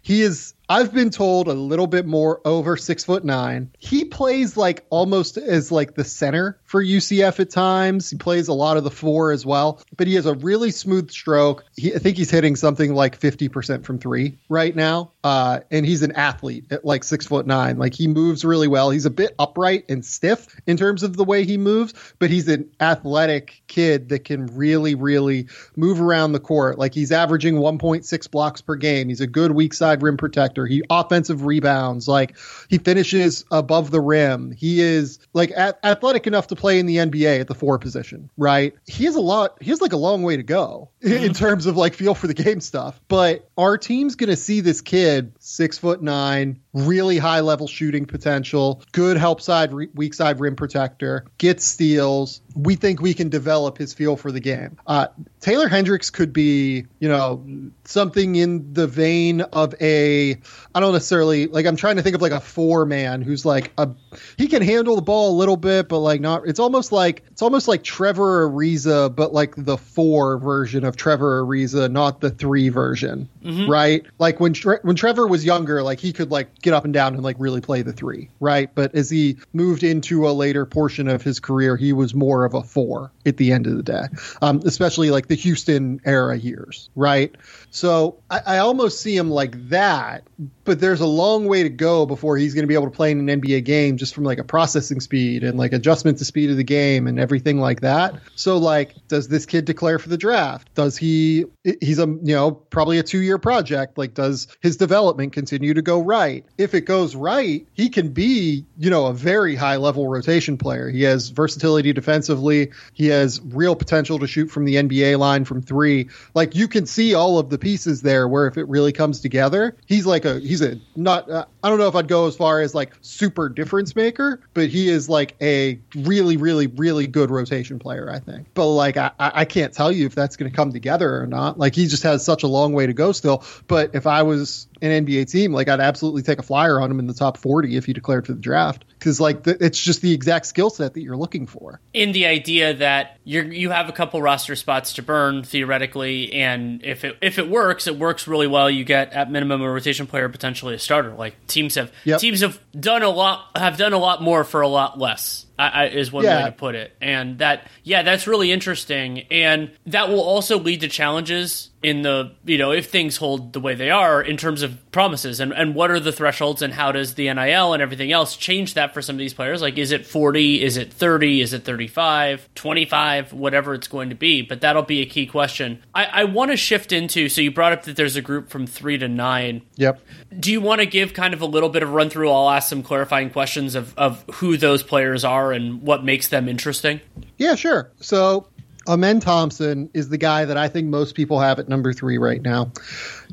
He 0.02 0.22
is 0.22 0.55
I've 0.68 0.94
been 0.94 1.12
told 1.12 1.48
a 1.48 1.54
little 1.54 1.86
bit 1.86 2.08
more 2.08 2.42
over 2.44 2.76
six 2.76 3.04
foot 3.04 3.24
nine. 3.24 3.72
He 3.78 4.06
plays 4.06 4.58
like 4.58 4.86
almost 4.90 5.38
as 5.38 5.72
like 5.72 5.94
the 5.94 6.04
center 6.04 6.60
for 6.64 6.84
UCF 6.84 7.40
at 7.40 7.52
times. 7.52 8.10
He 8.10 8.18
plays 8.18 8.48
a 8.48 8.54
lot 8.54 8.78
of 8.78 8.84
the 8.84 8.90
four 8.92 9.32
as 9.32 9.46
well, 9.46 9.82
but 9.96 10.08
he 10.08 10.16
has 10.16 10.26
a 10.26 10.34
really 10.34 10.72
smooth 10.72 11.12
stroke. 11.12 11.66
He, 11.76 11.94
I 11.94 12.00
think 12.00 12.18
he's 12.18 12.32
hitting 12.32 12.56
something 12.56 12.94
like 12.94 13.20
50% 13.20 13.84
from 13.84 14.00
three 14.00 14.40
right 14.50 14.76
now. 14.76 15.12
Uh, 15.24 15.60
and 15.70 15.86
he's 15.86 16.02
an 16.02 16.14
athlete 16.14 16.72
at 16.72 16.84
like 16.84 17.04
six 17.04 17.28
foot 17.28 17.46
nine. 17.46 17.78
Like 17.78 17.94
he 17.94 18.08
moves 18.08 18.44
really 18.44 18.68
well. 18.68 18.90
He's 18.90 19.06
a 19.06 19.12
bit 19.12 19.36
upright 19.38 19.86
and 19.90 20.04
stiff 20.04 20.48
in 20.66 20.78
terms 20.78 21.04
of 21.04 21.16
the 21.16 21.24
way 21.24 21.46
he 21.46 21.58
moves, 21.58 21.94
but 22.18 22.32
he's 22.32 22.48
an 22.48 22.72
athletic 22.80 23.62
kid 23.68 24.10
that 24.10 24.26
can 24.26 24.48
really, 24.48 24.96
really 24.96 25.48
move 25.76 26.02
around 26.02 26.32
the 26.32 26.40
court. 26.40 26.80
Like 26.80 26.94
he's 26.96 27.12
averaging 27.12 27.56
1.6 27.56 28.32
blocks 28.32 28.62
per 28.62 28.76
game. 28.76 29.10
He's 29.10 29.22
a 29.22 29.28
good 29.28 29.52
weak 29.52 29.74
side 29.74 30.02
rim 30.02 30.18
protector. 30.18 30.55
He 30.66 30.82
offensive 30.90 31.44
rebounds. 31.44 32.08
Like 32.08 32.38
he 32.70 32.78
finishes 32.78 33.44
above 33.52 33.92
the 33.92 34.00
rim. 34.00 34.52
He 34.52 34.80
is 34.80 35.20
like 35.34 35.52
athletic 35.52 36.28
enough 36.28 36.48
to 36.48 36.56
play 36.56 36.80
in 36.80 36.86
the 36.86 36.98
NBA 36.98 37.42
at 37.42 37.48
the 37.48 37.56
four 37.56 37.78
position, 37.78 38.30
right? 38.38 38.74
He 38.88 39.04
has 39.06 39.16
a 39.16 39.22
lot. 39.22 39.58
He 39.62 39.72
has 39.72 39.82
like 39.82 39.94
a 39.94 39.98
long 39.98 40.24
way 40.24 40.38
to 40.38 40.44
go 40.44 40.90
in 41.24 41.34
terms 41.34 41.68
of 41.68 41.78
like 41.78 41.94
feel 41.94 42.16
for 42.16 42.26
the 42.26 42.34
game 42.34 42.60
stuff. 42.60 43.00
But 43.08 43.48
our 43.58 43.78
team's 43.78 44.16
going 44.16 44.32
to 44.32 44.36
see 44.36 44.62
this 44.62 44.82
kid, 44.82 45.34
six 45.40 45.78
foot 45.78 46.02
nine, 46.02 46.60
really 46.74 47.20
high 47.20 47.42
level 47.42 47.68
shooting 47.68 48.06
potential, 48.08 48.82
good 48.92 49.16
help 49.16 49.40
side, 49.40 49.72
re- 49.72 49.90
weak 49.94 50.16
side 50.16 50.40
rim 50.40 50.56
protector, 50.56 51.26
gets 51.38 51.64
steals. 51.64 52.42
We 52.56 52.76
think 52.76 53.02
we 53.02 53.14
can 53.14 53.30
develop 53.30 53.78
his 53.78 53.94
feel 53.94 54.18
for 54.18 54.32
the 54.32 54.40
game. 54.40 54.78
Uh, 54.88 55.08
Taylor 55.42 55.68
Hendricks 55.68 56.10
could 56.10 56.34
be, 56.34 56.86
you 57.00 57.08
know, 57.08 57.46
something 57.84 58.36
in 58.36 58.74
the 58.74 58.88
vein 58.88 59.42
of 59.42 59.76
a, 59.80 60.32
I 60.74 60.80
don't 60.80 60.94
necessarily 60.94 61.46
like. 61.46 61.68
I'm 61.68 61.76
trying 61.76 61.98
to 61.98 62.02
think 62.02 62.16
of 62.16 62.22
like 62.24 62.32
a 62.32 62.40
four 62.40 62.86
man 62.86 63.22
who's 63.22 63.46
like 63.46 63.72
a, 63.78 63.90
he 64.38 64.48
can 64.48 64.64
handle 64.64 64.96
the 64.96 65.04
ball 65.04 65.36
a 65.36 65.38
little 65.38 65.58
bit, 65.58 65.88
but 65.88 66.00
like 66.00 66.20
not. 66.20 66.48
It's 66.48 66.60
almost 66.60 66.92
like 66.92 67.24
it's 67.28 67.44
almost 67.44 67.68
like 67.68 67.84
Trevor 67.84 68.50
Ariza, 68.50 69.16
but 69.16 69.34
like 69.34 69.54
the 69.56 69.78
four 69.78 70.40
version 70.40 70.84
of 70.84 70.95
Trevor 70.96 71.44
Ariza, 71.44 71.92
not 71.92 72.22
the 72.22 72.30
three 72.30 72.70
version, 72.70 73.30
right? 73.68 74.06
Like 74.20 74.40
when 74.40 74.54
Tre- 74.54 74.80
when 74.82 74.96
Trevor 74.96 75.28
was 75.28 75.46
younger, 75.46 75.84
like 75.84 76.00
he 76.00 76.14
could 76.14 76.32
like 76.32 76.62
get 76.62 76.74
up 76.74 76.86
and 76.86 76.94
down 76.94 77.14
and 77.14 77.24
like 77.24 77.36
really 77.40 77.62
play 77.62 77.82
the 77.82 77.94
three, 77.94 78.30
right? 78.40 78.70
But 78.74 78.96
as 78.96 79.10
he 79.10 79.38
moved 79.54 79.84
into 79.84 80.28
a 80.28 80.32
later 80.32 80.66
portion 80.66 81.08
of 81.08 81.22
his 81.22 81.40
career, 81.40 81.78
he 81.78 81.94
was 81.94 82.14
more 82.14 82.46
of 82.46 82.54
a 82.54 82.64
four 82.64 83.12
at 83.26 83.38
the 83.38 83.52
end 83.52 83.68
of 83.68 83.76
the 83.78 83.84
day, 83.84 84.04
um, 84.42 84.62
especially 84.66 85.12
like 85.12 85.28
the 85.28 85.36
Houston 85.36 86.00
era 86.06 86.38
years, 86.38 86.90
right? 86.96 87.36
So 87.72 88.20
I, 88.30 88.42
I 88.46 88.58
almost 88.60 89.02
see 89.02 89.16
him 89.16 89.30
like 89.30 89.70
that, 89.70 90.24
but 90.64 90.80
there's 90.80 91.02
a 91.02 91.06
long 91.06 91.48
way 91.48 91.64
to 91.64 91.70
go 91.70 92.06
before 92.06 92.38
he's 92.38 92.54
going 92.54 92.64
to 92.64 92.68
be 92.68 92.74
able 92.74 92.86
to 92.86 92.96
play 92.96 93.12
in 93.12 93.30
an 93.30 93.42
NBA 93.42 93.66
game 93.66 93.98
just 93.98 94.16
from 94.16 94.24
like 94.24 94.40
a 94.40 94.44
processing 94.44 95.00
speed 95.00 95.44
and 95.44 95.58
like 95.58 95.74
adjustment 95.74 96.18
to 96.20 96.26
speed 96.26 96.50
of 96.50 96.58
the 96.58 96.64
game 96.64 97.08
and 97.08 97.20
everything 97.20 97.60
like 97.60 97.82
that. 97.82 98.16
So 98.36 98.58
like, 98.58 98.96
does 99.08 99.28
this 99.28 99.46
kid 99.46 99.66
declare 99.66 100.00
for 100.00 100.10
the 100.10 100.18
draft? 100.18 100.74
Does 100.74 100.98
he? 100.98 101.46
He's 101.82 102.00
a 102.00 102.08
you 102.08 102.36
know 102.36 102.52
probably 102.52 102.98
a 102.98 103.04
two 103.04 103.20
year 103.20 103.35
project. 103.38 103.98
Like, 103.98 104.14
does 104.14 104.48
his 104.62 104.78
development 104.78 105.34
continue 105.34 105.74
to 105.74 105.82
go 105.82 106.02
right? 106.02 106.46
If 106.58 106.74
it 106.74 106.82
goes 106.82 107.16
right, 107.16 107.66
he 107.74 107.90
can 107.90 108.10
be 108.10 108.66
you 108.78 108.90
know 108.90 109.08
a 109.08 109.14
very 109.14 109.56
high 109.56 109.78
level 109.78 110.08
rotation 110.08 110.58
player. 110.58 110.90
He 110.90 111.04
has 111.04 111.30
versatility 111.30 111.94
defensively. 111.94 112.72
He 112.94 113.08
has 113.08 113.42
real 113.42 113.76
potential 113.76 114.20
to 114.20 114.28
shoot 114.28 114.48
from 114.48 114.66
the 114.66 114.76
NBA 114.76 115.18
line 115.20 115.46
from 115.46 115.62
three. 115.62 116.10
Like 116.34 116.56
you 116.56 116.68
can 116.68 116.86
see 116.86 117.14
all 117.14 117.40
of 117.40 117.50
the 117.50 117.58
pieces 117.58 118.02
there. 118.02 118.28
Where 118.28 118.48
if 118.48 118.58
it 118.58 118.68
really 118.68 118.92
comes 118.92 119.20
together, 119.20 119.76
he's 119.86 120.06
like 120.06 120.26
a 120.26 120.40
he's 120.40 120.62
a 120.62 120.80
not. 120.96 121.30
Uh, 121.30 121.46
I 121.64 121.70
don't 121.70 121.80
know 121.80 121.88
if 121.88 121.96
I'd 121.96 122.08
go 122.08 122.28
as 122.28 122.36
far 122.36 122.62
as 122.62 122.76
like 122.76 122.94
super 123.02 123.50
difference 123.50 123.96
maker, 123.96 124.42
but 124.54 124.70
he 124.70 124.90
is 124.90 125.10
like 125.10 125.36
a 125.42 125.80
really 125.96 126.38
really 126.38 126.68
really 126.68 127.08
good 127.08 127.32
rotation 127.32 127.80
player. 127.80 128.10
I 128.10 128.20
think. 128.20 128.48
But 128.54 128.68
like 128.68 128.98
I 128.98 129.12
I 129.18 129.46
can't 129.46 129.74
tell 129.74 129.92
you 129.92 130.06
if 130.06 130.16
that's 130.16 130.36
going 130.36 130.50
to 130.50 130.56
come 130.56 130.72
together 130.72 131.22
or 131.22 131.28
not. 131.28 131.58
Like 131.58 131.76
he 131.76 131.88
just 131.88 132.04
has 132.04 132.24
such 132.24 132.44
a 132.44 132.48
long 132.48 132.74
way 132.74 132.88
to 132.88 132.94
go 132.94 133.12
still. 133.12 133.25
But 133.68 133.96
if 133.96 134.08
I 134.08 134.24
was 134.24 134.68
an 134.82 135.06
NBA 135.06 135.30
team, 135.32 135.54
like 135.54 135.68
I'd 135.70 135.80
absolutely 135.80 136.22
take 136.22 136.40
a 136.40 136.44
flyer 136.44 136.80
on 136.80 136.92
him 136.92 137.00
in 137.00 137.08
the 137.08 137.14
top 137.14 137.38
40 137.38 137.76
if 137.78 137.86
he 137.86 137.94
declared 137.94 138.26
for 138.26 138.34
the 138.34 138.42
draft 138.42 138.84
because 139.00 139.20
like 139.22 139.44
the, 139.44 139.58
it's 139.64 139.82
just 139.82 140.02
the 140.02 140.14
exact 140.14 140.46
skill 140.46 140.70
set 140.70 140.94
that 140.94 141.02
you're 141.02 141.18
looking 141.18 141.48
for. 141.48 141.80
in 141.94 142.12
the 142.12 142.26
idea 142.26 142.74
that 142.76 143.18
you 143.24 143.42
you 143.42 143.70
have 143.72 143.90
a 143.90 143.92
couple 143.92 144.22
roster 144.22 144.56
spots 144.56 144.94
to 144.94 145.02
burn 145.04 145.44
theoretically, 145.44 146.34
and 146.34 146.84
if 146.84 147.04
it 147.04 147.18
if 147.22 147.40
it 147.40 147.50
works, 147.50 147.88
it 147.88 147.98
works 147.98 148.28
really 148.28 148.48
well. 148.48 148.70
You 148.70 148.84
get 148.84 149.14
at 149.14 149.32
minimum 149.32 149.62
a 149.62 149.72
rotation 149.72 150.06
player, 150.08 150.30
potentially 150.30 150.76
a 150.76 150.80
starter. 150.80 151.12
Like 151.14 151.36
teams 151.48 151.76
have 151.76 151.92
Yep. 152.04 152.20
teams 152.20 152.42
have 152.42 152.60
done 152.80 153.02
a 153.04 153.10
lot 153.10 153.46
have 153.56 153.78
done 153.78 153.94
a 153.94 153.98
lot 153.98 154.22
more 154.22 154.44
for 154.44 154.62
a 154.62 154.68
lot 154.68 155.00
less. 155.00 155.46
I, 155.58 155.68
I, 155.70 155.86
is 155.88 156.12
one 156.12 156.26
Yeah. 156.26 156.38
way 156.44 156.46
to 156.50 156.52
put 156.52 156.76
it, 156.76 156.94
and 157.02 157.38
that 157.40 157.68
yeah, 157.84 158.04
that's 158.04 158.28
really 158.28 158.52
interesting, 158.52 159.20
and 159.32 159.72
that 159.86 160.10
will 160.10 160.22
also 160.22 160.60
lead 160.60 160.82
to 160.82 160.90
challenges 160.90 161.70
in 161.86 162.02
the 162.02 162.32
you 162.46 162.58
know 162.58 162.72
if 162.72 162.90
things 162.90 163.18
hold 163.18 163.54
the 163.54 163.60
way 163.60 163.76
they 163.76 163.92
are 163.92 164.20
in 164.20 164.38
terms 164.38 164.64
of 164.64 164.92
promises 164.92 165.40
and 165.40 165.54
and 165.54 165.76
what 165.76 165.92
are 165.92 166.00
the 166.00 166.12
thresholds 166.12 166.64
and 166.64 166.74
how 166.74 166.92
does 166.92 167.14
the 167.14 167.32
NIL 167.32 167.74
and 167.74 167.82
everything 167.84 168.12
else 168.12 168.36
change 168.36 168.74
that 168.74 168.92
for 168.92 169.04
some 169.04 169.16
of 169.16 169.20
these 169.20 169.36
players? 169.36 169.62
Like 169.62 169.78
is 169.78 169.92
it 169.92 170.04
40 170.04 170.64
is 170.64 170.78
it 170.78 170.92
30 170.92 171.42
is 171.42 171.54
it 171.54 171.64
35 171.64 172.50
25 172.56 173.34
whatever 173.34 173.76
it's 173.76 173.88
going 173.88 174.10
to 174.10 174.16
be. 174.16 174.42
But 174.42 174.62
that'll 174.62 174.82
be 174.82 175.02
a 175.02 175.06
key 175.06 175.28
question. 175.28 175.84
I, 175.94 176.06
I 176.06 176.24
want 176.24 176.50
to 176.50 176.58
shift 176.58 176.92
into 176.92 177.30
so 177.30 177.40
you 177.42 177.52
brought 177.52 177.72
up 177.72 177.84
that 177.84 177.96
there's 177.96 178.16
a 178.16 178.22
group 178.22 178.50
from 178.50 178.66
three 178.66 178.98
to 178.98 179.08
nine. 179.08 179.62
Yep. 179.76 180.02
do 180.40 180.52
you 180.52 180.62
want 180.62 180.82
to 180.82 180.88
give 180.88 181.14
kind 181.14 181.36
of 181.36 181.42
a 181.42 181.46
little 181.46 181.70
bit 181.70 181.84
of 181.84 181.92
run 181.92 182.10
through? 182.10 182.32
I'll 182.32 182.50
ask 182.50 182.68
some 182.68 182.82
clarifying 182.82 183.30
questions 183.30 183.76
of, 183.76 183.96
of 183.96 184.26
who 184.36 184.58
those 184.58 184.82
players 184.82 185.24
are 185.24 185.52
and 185.52 185.84
what 185.84 186.04
makes 186.04 186.30
them 186.30 186.50
interesting. 186.50 187.00
Yeah, 187.38 187.54
sure. 187.54 187.92
So 188.00 188.48
Amen 188.88 189.20
Thompson 189.20 189.90
is 189.96 190.10
the 190.10 190.18
guy 190.18 190.46
that 190.46 190.58
I 190.58 190.68
think 190.68 190.90
most 190.90 191.16
people 191.16 191.40
have 191.40 191.58
at 191.58 191.68
number 191.68 191.92
three 191.92 192.20
right 192.20 192.42
now. 192.42 192.72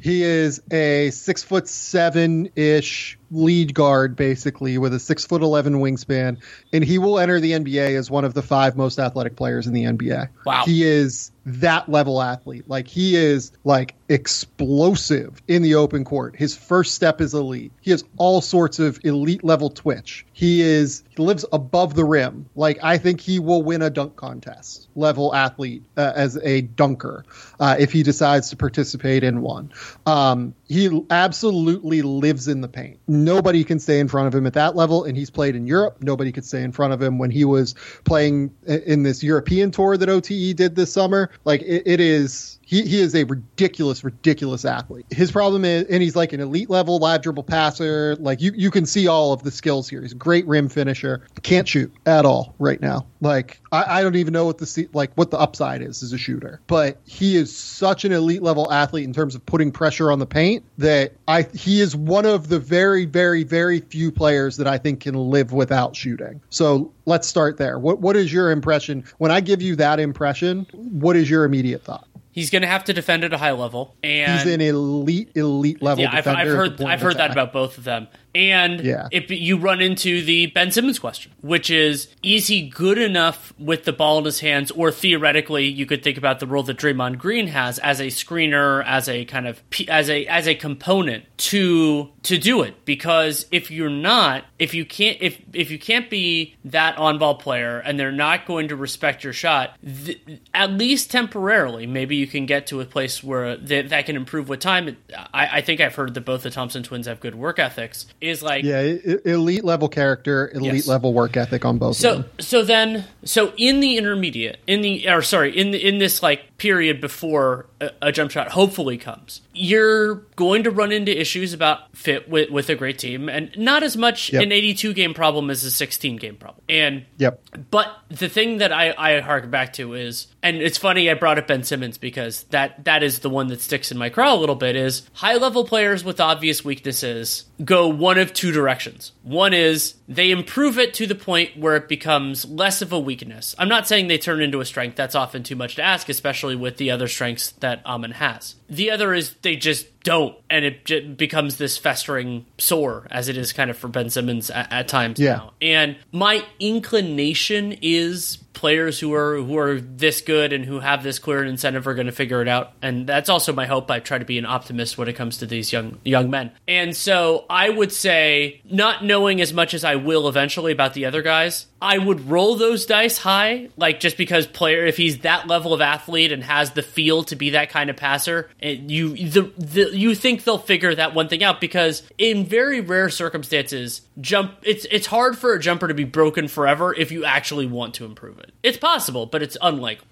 He 0.01 0.23
is 0.23 0.63
a 0.71 1.11
six 1.11 1.43
foot 1.43 1.69
seven 1.69 2.49
ish 2.57 3.19
lead 3.33 3.75
guard, 3.75 4.15
basically, 4.15 4.79
with 4.79 4.95
a 4.95 5.01
six 5.01 5.25
foot 5.25 5.43
eleven 5.43 5.75
wingspan, 5.75 6.39
and 6.73 6.85
he 6.85 6.99
will 6.99 7.19
enter 7.19 7.41
the 7.41 7.53
NBA 7.53 7.97
as 7.97 8.11
one 8.11 8.25
of 8.25 8.35
the 8.35 8.43
five 8.43 8.77
most 8.77 8.99
athletic 8.99 9.37
players 9.37 9.67
in 9.67 9.73
the 9.73 9.85
NBA. 9.85 10.29
Wow. 10.45 10.65
He 10.65 10.85
is 10.85 11.33
that 11.45 11.89
level 11.89 12.23
athlete. 12.23 12.69
Like 12.69 12.87
he 12.87 13.17
is 13.17 13.53
like 13.65 13.95
explosive 14.09 15.43
in 15.49 15.63
the 15.63 15.75
open 15.75 16.05
court. 16.05 16.37
His 16.37 16.57
first 16.57 16.95
step 16.95 17.21
is 17.21 17.35
elite. 17.35 17.73
He 17.81 17.91
has 17.91 18.05
all 18.17 18.41
sorts 18.41 18.79
of 18.79 19.01
elite 19.05 19.43
level 19.43 19.71
twitch. 19.71 20.25
He 20.33 20.61
is 20.61 21.03
he 21.11 21.23
lives 21.23 21.45
above 21.53 21.95
the 21.95 22.05
rim. 22.05 22.47
Like 22.55 22.79
I 22.83 22.99
think 22.99 23.21
he 23.21 23.39
will 23.39 23.63
win 23.63 23.83
a 23.83 23.91
dunk 23.91 24.17
contest 24.17 24.89
level 24.95 25.35
athlete 25.35 25.85
uh, 25.97 26.13
as 26.15 26.39
a 26.43 26.63
dunker 26.63 27.25
uh, 27.59 27.77
if 27.79 27.93
he 27.93 28.03
decides 28.03 28.51
to 28.51 28.57
participate 28.57 29.25
in 29.25 29.43
one. 29.43 29.73
Um, 30.07 30.55
he 30.73 31.05
absolutely 31.11 32.03
lives 32.03 32.49
in 32.49 32.61
the 32.61 32.69
paint. 32.69 32.99
Nobody 33.07 33.63
can 33.65 33.79
stay 33.79 33.99
in 33.99 34.09
front 34.09 34.29
of 34.29 34.35
him 34.35 34.47
at 34.47 34.55
that 34.55 34.75
level, 34.75 35.05
and 35.05 35.17
he's 35.17 35.31
played 35.31 35.55
in 35.55 35.67
Europe. 35.67 35.99
Nobody 36.01 36.33
could 36.33 36.45
stay 36.45 36.63
in 36.63 36.73
front 36.73 36.93
of 36.93 37.03
him 37.03 37.19
when 37.19 37.31
he 37.31 37.45
was 37.45 37.75
playing 38.05 38.55
in 38.67 39.03
this 39.03 39.23
European 39.23 39.71
tour 39.71 39.97
that 39.97 40.09
OTE 40.09 40.57
did 40.57 40.75
this 40.75 40.93
summer. 40.93 41.31
Like 41.45 41.63
it, 41.63 41.83
it 41.87 42.01
is. 42.01 42.59
He, 42.73 42.87
he 42.87 43.01
is 43.03 43.15
a 43.15 43.25
ridiculous, 43.25 44.03
ridiculous 44.03 44.65
athlete. 44.65 45.05
His 45.11 45.31
problem 45.31 45.67
is, 45.67 45.85
and 45.91 46.03
he's 46.03 46.17
like 46.17 46.33
an 46.33 46.41
elite 46.41 46.71
level 46.71 46.99
live 46.99 47.21
dribble 47.21 47.43
passer. 47.43 48.17
Like 48.17 48.41
you, 48.41 48.51
you 48.55 48.71
can 48.71 48.87
see 48.87 49.09
all 49.09 49.35
of 49.35 49.43
the 49.43 49.51
skills 49.51 49.91
here. 49.91 50.01
He's 50.01 50.13
a 50.13 50.15
great 50.15 50.47
rim 50.47 50.71
finisher. 50.71 51.21
Can't 51.43 51.69
shoot 51.69 51.93
at 52.07 52.25
all 52.25 52.55
right 52.59 52.81
now. 52.81 53.05
Like 53.21 53.61
I, 53.73 53.99
I 53.99 54.03
don't 54.03 54.17
even 54.17 54.33
know 54.33 54.47
what 54.47 54.57
the 54.57 54.89
like 54.95 55.13
what 55.17 55.31
the 55.31 55.39
upside 55.39 55.83
is 55.83 56.03
as 56.03 56.15
a 56.15 56.19
shooter. 56.19 56.63
But 56.67 56.99
he 57.05 57.37
is 57.37 57.55
such 57.55 58.07
an 58.07 58.13
elite 58.13 58.43
level 58.43 58.73
athlete 58.73 59.05
in 59.05 59.13
terms 59.13 59.35
of 59.35 59.45
putting 59.45 59.71
pressure 59.71 60.11
on 60.11 60.19
the 60.19 60.27
paint 60.27 60.65
that 60.79 61.13
I 61.29 61.43
he 61.53 61.83
is 61.83 61.95
one 61.95 62.25
of 62.25 62.49
the 62.49 62.59
very, 62.59 63.05
very, 63.05 63.45
very 63.45 63.81
few 63.81 64.11
players 64.11 64.57
that 64.57 64.67
I 64.67 64.79
think 64.79 65.01
can 65.01 65.15
live 65.15 65.53
without 65.53 65.95
shooting. 65.95 66.41
So 66.49 66.91
let's 67.05 67.29
start 67.29 67.59
there. 67.59 67.79
What 67.79 68.01
what 68.01 68.17
is 68.17 68.33
your 68.33 68.51
impression 68.51 69.05
when 69.19 69.31
I 69.31 69.43
give 69.43 69.61
you 69.61 69.77
that 69.77 70.01
impression? 70.01 70.67
What 70.73 71.17
is 71.17 71.29
your 71.29 71.45
immediate 71.45 71.85
thought? 71.85 72.09
He's 72.33 72.51
going 72.51 72.63
to 72.63 72.69
have 72.69 72.83
to 72.85 72.93
defend 72.93 73.23
at 73.23 73.33
a 73.33 73.39
high 73.39 73.53
level 73.53 73.95
and 74.03 74.33
He's 74.33 74.53
an 74.53 74.61
elite, 74.61 75.31
elite 75.37 75.81
level 75.81 76.03
yeah, 76.03 76.11
I've, 76.11 76.25
defender. 76.25 76.41
I've 76.41 76.49
heard 76.49 76.83
I've 76.83 77.01
heard 77.01 77.19
that 77.19 77.31
about 77.31 77.53
both 77.53 77.79
of 77.79 77.85
them. 77.85 78.09
And 78.35 78.81
Yeah. 78.81 79.09
if 79.11 79.31
you 79.31 79.57
run 79.59 79.81
into 79.81 80.23
the 80.23 80.47
Ben 80.47 80.71
Simmons 80.71 80.99
question, 80.99 81.33
which 81.41 81.71
is 81.71 82.09
is 82.23 82.47
he 82.47 82.63
good 82.69 82.99
enough 82.99 83.53
with 83.59 83.85
the 83.85 83.93
ball 83.93 84.19
in 84.19 84.25
his 84.25 84.41
hands, 84.41 84.71
or 84.71 84.91
theoretically 84.91 85.67
you 85.67 85.85
could 85.87 86.03
think 86.03 86.17
about 86.17 86.41
the 86.41 86.47
role 86.47 86.63
that 86.63 86.79
Draymond 86.79 87.19
Green 87.19 87.49
has 87.49 87.79
as 87.81 88.01
a 88.01 88.07
screener, 88.07 88.83
as 88.87 89.09
a 89.09 89.25
kind 89.27 89.47
of 89.47 89.63
as 89.89 90.09
a 90.09 90.25
as 90.27 90.47
a 90.49 90.55
component 90.55 91.25
to 91.39 92.09
to 92.23 92.39
do 92.39 92.63
it. 92.63 92.85
Because 92.85 93.47
if 93.51 93.71
you're 93.71 93.91
not, 93.91 94.45
if 94.59 94.73
you 94.75 94.85
can't 94.85 95.19
if 95.21 95.39
if 95.53 95.71
you 95.71 95.79
can't 95.79 96.09
be 96.09 96.55
that 96.65 96.97
on 96.97 97.19
ball 97.19 97.35
player, 97.35 97.79
and 97.81 97.99
they're 97.99 98.13
not 98.13 98.47
going 98.47 98.69
to 98.69 98.77
respect 98.77 99.25
your 99.25 99.33
shot, 99.33 99.77
th- 100.05 100.21
at 100.55 100.71
least 100.73 101.11
temporarily, 101.11 101.87
maybe 101.87 102.17
you 102.17 102.27
can 102.27 102.47
get 102.47 102.67
to 102.69 102.81
a 102.81 102.85
place 102.85 103.23
where 103.23 103.57
th- 103.57 103.91
that 103.91 104.07
can 104.07 104.17
improve 104.17 104.49
with 104.49 104.61
time. 104.61 104.97
I, 105.35 105.59
I 105.59 105.61
think 105.61 105.81
I've 105.81 105.95
heard 105.95 106.15
that 106.15 106.23
both 106.25 106.43
the 106.45 106.51
Thompson 106.51 106.83
twins 106.83 107.07
have 107.07 107.21
good 107.21 107.35
work 107.35 107.59
ethics. 107.59 108.07
Is 108.23 108.41
like 108.43 108.63
Yeah, 108.65 108.81
elite 109.25 109.65
level 109.65 109.89
character, 109.89 110.51
elite 110.55 110.75
Yes. 110.75 110.87
level 110.87 111.13
work 111.13 111.37
ethic 111.37 111.65
on 111.65 111.79
both 111.79 111.91
of 111.91 111.97
so 111.97 112.15
them. 112.15 112.25
so 112.39 112.63
then 112.65 113.05
so 113.25 113.53
in 113.57 113.81
the 113.81 113.97
intermediate 113.97 114.59
in 114.69 114.81
the 114.81 115.09
or 115.09 115.23
sorry 115.23 115.57
in 115.59 115.73
the, 115.73 115.85
in 115.85 115.99
this 115.99 116.23
like 116.23 116.57
period 116.57 117.01
before 117.01 117.67
a, 118.01 118.13
jump 118.13 118.31
shot 118.31 118.49
hopefully 118.51 118.97
comes 118.99 119.41
you're 119.55 120.15
going 120.37 120.63
to 120.65 120.71
run 120.71 120.93
into 120.93 121.19
issues 121.19 121.53
about 121.53 121.95
fit 121.97 122.29
with 122.29 122.51
with 122.51 122.69
a 122.71 122.75
great 122.75 122.99
team 122.99 123.29
and 123.29 123.51
not 123.57 123.83
as 123.83 123.97
much 123.97 124.33
Yep. 124.33 124.43
an 124.43 124.53
82 124.53 124.93
game 124.95 125.15
problem 125.15 125.51
as 125.51 125.65
a 125.65 125.71
16 125.71 126.17
game 126.17 126.37
problem 126.37 126.63
and 126.69 127.05
Yep. 127.19 127.43
but 127.71 127.89
the 128.09 128.29
thing 128.29 128.59
that 128.59 128.73
I, 128.73 128.95
I 128.97 129.21
hark 129.21 129.51
back 129.51 129.73
to 129.75 129.95
is, 129.95 130.27
and 130.43 130.57
it's 130.59 130.77
funny 130.79 131.11
I 131.11 131.15
brought 131.15 131.39
up 131.39 131.47
Ben 131.47 131.63
Simmons 131.65 131.97
because 131.99 132.43
that 132.45 132.85
that 132.85 133.03
is 133.03 133.21
the 133.21 133.31
one 133.31 133.47
that 133.49 133.61
sticks 133.61 133.91
in 133.91 133.97
my 133.99 134.11
craw 134.11 134.35
a 134.35 134.37
little 134.37 134.55
bit. 134.55 134.77
Is 134.77 135.09
high 135.15 135.37
level 135.37 135.65
players 135.65 136.05
with 136.05 136.21
obvious 136.21 136.65
weaknesses 136.65 137.45
go 137.65 137.89
one 137.89 138.19
of 138.19 138.33
two 138.35 138.53
directions. 138.53 139.13
One 139.23 139.55
is 139.55 139.95
they 140.09 140.31
improve 140.31 140.79
it 140.79 140.95
to 140.95 141.07
the 141.07 141.15
point 141.15 141.57
where 141.57 141.77
it 141.77 141.89
becomes 141.89 142.45
less 142.45 142.83
of 142.83 142.93
a 142.93 142.99
weakness. 142.99 143.55
I'm 143.59 143.69
not 143.69 143.87
saying 143.89 144.09
they 144.09 144.19
turn 144.19 144.43
into 144.43 144.61
a 144.61 144.65
strength. 144.65 144.97
That's 144.97 145.15
often 145.15 145.43
too 145.43 145.57
much 145.57 145.77
to 145.77 145.83
ask, 145.83 146.09
especially 146.09 146.57
with 146.57 146.77
the 146.77 146.91
other 146.91 147.09
strengths 147.09 147.53
that 147.61 147.72
Amen 147.87 148.13
um, 148.13 148.17
has. 148.17 148.57
The 148.69 148.91
other 148.91 149.15
is 149.15 149.35
they 149.43 149.57
just 149.57 149.87
don't, 150.05 150.37
and 150.51 150.65
it 150.65 150.85
j- 150.85 151.01
becomes 151.07 151.57
this 151.57 151.79
festering 151.79 152.47
sore, 152.59 153.07
as 153.11 153.29
it 153.29 153.37
is 153.37 153.53
kind 153.53 153.71
of 153.71 153.77
for 153.77 153.89
Ben 153.89 154.11
Simmons 154.11 154.51
at, 154.51 154.73
at 154.73 154.89
times 154.89 155.19
Yeah. 155.21 155.35
now. 155.37 155.53
And 155.61 155.97
my 156.11 156.45
inclination 156.61 157.77
is 157.83 158.39
players 158.53 159.01
who 159.01 159.15
are 159.15 159.37
who 159.39 159.57
are 159.57 159.81
this 159.81 160.21
good 160.21 160.53
and 160.53 160.65
who 160.65 160.79
have 160.81 161.03
this 161.03 161.19
clear 161.19 161.43
incentive 161.43 161.87
are 161.87 161.95
going 161.95 162.07
to 162.07 162.13
figure 162.13 162.43
it 162.43 162.49
out. 162.49 162.73
And 162.83 163.07
that's 163.07 163.31
also 163.31 163.53
my 163.53 163.67
hope. 163.67 163.91
I 163.91 163.99
try 164.01 164.19
to 164.19 164.25
be 164.27 164.37
an 164.39 164.45
optimist 164.45 164.99
when 164.99 165.09
it 165.09 165.15
comes 165.15 165.39
to 165.39 165.47
these 165.47 165.73
young 165.73 165.99
young 166.05 166.29
men. 166.31 166.51
And 166.69 166.95
so 166.95 167.47
I 167.49 167.71
would 167.71 167.93
say, 167.93 168.61
not 168.71 169.05
knowing 169.05 169.41
as 169.41 169.53
much 169.55 169.73
as 169.75 169.85
I 169.85 169.97
will 169.97 170.29
eventually 170.29 170.71
about 170.73 170.93
the 170.95 171.07
other 171.07 171.23
guys, 171.23 171.67
I 171.81 171.97
would 171.99 172.29
roll 172.29 172.57
those 172.57 172.85
dice 172.87 173.17
high, 173.19 173.69
like 173.77 174.01
just 174.01 174.17
because 174.17 174.47
player 174.47 174.85
if 174.87 174.97
he's 174.97 175.19
that 175.21 175.47
level 175.49 175.73
of 175.73 175.81
athlete 175.81 176.31
and 176.31 176.45
has 176.45 176.73
the 176.73 176.83
feel 176.83 177.25
to 177.25 177.37
be 177.37 177.51
that 177.51 177.71
kind 177.71 177.89
of 177.91 177.97
passer, 177.97 178.51
and 178.61 178.91
you 178.91 179.17
the, 179.17 179.51
the 179.57 179.92
you 179.93 180.15
think 180.15 180.45
they'll 180.45 180.59
figure 180.59 180.95
that 180.95 181.15
one 181.15 181.29
thing 181.29 181.43
out 181.43 181.61
because 181.61 182.03
in 182.19 182.45
very 182.45 182.81
rare 182.81 183.09
circumstances, 183.09 184.03
jump 184.21 184.55
it's 184.63 184.87
it's 184.91 185.07
hard 185.07 185.39
for 185.39 185.55
a 185.55 185.61
jumper 185.61 185.89
to 185.89 185.95
be 185.95 186.05
broken 186.05 186.49
forever 186.49 186.95
if 186.95 187.13
you 187.13 187.25
actually 187.25 187.67
want 187.67 187.95
to 187.95 188.05
improve 188.05 188.39
it. 188.39 188.53
It's 188.63 188.79
possible, 188.79 189.27
but 189.27 189.43
it's 189.43 189.57
unlikely. 189.61 190.07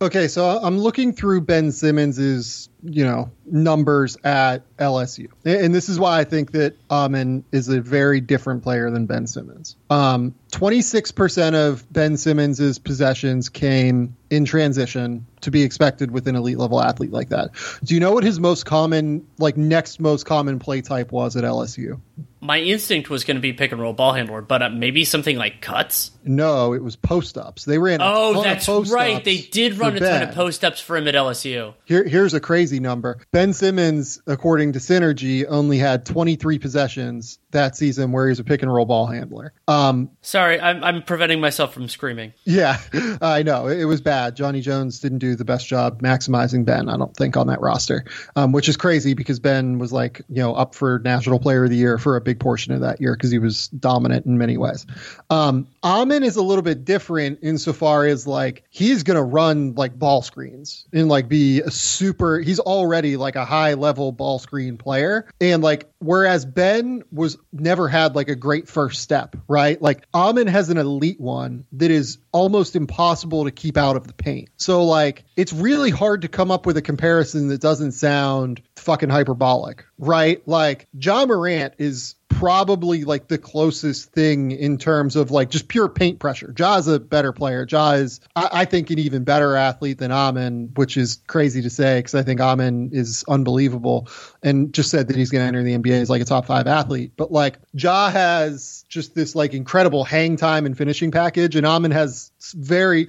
Okay, 0.00 0.28
so 0.28 0.60
I'm 0.62 0.78
looking 0.78 1.12
through 1.12 1.40
Ben 1.40 1.72
Simmons's, 1.72 2.68
you 2.84 3.04
know, 3.04 3.32
numbers 3.46 4.16
at 4.22 4.62
LSU, 4.76 5.26
and 5.44 5.74
this 5.74 5.88
is 5.88 5.98
why 5.98 6.20
I 6.20 6.24
think 6.24 6.52
that 6.52 6.76
Amen 6.88 7.42
is 7.50 7.68
a 7.68 7.80
very 7.80 8.20
different 8.20 8.62
player 8.62 8.90
than 8.90 9.06
Ben 9.06 9.26
Simmons. 9.26 9.74
Um, 9.90 10.36
26% 10.52 11.54
of 11.54 11.92
Ben 11.92 12.16
Simmons's 12.16 12.78
possessions 12.78 13.48
came 13.48 14.16
in 14.30 14.44
transition 14.44 15.26
to 15.40 15.50
be 15.50 15.64
expected 15.64 16.12
with 16.12 16.28
an 16.28 16.36
elite 16.36 16.58
level 16.58 16.80
athlete 16.80 17.12
like 17.12 17.30
that. 17.30 17.50
Do 17.82 17.94
you 17.94 18.00
know 18.00 18.12
what 18.12 18.22
his 18.22 18.38
most 18.38 18.66
common, 18.66 19.26
like 19.38 19.56
next 19.56 19.98
most 19.98 20.26
common 20.26 20.60
play 20.60 20.80
type 20.80 21.10
was 21.10 21.36
at 21.36 21.42
LSU? 21.42 22.00
My 22.40 22.58
instinct 22.58 23.10
was 23.10 23.24
going 23.24 23.36
to 23.36 23.40
be 23.40 23.52
pick 23.52 23.72
and 23.72 23.80
roll 23.80 23.92
ball 23.92 24.12
handler, 24.12 24.42
but 24.42 24.62
uh, 24.62 24.68
maybe 24.70 25.04
something 25.04 25.36
like 25.36 25.60
cuts. 25.60 26.10
No, 26.24 26.72
it 26.74 26.82
was 26.82 26.94
post 26.96 27.38
ups. 27.38 27.64
They 27.64 27.78
ran. 27.78 28.00
A 28.00 28.04
ton 28.04 28.36
Oh, 28.36 28.42
that's 28.42 28.68
right. 28.68 29.24
They 29.24 29.38
did 29.38 29.78
run 29.78 29.96
a 29.96 30.00
ton 30.00 30.08
Ben. 30.08 30.28
of 30.28 30.34
post 30.34 30.64
ups 30.64 30.80
for 30.80 30.96
him 30.96 31.08
at 31.08 31.14
LSU. 31.14 31.74
Here, 31.84 32.04
here's 32.04 32.34
a 32.34 32.40
crazy 32.40 32.80
number. 32.80 33.18
Ben 33.32 33.52
Simmons, 33.52 34.20
according 34.26 34.72
to 34.74 34.78
Synergy, 34.78 35.44
only 35.48 35.78
had 35.78 36.04
23 36.04 36.58
possessions 36.58 37.38
that 37.50 37.76
season 37.76 38.12
where 38.12 38.26
he 38.26 38.30
was 38.30 38.40
a 38.40 38.44
pick 38.44 38.60
and 38.62 38.72
roll 38.72 38.84
ball 38.84 39.06
handler. 39.06 39.54
Um, 39.66 40.10
Sorry, 40.20 40.60
I'm, 40.60 40.84
I'm 40.84 41.02
preventing 41.02 41.40
myself 41.40 41.72
from 41.72 41.88
screaming. 41.88 42.34
yeah, 42.44 42.78
I 43.22 43.42
know 43.42 43.68
it, 43.68 43.80
it 43.80 43.84
was 43.86 44.02
bad. 44.02 44.36
Johnny 44.36 44.60
Jones 44.60 45.00
didn't 45.00 45.18
do 45.18 45.34
the 45.34 45.46
best 45.46 45.66
job 45.66 46.02
maximizing 46.02 46.66
Ben, 46.66 46.90
I 46.90 46.98
don't 46.98 47.16
think, 47.16 47.36
on 47.38 47.46
that 47.46 47.60
roster, 47.62 48.04
um, 48.36 48.52
which 48.52 48.68
is 48.68 48.76
crazy 48.76 49.14
because 49.14 49.40
Ben 49.40 49.78
was 49.78 49.92
like, 49.92 50.20
you 50.28 50.42
know, 50.42 50.54
up 50.54 50.74
for 50.74 50.98
National 50.98 51.38
Player 51.38 51.64
of 51.64 51.70
the 51.70 51.76
Year 51.76 51.96
for 51.96 52.16
a 52.16 52.20
big 52.28 52.40
portion 52.40 52.74
of 52.74 52.82
that 52.82 53.00
year 53.00 53.14
because 53.14 53.30
he 53.30 53.38
was 53.38 53.68
dominant 53.68 54.26
in 54.26 54.36
many 54.36 54.58
ways. 54.58 54.84
Um, 55.30 55.66
Amen 55.82 56.22
is 56.22 56.36
a 56.36 56.42
little 56.42 56.60
bit 56.60 56.84
different 56.84 57.38
insofar 57.40 58.04
as 58.04 58.26
like 58.26 58.64
he's 58.68 59.02
going 59.02 59.16
to 59.16 59.22
run 59.22 59.74
like 59.74 59.98
ball 59.98 60.20
screens 60.20 60.86
and 60.92 61.08
like 61.08 61.26
be 61.26 61.62
a 61.62 61.70
super, 61.70 62.38
he's 62.38 62.60
already 62.60 63.16
like 63.16 63.34
a 63.36 63.46
high 63.46 63.74
level 63.74 64.12
ball 64.12 64.38
screen 64.38 64.76
player. 64.76 65.26
And 65.40 65.62
like, 65.62 65.90
whereas 66.00 66.44
Ben 66.44 67.02
was 67.10 67.38
never 67.50 67.88
had 67.88 68.14
like 68.14 68.28
a 68.28 68.36
great 68.36 68.68
first 68.68 69.00
step, 69.00 69.34
right? 69.48 69.80
Like 69.80 70.06
Amen 70.14 70.48
has 70.48 70.68
an 70.68 70.76
elite 70.76 71.20
one 71.20 71.64
that 71.72 71.90
is 71.90 72.18
almost 72.30 72.76
impossible 72.76 73.44
to 73.44 73.50
keep 73.50 73.78
out 73.78 73.96
of 73.96 74.06
the 74.06 74.12
paint. 74.12 74.50
So 74.58 74.84
like 74.84 75.24
it's 75.34 75.54
really 75.54 75.90
hard 75.90 76.22
to 76.22 76.28
come 76.28 76.50
up 76.50 76.66
with 76.66 76.76
a 76.76 76.82
comparison 76.82 77.48
that 77.48 77.62
doesn't 77.62 77.92
sound 77.92 78.60
fucking 78.76 79.08
hyperbolic, 79.08 79.86
right? 79.98 80.46
Like 80.46 80.88
Ja 80.92 81.24
Morant 81.24 81.72
is 81.78 82.16
probably 82.28 83.04
like 83.04 83.26
the 83.28 83.38
closest 83.38 84.12
thing 84.12 84.52
in 84.52 84.78
terms 84.78 85.16
of 85.16 85.30
like 85.30 85.50
just 85.50 85.66
pure 85.68 85.88
paint 85.88 86.18
pressure. 86.18 86.52
Ja's 86.52 86.86
a 86.86 87.00
better 87.00 87.32
player. 87.32 87.66
Ja 87.68 87.92
is, 87.92 88.20
I, 88.36 88.48
I 88.52 88.64
think, 88.64 88.90
an 88.90 88.98
even 88.98 89.24
better 89.24 89.56
athlete 89.56 89.98
than 89.98 90.12
Amen, 90.12 90.70
which 90.76 90.96
is 90.96 91.20
crazy 91.26 91.62
to 91.62 91.70
say 91.70 91.98
because 91.98 92.14
I 92.14 92.22
think 92.22 92.40
Amen 92.40 92.90
is 92.92 93.24
unbelievable 93.28 94.08
and 94.42 94.72
just 94.72 94.90
said 94.90 95.08
that 95.08 95.16
he's 95.16 95.30
going 95.30 95.42
to 95.42 95.48
enter 95.48 95.62
the 95.62 95.76
NBA 95.76 96.00
as 96.00 96.10
like 96.10 96.22
a 96.22 96.24
top 96.24 96.46
five 96.46 96.66
athlete. 96.66 97.12
But 97.16 97.32
like 97.32 97.58
Ja 97.72 98.10
has 98.10 98.84
just 98.88 99.14
this 99.14 99.34
like 99.34 99.54
incredible 99.54 100.04
hang 100.04 100.36
time 100.36 100.66
and 100.66 100.76
finishing 100.76 101.10
package, 101.10 101.56
and 101.56 101.66
Amen 101.66 101.90
has 101.90 102.30
very. 102.40 103.08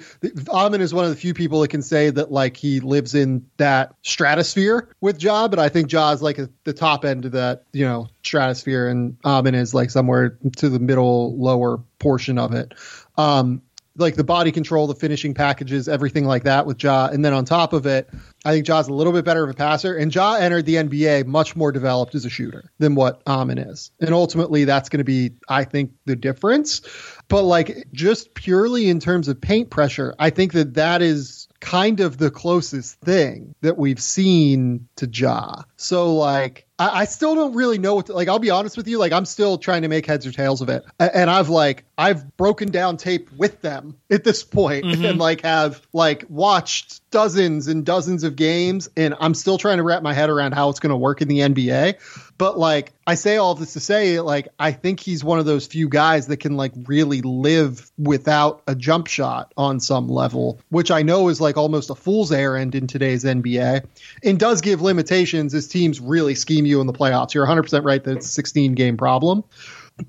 Amen 0.50 0.82
is 0.82 0.94
one 0.94 1.06
of 1.06 1.12
the 1.12 1.15
few 1.15 1.34
people 1.34 1.62
that 1.62 1.70
can 1.70 1.82
say 1.82 2.10
that 2.10 2.32
like 2.32 2.58
he 2.58 2.80
lives 2.80 3.15
in 3.15 3.46
that 3.58 3.96
stratosphere 4.02 4.89
with 5.02 5.22
Ja, 5.22 5.48
but 5.48 5.60
I 5.60 5.70
think 5.70 5.92
Ja 5.92 6.12
is 6.12 6.22
like 6.22 6.38
a, 6.38 6.50
the 6.63 6.74
top 6.74 7.06
end 7.06 7.26
of 7.26 7.32
that 7.34 7.63
you 7.74 7.86
know 7.86 8.08
stratosphere, 8.24 8.88
and 8.88 9.18
Amen 9.26 9.56
is 9.56 9.74
like 9.74 9.89
somewhere 9.89 10.38
to 10.58 10.70
the 10.70 10.80
middle 10.80 11.38
lower 11.38 11.78
portion 12.00 12.38
of 12.38 12.54
it. 12.54 12.74
Um, 13.18 13.62
like 14.00 14.15
the 14.15 14.24
body 14.24 14.52
control, 14.52 14.88
the 14.88 14.96
finishing 14.96 15.34
packages, 15.34 15.88
everything 15.88 16.26
like 16.26 16.44
that 16.44 16.65
with 16.65 16.82
Ja. 16.82 17.08
And 17.08 17.24
then 17.24 17.34
on 17.34 17.46
top 17.46 17.74
of 17.74 17.86
it, 17.86 18.10
I 18.46 18.52
think 18.54 18.65
Ja's 18.65 18.88
a 18.88 18.94
little 18.94 19.13
bit 19.13 19.26
better 19.26 19.44
of 19.44 19.50
a 19.50 19.54
passer. 19.54 19.96
And 19.96 20.13
Ja 20.13 20.36
entered 20.36 20.65
the 20.65 20.76
NBA 20.76 21.26
much 21.26 21.56
more 21.56 21.72
developed 21.72 22.15
as 22.15 22.26
a 22.26 22.30
shooter 22.30 22.72
than 22.80 22.96
what 22.96 23.22
Amen 23.28 23.58
is. 23.58 23.92
And 24.00 24.13
ultimately, 24.13 24.65
that's 24.65 24.89
going 24.89 25.00
to 25.00 25.04
be, 25.04 25.32
I 25.48 25.65
think, 25.65 25.92
the 26.06 26.15
difference. 26.15 26.82
But 27.30 27.44
like 27.44 27.88
just 27.94 28.34
purely 28.34 28.89
in 28.89 29.00
terms 29.00 29.28
of 29.28 29.39
paint 29.39 29.70
pressure, 29.70 30.13
I 30.20 30.32
think 30.32 30.54
that 30.54 30.74
that 30.74 31.02
is 31.02 31.48
kind 31.60 32.00
of 32.00 32.18
the 32.18 32.32
closest 32.32 33.00
thing 33.02 33.54
that 33.62 33.78
we've 33.78 34.02
seen 34.02 34.88
to 34.96 35.08
Ja. 35.12 35.63
So 35.78 36.15
like 36.15 36.68
I, 36.78 37.02
I 37.02 37.06
still 37.06 37.36
don't 37.36 37.54
really 37.54 37.78
know 37.78 37.96
what 37.96 38.08
to, 38.08 38.13
like 38.13 38.28
I'll 38.28 38.39
be 38.39 38.50
honest 38.50 38.78
with 38.78 38.88
you, 38.88 38.98
like 38.98 39.12
I'm 39.12 39.26
still 39.26 39.58
trying 39.58 39.82
to 39.82 39.88
make 39.88 40.06
heads 40.06 40.26
or 40.26 40.32
tails 40.32 40.62
of 40.62 40.70
it. 40.70 40.84
And 41.00 41.30
I've 41.30 41.50
like 41.50 41.86
I've 41.98 42.36
broken 42.38 42.72
down 42.72 42.98
tape 42.98 43.32
with 43.34 43.62
them 43.62 43.98
at 44.10 44.24
this 44.24 44.44
point 44.44 44.86
mm-hmm. 44.86 45.06
and 45.06 45.20
like 45.20 45.42
have 45.42 45.86
like 45.94 46.26
watched 46.30 47.02
dozens 47.12 47.68
and 47.68 47.86
dozens 47.86 48.24
of 48.24 48.36
games 48.36 48.89
and 48.96 49.15
I'm 49.20 49.34
still 49.34 49.58
trying 49.58 49.78
to 49.78 49.84
wrap 49.84 50.02
my 50.02 50.13
head 50.13 50.30
around 50.30 50.54
how 50.54 50.70
it's 50.70 50.80
going 50.80 50.92
to 50.92 50.98
work 50.98 51.22
in 51.22 51.28
the 51.28 51.39
NBA. 51.39 52.29
But 52.39 52.58
like 52.58 52.93
I 53.06 53.15
say 53.15 53.36
all 53.36 53.54
this 53.54 53.73
to 53.73 53.82
say 53.82 54.21
like 54.21 54.47
I 54.58 54.71
think 54.71 55.02
he's 55.02 55.25
one 55.25 55.39
of 55.39 55.45
those 55.45 55.67
few 55.67 55.89
guys 55.89 56.28
that 56.28 56.38
can 56.38 56.56
like 56.56 56.71
really 56.88 57.21
live 57.21 57.91
without 57.97 58.63
a 58.65 58.75
jump 58.75 59.08
shot 59.08 59.54
on 59.58 59.82
some 59.82 60.08
level, 60.08 60.62
which 60.69 60.89
I 60.89 61.02
know 61.04 61.28
is 61.28 61.41
like 61.41 61.58
almost 61.58 61.89
a 61.89 61.95
fool's 61.95 62.32
errand 62.32 62.75
in 62.75 62.88
today's 62.88 63.25
NBA 63.25 63.86
and 64.23 64.39
does 64.39 64.62
give 64.62 64.82
limitations 64.82 65.54
as 65.54 65.67
teams 65.67 65.99
really 65.99 66.34
scheme 66.34 66.65
you 66.65 66.80
in 66.80 66.88
the 66.88 66.93
playoffs. 66.93 67.34
You're 67.34 67.45
100% 67.45 67.84
right 67.84 68.02
that 68.02 68.17
it's 68.17 68.28
a 68.28 68.32
16 68.32 68.73
game 68.73 68.95
problem 68.95 69.43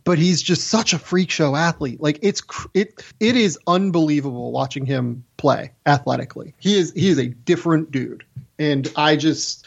but 0.04 0.18
he's 0.18 0.40
just 0.40 0.68
such 0.68 0.92
a 0.92 1.00
freak 1.00 1.32
show 1.32 1.56
athlete. 1.56 2.00
Like 2.00 2.20
it's 2.22 2.42
it 2.74 3.02
it 3.18 3.34
is 3.34 3.58
unbelievable 3.66 4.52
watching 4.52 4.86
him 4.86 5.24
play 5.36 5.72
athletically. 5.84 6.54
He 6.58 6.78
is 6.78 6.92
he 6.92 7.08
is 7.08 7.18
a 7.18 7.26
different 7.26 7.90
dude, 7.90 8.24
and 8.56 8.88
I 8.94 9.16
just 9.16 9.66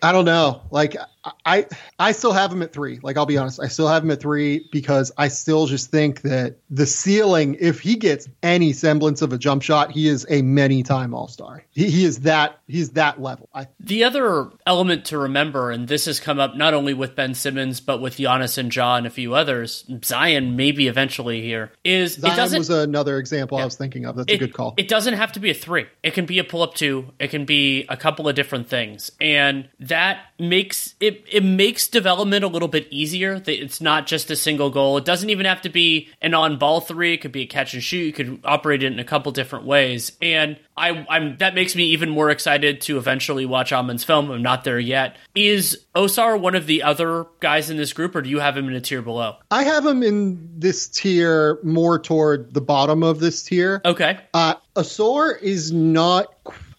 I 0.00 0.12
don't 0.12 0.24
know. 0.24 0.62
Like 0.70 0.96
I 1.44 1.66
I 1.98 2.12
still 2.12 2.32
have 2.32 2.52
him 2.52 2.62
at 2.62 2.72
three. 2.72 3.00
Like 3.02 3.16
I'll 3.16 3.26
be 3.26 3.38
honest, 3.38 3.60
I 3.60 3.68
still 3.68 3.88
have 3.88 4.04
him 4.04 4.10
at 4.10 4.20
three 4.20 4.68
because 4.70 5.10
I 5.18 5.28
still 5.28 5.66
just 5.66 5.90
think 5.90 6.22
that 6.22 6.56
the 6.70 6.86
ceiling, 6.86 7.56
if 7.58 7.80
he 7.80 7.96
gets 7.96 8.28
any 8.42 8.72
semblance 8.72 9.20
of 9.22 9.32
a 9.32 9.38
jump 9.38 9.62
shot, 9.62 9.90
he 9.90 10.06
is 10.06 10.26
a 10.30 10.42
many 10.42 10.82
time 10.82 11.14
All 11.14 11.28
Star. 11.28 11.64
He, 11.70 11.90
he 11.90 12.04
is 12.04 12.20
that 12.20 12.60
he's 12.68 12.90
that 12.90 13.20
level. 13.20 13.48
I, 13.52 13.66
the 13.80 14.04
other 14.04 14.50
element 14.66 15.06
to 15.06 15.18
remember, 15.18 15.70
and 15.70 15.88
this 15.88 16.04
has 16.04 16.20
come 16.20 16.38
up 16.38 16.56
not 16.56 16.72
only 16.72 16.94
with 16.94 17.16
Ben 17.16 17.34
Simmons 17.34 17.80
but 17.80 18.00
with 18.00 18.16
Giannis 18.16 18.56
and 18.56 18.74
Ja 18.74 18.96
and 18.96 19.06
a 19.06 19.10
few 19.10 19.34
others, 19.34 19.84
Zion 20.04 20.56
maybe 20.56 20.86
eventually 20.86 21.42
here 21.42 21.72
is 21.84 22.14
Zion 22.14 22.32
it 22.32 22.36
doesn't 22.36 22.58
was 22.58 22.70
another 22.70 23.18
example 23.18 23.58
yeah, 23.58 23.62
I 23.62 23.64
was 23.64 23.76
thinking 23.76 24.04
of. 24.04 24.16
That's 24.16 24.32
it, 24.32 24.36
a 24.36 24.38
good 24.38 24.54
call. 24.54 24.74
It 24.76 24.88
doesn't 24.88 25.14
have 25.14 25.32
to 25.32 25.40
be 25.40 25.50
a 25.50 25.54
three. 25.54 25.86
It 26.02 26.14
can 26.14 26.26
be 26.26 26.38
a 26.38 26.44
pull 26.44 26.62
up 26.62 26.74
two. 26.74 27.12
It 27.18 27.28
can 27.28 27.44
be 27.44 27.86
a 27.88 27.96
couple 27.96 28.28
of 28.28 28.36
different 28.36 28.68
things, 28.68 29.10
and 29.20 29.68
that 29.80 30.20
makes 30.38 30.94
it 31.00 31.07
it 31.30 31.44
makes 31.44 31.88
development 31.88 32.44
a 32.44 32.48
little 32.48 32.68
bit 32.68 32.86
easier. 32.90 33.42
It's 33.46 33.80
not 33.80 34.06
just 34.06 34.30
a 34.30 34.36
single 34.36 34.70
goal. 34.70 34.96
It 34.96 35.04
doesn't 35.04 35.30
even 35.30 35.46
have 35.46 35.62
to 35.62 35.68
be 35.68 36.08
an 36.20 36.34
on 36.34 36.58
ball 36.58 36.80
three. 36.80 37.14
It 37.14 37.18
could 37.18 37.32
be 37.32 37.42
a 37.42 37.46
catch 37.46 37.74
and 37.74 37.82
shoot. 37.82 38.04
You 38.04 38.12
could 38.12 38.40
operate 38.44 38.82
it 38.82 38.92
in 38.92 38.98
a 38.98 39.04
couple 39.04 39.32
different 39.32 39.64
ways. 39.64 40.12
And 40.22 40.58
I, 40.76 41.06
I'm 41.08 41.36
that 41.38 41.54
makes 41.54 41.74
me 41.74 41.84
even 41.86 42.08
more 42.08 42.30
excited 42.30 42.80
to 42.82 42.98
eventually 42.98 43.46
watch 43.46 43.72
Amen's 43.72 44.04
film. 44.04 44.30
I'm 44.30 44.42
not 44.42 44.64
there 44.64 44.78
yet. 44.78 45.16
Is 45.34 45.84
Ausar 45.94 46.40
one 46.40 46.54
of 46.54 46.66
the 46.66 46.82
other 46.84 47.26
guys 47.40 47.70
in 47.70 47.76
this 47.76 47.92
group, 47.92 48.14
or 48.14 48.22
do 48.22 48.30
you 48.30 48.38
have 48.38 48.56
him 48.56 48.68
in 48.68 48.74
a 48.74 48.80
tier 48.80 49.02
below? 49.02 49.36
I 49.50 49.64
have 49.64 49.84
him 49.84 50.02
in 50.02 50.48
this 50.58 50.88
tier 50.88 51.58
more 51.62 51.98
toward 51.98 52.54
the 52.54 52.60
bottom 52.60 53.02
of 53.02 53.20
this 53.20 53.42
tier. 53.42 53.80
Okay. 53.84 54.18
Uh, 54.32 54.54
Ausar 54.76 55.40
is 55.42 55.72
not. 55.72 56.26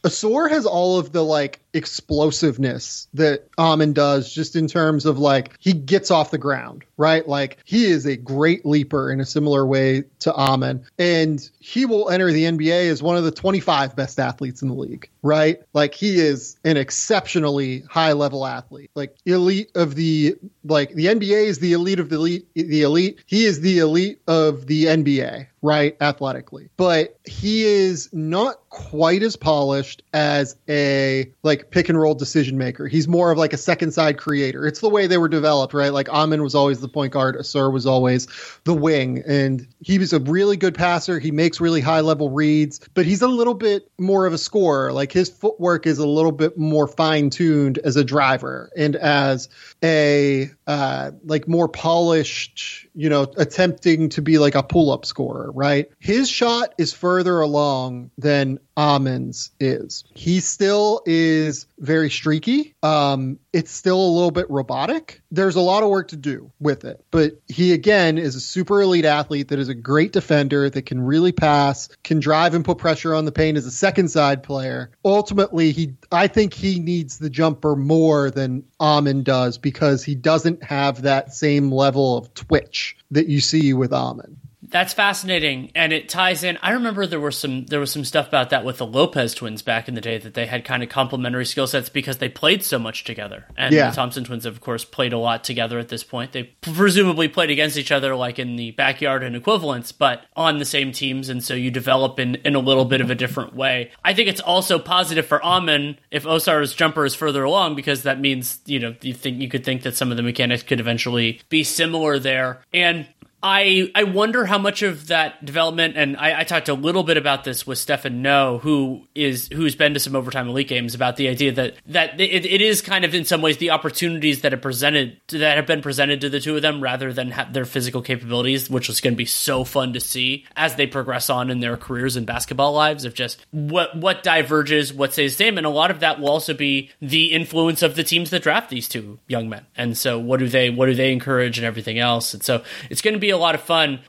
Ausar 0.03 0.49
has 0.49 0.65
all 0.65 0.97
of 0.97 1.11
the 1.11 1.21
like 1.21 1.59
explosiveness 1.73 3.07
that 3.13 3.47
Amen 3.57 3.93
does 3.93 4.31
just 4.31 4.55
in 4.55 4.67
terms 4.67 5.05
of 5.05 5.19
like 5.19 5.55
he 5.59 5.73
gets 5.73 6.11
off 6.11 6.31
the 6.31 6.37
ground, 6.37 6.83
right? 6.97 7.27
Like 7.27 7.57
he 7.65 7.85
is 7.85 8.05
a 8.05 8.15
great 8.15 8.65
leaper 8.65 9.11
in 9.11 9.19
a 9.19 9.25
similar 9.25 9.65
way 9.65 10.03
to 10.19 10.33
Amen. 10.33 10.85
And 10.97 11.47
he 11.59 11.85
will 11.85 12.09
enter 12.09 12.31
the 12.31 12.45
NBA 12.45 12.89
as 12.89 13.03
one 13.03 13.17
of 13.17 13.23
the 13.23 13.31
25 13.31 13.95
best 13.95 14.19
athletes 14.19 14.61
in 14.61 14.69
the 14.69 14.73
league, 14.73 15.09
right? 15.21 15.61
Like 15.73 15.93
he 15.93 16.19
is 16.19 16.57
an 16.63 16.77
exceptionally 16.77 17.81
high 17.89 18.13
level 18.13 18.45
athlete. 18.45 18.91
Like 18.95 19.15
elite 19.25 19.71
of 19.75 19.95
the 19.95 20.35
like 20.63 20.93
the 20.93 21.05
NBA 21.05 21.45
is 21.45 21.59
the 21.59 21.73
elite 21.73 21.99
of 21.99 22.09
the 22.09 22.15
elite 22.15 22.47
the 22.55 22.81
elite. 22.81 23.23
He 23.25 23.45
is 23.45 23.61
the 23.61 23.79
elite 23.79 24.21
of 24.27 24.65
the 24.65 24.85
NBA, 24.85 25.47
right? 25.61 25.97
Athletically. 26.01 26.69
But 26.77 27.17
he 27.25 27.63
is 27.63 28.09
not 28.11 28.57
quite 28.69 29.23
as 29.23 29.35
polished 29.35 30.03
as 30.13 30.55
a 30.67 31.31
like 31.43 31.58
like 31.59 31.71
pick 31.71 31.89
and 31.89 31.99
roll 31.99 32.15
decision 32.15 32.57
maker. 32.57 32.87
He's 32.87 33.07
more 33.07 33.31
of 33.31 33.37
like 33.37 33.53
a 33.53 33.57
second 33.57 33.91
side 33.91 34.17
creator. 34.17 34.65
It's 34.65 34.79
the 34.79 34.89
way 34.89 35.07
they 35.07 35.17
were 35.17 35.29
developed, 35.29 35.73
right? 35.73 35.91
Like 35.91 36.09
Amen 36.09 36.41
was 36.41 36.55
always 36.55 36.79
the 36.79 36.87
point 36.87 37.13
guard, 37.13 37.35
Ausar 37.35 37.71
was 37.71 37.85
always 37.85 38.27
the 38.63 38.73
wing, 38.73 39.23
and 39.27 39.67
he 39.81 39.99
was 39.99 40.13
a 40.13 40.19
really 40.19 40.57
good 40.57 40.75
passer. 40.75 41.19
He 41.19 41.31
makes 41.31 41.59
really 41.59 41.81
high 41.81 41.99
level 42.01 42.29
reads, 42.29 42.79
but 42.93 43.05
he's 43.05 43.21
a 43.21 43.27
little 43.27 43.53
bit 43.53 43.89
more 43.99 44.25
of 44.25 44.33
a 44.33 44.37
scorer. 44.37 44.93
Like 44.93 45.11
his 45.11 45.29
footwork 45.29 45.85
is 45.85 45.99
a 45.99 46.07
little 46.07 46.31
bit 46.31 46.57
more 46.57 46.87
fine 46.87 47.29
tuned 47.29 47.77
as 47.79 47.95
a 47.95 48.03
driver 48.03 48.71
and 48.77 48.95
as 48.95 49.49
a 49.83 50.51
uh, 50.67 51.11
like 51.25 51.47
more 51.47 51.67
polished, 51.67 52.87
you 52.93 53.09
know, 53.09 53.23
attempting 53.37 54.09
to 54.09 54.21
be 54.21 54.37
like 54.37 54.55
a 54.55 54.63
pull 54.63 54.91
up 54.91 55.05
scorer, 55.05 55.51
right? 55.51 55.89
His 55.99 56.29
shot 56.29 56.73
is 56.77 56.93
further 56.93 57.39
along 57.41 58.11
than 58.17 58.59
Amen's 58.77 59.51
is. 59.59 60.05
He 60.13 60.39
still 60.39 61.01
is 61.05 61.48
very 61.77 62.09
streaky. 62.09 62.75
Um, 62.83 63.39
it's 63.53 63.71
still 63.71 63.99
a 63.99 64.11
little 64.11 64.31
bit 64.31 64.49
robotic. 64.49 65.21
There's 65.31 65.55
a 65.55 65.61
lot 65.61 65.83
of 65.83 65.89
work 65.89 66.09
to 66.09 66.15
do 66.15 66.51
with 66.59 66.85
it, 66.85 67.03
but 67.11 67.39
he 67.47 67.73
again 67.73 68.17
is 68.17 68.35
a 68.35 68.41
super 68.41 68.81
elite 68.81 69.05
athlete 69.05 69.49
that 69.49 69.59
is 69.59 69.69
a 69.69 69.75
great 69.75 70.11
defender 70.11 70.69
that 70.69 70.85
can 70.85 71.01
really 71.01 71.31
pass, 71.31 71.89
can 72.03 72.19
drive 72.19 72.53
and 72.53 72.65
put 72.65 72.77
pressure 72.77 73.13
on 73.13 73.25
the 73.25 73.31
paint 73.31 73.57
as 73.57 73.65
a 73.65 73.71
second 73.71 74.09
side 74.09 74.43
player. 74.43 74.91
Ultimately, 75.03 75.71
he 75.71 75.95
I 76.11 76.27
think 76.27 76.53
he 76.53 76.79
needs 76.79 77.17
the 77.17 77.29
jumper 77.29 77.75
more 77.75 78.31
than 78.31 78.63
Amen 78.79 79.23
does 79.23 79.57
because 79.57 80.03
he 80.03 80.15
doesn't 80.15 80.63
have 80.63 81.03
that 81.03 81.33
same 81.33 81.71
level 81.71 82.17
of 82.17 82.33
twitch 82.33 82.97
that 83.11 83.27
you 83.27 83.39
see 83.39 83.73
with 83.73 83.93
Amen. 83.93 84.37
That's 84.71 84.93
fascinating, 84.93 85.71
and 85.73 85.91
it 85.91 86.09
ties 86.09 86.43
in. 86.43 86.57
I 86.61 86.71
remember 86.71 87.07
there 87.07 87.19
was 87.19 87.37
some 87.37 87.65
there 87.65 87.79
was 87.79 87.91
some 87.91 88.05
stuff 88.05 88.27
about 88.27 88.51
that 88.51 88.63
with 88.63 88.77
the 88.77 88.85
Lopez 88.85 89.33
twins 89.33 89.61
back 89.63 89.87
in 89.87 89.95
the 89.95 90.01
day 90.01 90.17
that 90.19 90.35
they 90.35 90.45
had 90.45 90.63
kind 90.63 90.83
of 90.83 90.89
complementary 90.89 91.45
skill 91.45 91.65
sets 91.65 91.89
because 91.89 92.17
they 92.17 92.29
played 92.29 92.63
so 92.63 92.77
much 92.77 93.03
together. 93.03 93.45
And 93.57 93.73
yeah. 93.73 93.89
the 93.89 93.95
Thompson 93.95 94.23
twins, 94.23 94.45
of 94.45 94.61
course, 94.61 94.85
played 94.85 95.11
a 95.11 95.17
lot 95.17 95.43
together 95.43 95.79
at 95.79 95.89
this 95.89 96.03
point. 96.03 96.33
They 96.33 96.43
presumably 96.61 97.27
played 97.27 97.49
against 97.49 97.77
each 97.77 97.91
other 97.91 98.15
like 98.15 98.37
in 98.37 98.57
the 98.57 98.71
backyard 98.71 99.23
and 99.23 99.35
equivalents, 99.35 99.91
but 99.91 100.25
on 100.35 100.59
the 100.59 100.65
same 100.65 100.91
teams, 100.91 101.29
and 101.29 101.43
so 101.43 101.55
you 101.55 101.71
develop 101.71 102.19
in 102.19 102.35
in 102.35 102.55
a 102.55 102.59
little 102.59 102.85
bit 102.85 103.01
of 103.01 103.09
a 103.09 103.15
different 103.15 103.55
way. 103.55 103.91
I 104.03 104.13
think 104.13 104.29
it's 104.29 104.41
also 104.41 104.77
positive 104.77 105.25
for 105.25 105.43
Amen 105.43 105.97
if 106.11 106.25
Ausar's 106.25 106.75
jumper 106.75 107.05
is 107.05 107.15
further 107.15 107.43
along 107.43 107.75
because 107.75 108.03
that 108.03 108.19
means 108.19 108.59
you 108.65 108.79
know 108.79 108.95
you 109.01 109.13
think 109.13 109.41
you 109.41 109.49
could 109.49 109.65
think 109.65 109.81
that 109.81 109.97
some 109.97 110.11
of 110.11 110.17
the 110.17 110.23
mechanics 110.23 110.61
could 110.61 110.79
eventually 110.79 111.41
be 111.49 111.63
similar 111.63 112.19
there. 112.19 112.61
And 112.71 113.07
I 113.41 113.89
I 113.95 114.03
wonder 114.03 114.45
how 114.45 114.57
much 114.57 114.81
of 114.81 115.07
that 115.07 115.45
development, 115.45 115.95
and 115.95 116.17
I, 116.17 116.41
I, 116.41 116.43
talked 116.43 116.67
a 116.67 116.73
little 116.73 117.03
bit 117.03 117.15
about 117.15 117.45
this 117.45 117.65
with 117.65 117.77
Stefan 117.77 118.21
No, 118.21 118.57
who 118.57 119.07
is 119.15 119.47
who's 119.53 119.75
been 119.75 119.93
to 119.93 119.99
some 119.99 120.13
overtime 120.15 120.49
elite 120.49 120.67
games, 120.67 120.93
about 120.93 121.15
the 121.15 121.29
idea 121.29 121.53
that 121.53 121.75
that 121.87 122.19
it, 122.19 122.45
it 122.45 122.61
is 122.61 122.81
kind 122.81 123.05
of 123.05 123.15
in 123.15 123.23
some 123.23 123.41
ways 123.41 123.57
the 123.57 123.69
opportunities 123.69 124.41
that 124.41 124.51
have 124.51 124.61
presented 124.61 125.21
that 125.29 125.55
have 125.55 125.65
been 125.65 125.81
presented 125.81 126.19
to 126.21 126.29
the 126.29 126.41
two 126.41 126.57
of 126.57 126.61
them, 126.61 126.83
rather 126.83 127.13
than 127.13 127.33
their 127.53 127.63
physical 127.63 128.01
capabilities, 128.01 128.69
which 128.69 128.89
is 128.89 128.99
going 128.99 129.13
to 129.13 129.17
be 129.17 129.25
so 129.25 129.63
fun 129.63 129.93
to 129.93 130.01
see 130.01 130.45
as 130.57 130.75
they 130.75 130.85
progress 130.85 131.29
on 131.29 131.49
in 131.49 131.61
their 131.61 131.77
careers 131.77 132.17
and 132.17 132.27
basketball 132.27 132.73
lives. 132.73 133.05
Of 133.05 133.13
just 133.13 133.45
what 133.51 133.95
what 133.95 134.21
diverges, 134.21 134.93
what 134.93 135.13
stays 135.13 135.37
the 135.37 135.45
same, 135.45 135.57
and 135.57 135.65
a 135.65 135.69
lot 135.69 135.91
of 135.91 136.01
that 136.01 136.19
will 136.19 136.29
also 136.29 136.53
be 136.53 136.91
the 137.01 137.31
influence 137.31 137.83
of 137.83 137.95
the 137.95 138.03
teams 138.03 138.31
that 138.31 138.43
draft 138.43 138.69
these 138.69 138.89
two 138.89 139.19
young 139.27 139.47
men, 139.47 139.65
and 139.77 139.97
so 139.97 140.19
what 140.19 140.41
do 140.41 140.49
they 140.49 140.69
what 140.69 140.87
do 140.87 140.93
they 140.93 141.13
encourage 141.13 141.57
and 141.57 141.65
everything 141.65 141.99
else, 141.99 142.33
and 142.33 142.43
so 142.43 142.63
it's 142.89 143.01
going 143.01 143.13
to 143.13 143.19
be 143.19 143.28
a 143.29 143.37
lot 143.37 143.55
of 143.55 143.61
fun. 143.61 143.99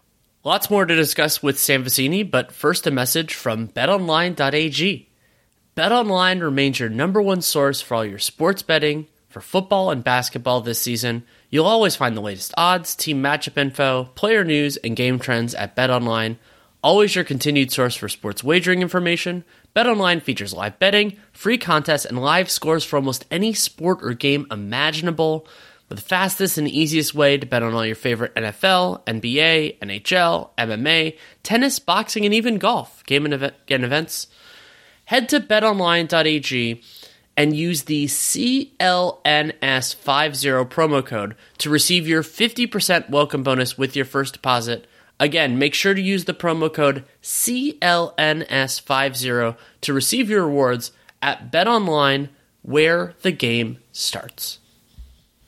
Lots 0.42 0.70
more 0.70 0.86
to 0.86 0.96
discuss 0.96 1.42
with 1.42 1.58
Sam 1.58 1.84
Vecenie, 1.84 2.30
but 2.30 2.52
first 2.52 2.86
a 2.86 2.90
message 2.90 3.34
from 3.34 3.68
betonline.ag. 3.68 5.08
BetOnline 5.76 6.42
remains 6.42 6.80
your 6.80 6.88
number 6.88 7.20
one 7.22 7.42
source 7.42 7.80
for 7.80 7.94
all 7.94 8.04
your 8.04 8.18
sports 8.18 8.62
betting 8.62 9.06
for 9.28 9.40
football 9.40 9.90
and 9.90 10.02
basketball 10.02 10.60
this 10.60 10.80
season. 10.80 11.24
You'll 11.48 11.66
always 11.66 11.96
find 11.96 12.16
the 12.16 12.20
latest 12.20 12.52
odds, 12.56 12.96
team 12.96 13.22
matchup 13.22 13.56
info, 13.56 14.04
player 14.14 14.44
news, 14.44 14.76
and 14.78 14.96
game 14.96 15.18
trends 15.18 15.54
at 15.54 15.76
BetOnline. 15.76 16.36
Always 16.82 17.14
your 17.14 17.24
continued 17.24 17.70
source 17.70 17.94
for 17.94 18.08
sports 18.08 18.42
wagering 18.42 18.82
information. 18.82 19.44
BetOnline 19.76 20.22
features 20.22 20.54
live 20.54 20.78
betting, 20.78 21.16
free 21.32 21.58
contests, 21.58 22.04
and 22.04 22.20
live 22.20 22.50
scores 22.50 22.84
for 22.84 22.96
almost 22.96 23.24
any 23.30 23.52
sport 23.52 23.98
or 24.02 24.14
game 24.14 24.46
imaginable 24.50 25.46
with 25.90 25.98
the 25.98 26.04
fastest 26.04 26.56
and 26.56 26.66
easiest 26.68 27.14
way 27.14 27.36
to 27.36 27.44
bet 27.44 27.62
on 27.64 27.74
all 27.74 27.84
your 27.84 27.96
favorite 27.96 28.32
NFL, 28.36 29.04
NBA, 29.06 29.80
NHL, 29.80 30.50
MMA, 30.56 31.18
tennis, 31.42 31.80
boxing, 31.80 32.24
and 32.24 32.32
even 32.32 32.58
golf 32.58 33.04
game 33.06 33.24
and 33.24 33.34
event, 33.34 33.54
events. 33.68 34.28
Head 35.06 35.28
to 35.30 35.40
betonline.ag 35.40 36.80
and 37.36 37.56
use 37.56 37.82
the 37.82 38.04
CLNS50 38.06 40.70
promo 40.70 41.04
code 41.04 41.34
to 41.58 41.68
receive 41.68 42.06
your 42.06 42.22
50% 42.22 43.10
welcome 43.10 43.42
bonus 43.42 43.76
with 43.76 43.96
your 43.96 44.04
first 44.04 44.34
deposit. 44.34 44.86
Again, 45.18 45.58
make 45.58 45.74
sure 45.74 45.94
to 45.94 46.00
use 46.00 46.24
the 46.24 46.34
promo 46.34 46.72
code 46.72 47.04
CLNS50 47.22 49.56
to 49.80 49.92
receive 49.92 50.30
your 50.30 50.46
rewards 50.46 50.92
at 51.20 51.50
BetOnline, 51.50 52.28
where 52.62 53.14
the 53.22 53.32
game 53.32 53.78
starts 53.90 54.59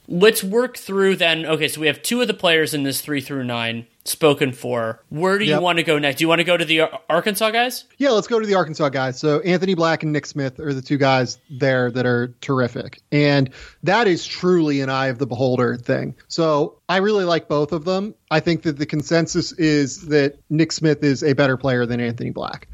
let's 0.09 0.43
work 0.45 0.77
through 0.77 1.17
then. 1.17 1.47
Okay, 1.47 1.69
so 1.69 1.81
we 1.81 1.87
have 1.87 2.03
two 2.03 2.21
of 2.21 2.29
the 2.29 2.35
players 2.35 2.75
in 2.75 2.83
this 2.83 3.01
three 3.01 3.21
through 3.21 3.45
nine 3.45 3.87
spoken 4.05 4.53
for. 4.53 5.01
Where 5.11 5.39
do 5.39 5.45
you 5.45 5.61
want 5.61 5.79
to 5.79 5.85
go 5.85 5.99
next? 5.99 6.19
Do 6.19 6.25
you 6.25 6.29
want 6.29 6.41
to 6.41 6.45
go 6.45 6.57
to 6.57 6.65
the 6.65 6.83
Arkansas 7.09 7.51
guys? 7.51 7.85
Yeah, 7.99 8.11
let's 8.11 8.27
go 8.27 8.41
to 8.41 8.47
the 8.47 8.55
Arkansas 8.55 8.89
guys. 8.89 9.19
So 9.19 9.41
Anthony 9.41 9.75
Black 9.75 10.03
and 10.03 10.13
Nick 10.13 10.27
Smith 10.27 10.59
are 10.59 10.75
the 10.75 10.83
two 10.83 10.99
guys 10.99 11.39
there 11.51 11.91
that 11.93 12.05
are 12.05 12.35
terrific. 12.41 13.01
And 13.13 13.51
that 13.85 14.09
is 14.09 14.27
truly 14.27 14.81
an 14.81 14.91
eye 14.91 15.07
of 15.07 15.19
the 15.19 15.27
beholder 15.27 15.77
thing. 15.77 16.17
So 16.27 16.79
I 16.89 16.97
really 16.97 17.25
like 17.25 17.49
both 17.49 17.73
of 17.73 17.85
them. 17.85 18.15
I 18.31 18.41
think 18.41 18.63
that 18.63 18.79
the 18.79 18.87
consensus 18.87 19.53
is 19.53 20.09
that 20.09 20.39
Nick 20.51 20.73
Smith 20.73 21.05
is 21.05 21.23
a 21.23 21.35
better 21.35 21.57
player 21.57 21.87
than 21.87 22.01
Anthony 22.01 22.31
Black. 22.31 22.69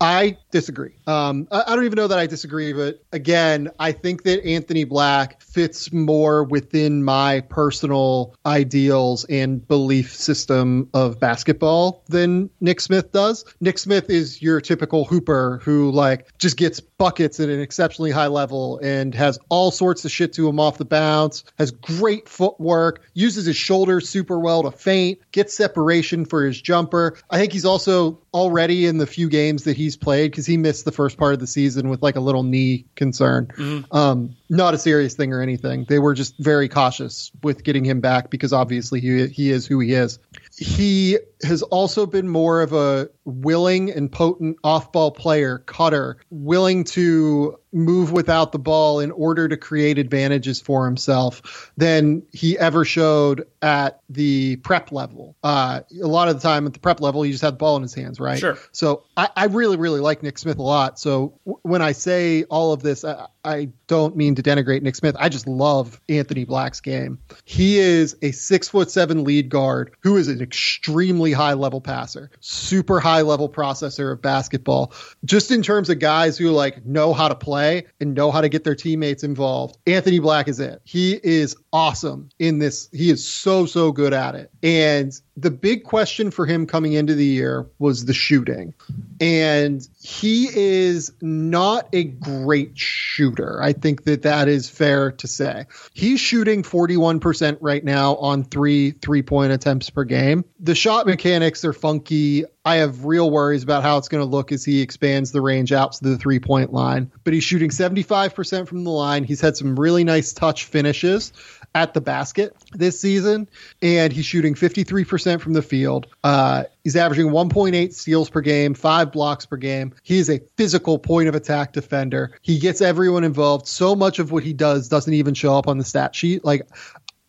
I 0.00 0.38
disagree. 0.54 0.92
Um, 1.08 1.48
I, 1.50 1.64
I 1.66 1.74
don't 1.74 1.84
even 1.84 1.96
know 1.96 2.06
that 2.06 2.18
I 2.18 2.28
disagree, 2.28 2.72
but 2.72 3.02
again, 3.12 3.70
I 3.80 3.90
think 3.90 4.22
that 4.22 4.46
Anthony 4.46 4.84
Black 4.84 5.42
fits 5.42 5.92
more 5.92 6.44
within 6.44 7.02
my 7.02 7.40
personal 7.40 8.36
ideals 8.46 9.24
and 9.24 9.66
belief 9.66 10.14
system 10.14 10.88
of 10.94 11.18
basketball 11.18 12.04
than 12.08 12.50
Nick 12.60 12.80
Smith 12.80 13.10
does. 13.10 13.44
Nick 13.60 13.78
Smith 13.78 14.08
is 14.10 14.40
your 14.40 14.60
typical 14.60 15.04
hooper 15.04 15.60
who 15.64 15.90
like 15.90 16.28
just 16.38 16.56
gets 16.56 16.78
buckets 16.78 17.40
at 17.40 17.48
an 17.48 17.58
exceptionally 17.58 18.12
high 18.12 18.28
level 18.28 18.78
and 18.78 19.12
has 19.12 19.40
all 19.48 19.72
sorts 19.72 20.04
of 20.04 20.12
shit 20.12 20.34
to 20.34 20.48
him 20.48 20.60
off 20.60 20.78
the 20.78 20.84
bounce, 20.84 21.42
has 21.58 21.72
great 21.72 22.28
footwork, 22.28 23.02
uses 23.12 23.46
his 23.46 23.56
shoulders 23.56 24.08
super 24.08 24.38
well 24.38 24.62
to 24.62 24.70
feint, 24.70 25.18
gets 25.32 25.52
separation 25.52 26.24
for 26.24 26.46
his 26.46 26.62
jumper. 26.62 27.16
I 27.28 27.38
think 27.38 27.52
he's 27.52 27.64
also 27.64 28.20
already 28.32 28.86
in 28.86 28.98
the 28.98 29.06
few 29.06 29.28
games 29.28 29.64
that 29.64 29.76
he's 29.76 29.96
played 29.96 30.30
because 30.30 30.43
he 30.46 30.56
missed 30.56 30.84
the 30.84 30.92
first 30.92 31.16
part 31.18 31.34
of 31.34 31.40
the 31.40 31.46
season 31.46 31.88
with 31.88 32.02
like 32.02 32.16
a 32.16 32.20
little 32.20 32.42
knee 32.42 32.86
concern. 32.94 33.46
Mm-hmm. 33.56 33.96
Um, 33.96 34.36
not 34.48 34.74
a 34.74 34.78
serious 34.78 35.14
thing 35.14 35.32
or 35.32 35.40
anything. 35.40 35.84
They 35.88 35.98
were 35.98 36.14
just 36.14 36.38
very 36.38 36.68
cautious 36.68 37.30
with 37.42 37.64
getting 37.64 37.84
him 37.84 38.00
back 38.00 38.30
because 38.30 38.52
obviously 38.52 39.00
he 39.00 39.26
he 39.28 39.50
is 39.50 39.66
who 39.66 39.80
he 39.80 39.92
is. 39.94 40.18
He 40.56 41.18
has 41.42 41.62
also 41.62 42.06
been 42.06 42.28
more 42.28 42.62
of 42.62 42.72
a 42.72 43.08
willing 43.24 43.90
and 43.90 44.10
potent 44.10 44.58
off-ball 44.62 45.12
player, 45.12 45.58
cutter, 45.58 46.18
willing 46.30 46.84
to 46.84 47.58
move 47.74 48.12
without 48.12 48.52
the 48.52 48.58
ball 48.58 49.00
in 49.00 49.10
order 49.10 49.48
to 49.48 49.56
create 49.56 49.98
advantages 49.98 50.60
for 50.60 50.86
himself 50.86 51.72
than 51.76 52.22
he 52.32 52.56
ever 52.58 52.84
showed 52.84 53.46
at 53.60 54.00
the 54.08 54.56
prep 54.56 54.92
level. 54.92 55.34
Uh, 55.42 55.80
a 56.00 56.06
lot 56.06 56.28
of 56.28 56.36
the 56.36 56.40
time 56.40 56.66
at 56.66 56.72
the 56.72 56.78
prep 56.78 57.00
level, 57.00 57.22
he 57.22 57.32
just 57.32 57.42
had 57.42 57.54
the 57.54 57.58
ball 57.58 57.76
in 57.76 57.82
his 57.82 57.92
hands, 57.94 58.20
right? 58.20 58.38
Sure. 58.38 58.56
So 58.70 59.04
I, 59.16 59.28
I 59.36 59.46
really, 59.46 59.76
really 59.76 60.00
like 60.00 60.22
Nick 60.22 60.38
Smith 60.38 60.58
a 60.58 60.62
lot. 60.62 60.98
So 61.00 61.38
w- 61.44 61.58
when 61.62 61.82
I 61.82 61.92
say 61.92 62.44
all 62.44 62.72
of 62.72 62.82
this, 62.82 63.04
I, 63.04 63.26
I 63.44 63.70
don't 63.88 64.16
mean 64.16 64.36
to 64.36 64.42
denigrate 64.42 64.82
Nick 64.82 64.94
Smith. 64.94 65.16
I 65.18 65.28
just 65.28 65.46
love 65.46 66.00
Anthony 66.08 66.44
Black's 66.44 66.80
game. 66.80 67.18
He 67.44 67.78
is 67.78 68.16
a 68.22 68.30
six 68.30 68.68
foot 68.68 68.90
seven 68.90 69.24
lead 69.24 69.48
guard 69.48 69.96
who 70.00 70.16
is 70.16 70.28
an 70.28 70.40
extremely 70.40 71.32
high 71.32 71.54
level 71.54 71.80
passer, 71.80 72.30
super 72.40 73.00
high 73.00 73.22
level 73.22 73.48
processor 73.48 74.12
of 74.12 74.22
basketball. 74.22 74.92
Just 75.24 75.50
in 75.50 75.62
terms 75.62 75.90
of 75.90 75.98
guys 75.98 76.38
who 76.38 76.50
like 76.50 76.86
know 76.86 77.12
how 77.12 77.28
to 77.28 77.34
play 77.34 77.63
and 78.00 78.14
know 78.14 78.30
how 78.30 78.40
to 78.40 78.48
get 78.48 78.64
their 78.64 78.74
teammates 78.74 79.24
involved, 79.24 79.78
Anthony 79.86 80.18
Black 80.18 80.48
is 80.48 80.60
it. 80.60 80.80
He 80.84 81.20
is 81.22 81.56
awesome 81.72 82.28
in 82.38 82.58
this. 82.58 82.88
He 82.92 83.10
is 83.10 83.26
so, 83.26 83.66
so 83.66 83.92
good 83.92 84.12
at 84.12 84.34
it. 84.34 84.50
And 84.62 85.12
the 85.36 85.50
big 85.50 85.82
question 85.82 86.30
for 86.30 86.46
him 86.46 86.66
coming 86.66 86.92
into 86.92 87.14
the 87.14 87.24
year 87.24 87.66
was 87.78 88.04
the 88.04 88.14
shooting. 88.14 88.72
And 89.20 89.86
he 90.00 90.48
is 90.52 91.12
not 91.20 91.88
a 91.92 92.04
great 92.04 92.78
shooter. 92.78 93.60
I 93.60 93.72
think 93.72 94.04
that 94.04 94.22
that 94.22 94.48
is 94.48 94.68
fair 94.68 95.12
to 95.12 95.26
say. 95.26 95.66
He's 95.92 96.20
shooting 96.20 96.62
41% 96.62 97.58
right 97.60 97.82
now 97.82 98.16
on 98.16 98.44
three 98.44 98.92
three 98.92 99.22
point 99.22 99.52
attempts 99.52 99.90
per 99.90 100.04
game. 100.04 100.44
The 100.60 100.74
shot 100.74 101.06
mechanics 101.06 101.64
are 101.64 101.72
funky. 101.72 102.44
I 102.64 102.76
have 102.76 103.04
real 103.04 103.30
worries 103.30 103.62
about 103.62 103.82
how 103.82 103.98
it's 103.98 104.08
going 104.08 104.22
to 104.22 104.30
look 104.30 104.52
as 104.52 104.64
he 104.64 104.80
expands 104.80 105.32
the 105.32 105.40
range 105.40 105.72
out 105.72 105.92
to 105.94 106.04
the 106.04 106.16
three 106.16 106.38
point 106.38 106.72
line. 106.72 107.10
But 107.24 107.34
he's 107.34 107.44
shooting 107.44 107.70
75% 107.70 108.68
from 108.68 108.84
the 108.84 108.90
line. 108.90 109.24
He's 109.24 109.40
had 109.40 109.56
some 109.56 109.78
really 109.78 110.04
nice 110.04 110.32
touch 110.32 110.64
finishes 110.64 111.32
at 111.74 111.92
the 111.92 112.00
basket 112.00 112.54
this 112.72 113.00
season, 113.00 113.48
and 113.82 114.12
he's 114.12 114.24
shooting 114.24 114.54
53% 114.54 115.40
from 115.40 115.54
the 115.54 115.62
field. 115.62 116.06
Uh, 116.22 116.64
he's 116.84 116.94
averaging 116.94 117.26
1.8 117.26 117.92
steals 117.92 118.30
per 118.30 118.40
game, 118.40 118.74
five 118.74 119.10
blocks 119.10 119.44
per 119.44 119.56
game. 119.56 119.92
He 120.04 120.18
is 120.18 120.30
a 120.30 120.40
physical 120.56 120.98
point 120.98 121.28
of 121.28 121.34
attack 121.34 121.72
defender. 121.72 122.38
He 122.42 122.58
gets 122.58 122.80
everyone 122.80 123.24
involved. 123.24 123.66
So 123.66 123.96
much 123.96 124.20
of 124.20 124.30
what 124.30 124.44
he 124.44 124.52
does 124.52 124.88
doesn't 124.88 125.12
even 125.12 125.34
show 125.34 125.58
up 125.58 125.66
on 125.66 125.78
the 125.78 125.84
stat 125.84 126.14
sheet. 126.14 126.44
Like, 126.44 126.68